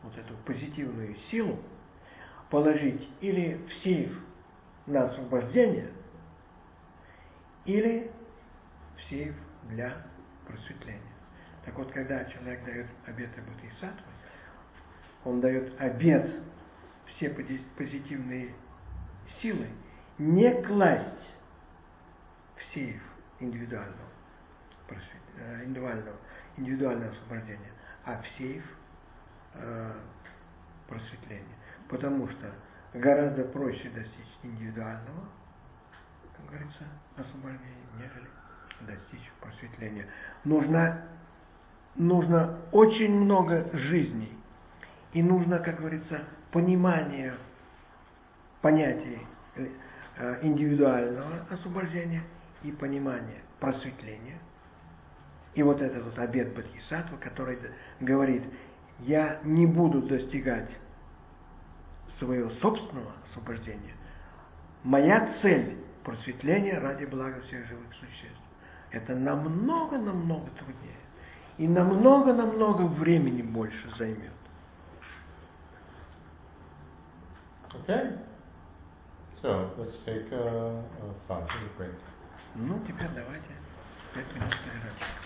вот 0.04 0.16
эту 0.18 0.36
позитивную 0.46 1.16
силу 1.32 1.60
положить 2.52 3.10
или 3.22 3.60
в 3.68 3.74
сейф 3.84 4.16
на 4.86 5.06
освобождение, 5.06 5.90
или 7.66 8.12
в 8.98 9.04
сейф 9.04 9.36
для 9.70 9.94
просветления. 10.48 11.09
Так 11.70 11.78
вот, 11.78 11.92
когда 11.92 12.26
человек 12.26 12.66
дает 12.66 12.88
обеты 13.06 13.44
Бодхисаттвы, 13.44 14.12
он 15.24 15.40
дает 15.40 15.80
обет 15.80 16.28
все 17.06 17.30
позитивные 17.30 18.56
силы 19.40 19.68
не 20.18 20.52
класть 20.64 21.30
в 22.58 22.74
сейф 22.74 23.00
индивидуального, 23.40 24.10
э, 25.38 25.66
индивидуального, 25.66 26.18
индивидуального 26.58 27.12
освобождения, 27.12 27.72
а 28.04 28.20
в 28.20 28.28
сейф 28.30 28.66
э, 29.54 29.92
просветления. 30.88 31.46
Потому 31.88 32.28
что 32.30 32.52
гораздо 32.96 33.44
проще 33.44 33.92
достичь 33.92 34.40
индивидуального, 34.42 35.30
как 36.36 36.48
говорится, 36.48 36.86
освобождения, 37.16 37.86
нежели 38.00 38.28
достичь 38.82 39.32
просветления. 39.40 40.08
Нужно, 40.44 41.06
нужно 41.96 42.58
очень 42.72 43.14
много 43.14 43.70
жизней. 43.74 44.32
И 45.14 45.24
нужно, 45.24 45.60
как 45.60 45.80
говорится, 45.80 46.22
понимание 46.52 47.34
понятий 48.62 49.20
э, 49.56 50.40
индивидуального 50.42 51.46
освобождения 51.50 52.24
и 52.64 52.72
понимание 52.72 53.42
просветления. 53.60 54.38
И 55.56 55.64
вот 55.64 55.82
этот 55.82 56.04
вот 56.04 56.20
обед 56.20 56.54
Бодхисаттва, 56.54 57.18
который 57.18 57.58
говорит, 58.00 58.44
я 59.00 59.40
не 59.44 59.66
буду 59.66 60.02
достигать 60.02 60.70
своего 62.20 62.50
собственного 62.62 63.14
освобождения. 63.30 63.96
Моя 64.84 65.34
цель– 65.42 65.78
просветление 66.04 66.78
ради 66.80 67.06
блага 67.06 67.42
всех 67.42 67.66
живых 67.68 67.94
существ. 67.94 68.40
Это 68.92 69.16
намного-намного 69.16 70.50
труднее. 70.52 70.96
И 71.60 71.68
намного-намного 71.68 72.84
времени 72.84 73.42
больше 73.42 73.90
займет. 73.98 74.32
Okay. 77.86 78.18
So, 79.42 79.70
let's 79.78 79.96
take 80.06 80.32
a, 80.32 80.82
a 80.82 81.14
five 81.28 81.46
minute 81.48 81.78
break. 81.78 81.92
Ну, 82.56 82.80
теперь 82.88 83.10
давайте 83.14 83.50
пять 84.16 84.34
минут 84.36 84.56
перерыв. 84.64 85.19